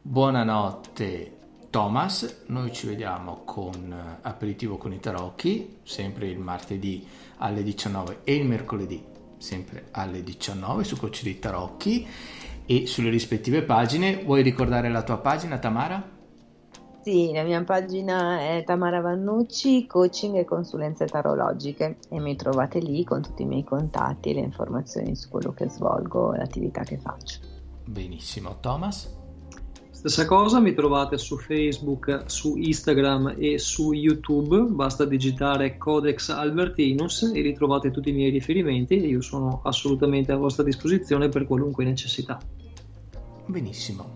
buonanotte 0.00 1.35
Thomas, 1.76 2.44
noi 2.46 2.72
ci 2.72 2.86
vediamo 2.86 3.42
con 3.44 3.92
eh, 3.92 4.18
Aperitivo 4.22 4.78
con 4.78 4.94
i 4.94 4.98
Tarocchi, 4.98 5.80
sempre 5.82 6.26
il 6.26 6.38
martedì 6.38 7.06
alle 7.36 7.62
19 7.62 8.20
e 8.24 8.34
il 8.34 8.46
mercoledì 8.46 9.04
sempre 9.36 9.88
alle 9.90 10.22
19 10.22 10.84
su 10.84 10.96
Coach 10.96 11.22
dei 11.22 11.38
Tarocchi 11.38 12.06
e 12.64 12.86
sulle 12.86 13.10
rispettive 13.10 13.62
pagine. 13.62 14.22
Vuoi 14.24 14.40
ricordare 14.40 14.88
la 14.88 15.02
tua 15.02 15.18
pagina 15.18 15.58
Tamara? 15.58 16.02
Sì, 17.02 17.32
la 17.34 17.42
mia 17.42 17.62
pagina 17.62 18.40
è 18.40 18.64
Tamara 18.64 19.02
Vannucci, 19.02 19.86
coaching 19.86 20.36
e 20.36 20.46
consulenze 20.46 21.04
tarologiche 21.04 21.98
e 22.08 22.18
mi 22.20 22.36
trovate 22.36 22.78
lì 22.78 23.04
con 23.04 23.20
tutti 23.20 23.42
i 23.42 23.46
miei 23.46 23.64
contatti 23.64 24.30
e 24.30 24.32
le 24.32 24.40
informazioni 24.40 25.14
su 25.14 25.28
quello 25.28 25.52
che 25.52 25.68
svolgo 25.68 26.32
e 26.32 26.38
l'attività 26.38 26.84
che 26.84 26.96
faccio. 26.96 27.40
Benissimo, 27.84 28.60
Thomas? 28.60 29.24
Stessa 30.06 30.24
cosa, 30.24 30.60
mi 30.60 30.72
trovate 30.72 31.18
su 31.18 31.36
Facebook, 31.36 32.26
su 32.26 32.56
Instagram 32.56 33.34
e 33.38 33.58
su 33.58 33.92
YouTube, 33.92 34.60
basta 34.72 35.04
digitare 35.04 35.76
Codex 35.78 36.28
Albertinus 36.28 37.32
e 37.34 37.40
ritrovate 37.40 37.90
tutti 37.90 38.10
i 38.10 38.12
miei 38.12 38.30
riferimenti 38.30 39.02
e 39.02 39.08
io 39.08 39.20
sono 39.20 39.62
assolutamente 39.64 40.30
a 40.30 40.36
vostra 40.36 40.62
disposizione 40.62 41.28
per 41.28 41.44
qualunque 41.44 41.84
necessità. 41.84 42.38
Benissimo, 43.46 44.10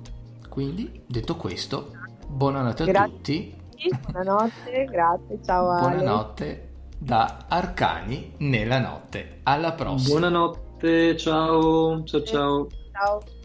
quindi 0.49 1.03
detto 1.09 1.35
questo, 1.35 1.91
buonanotte 2.25 2.85
a 2.85 2.87
grazie. 2.87 3.13
tutti. 3.13 3.55
Buonanotte, 4.13 4.85
grazie, 4.85 5.39
ciao. 5.45 5.71
Ale. 5.71 5.97
Buonanotte 5.97 6.69
da 6.99 7.47
Arcani 7.49 8.35
nella 8.37 8.79
notte. 8.79 9.41
Alla 9.43 9.73
prossima. 9.73 10.21
Buonanotte, 10.21 11.17
ciao, 11.17 12.05
ciao 12.05 12.23
ciao. 12.23 12.69
Ciao. 12.93 13.39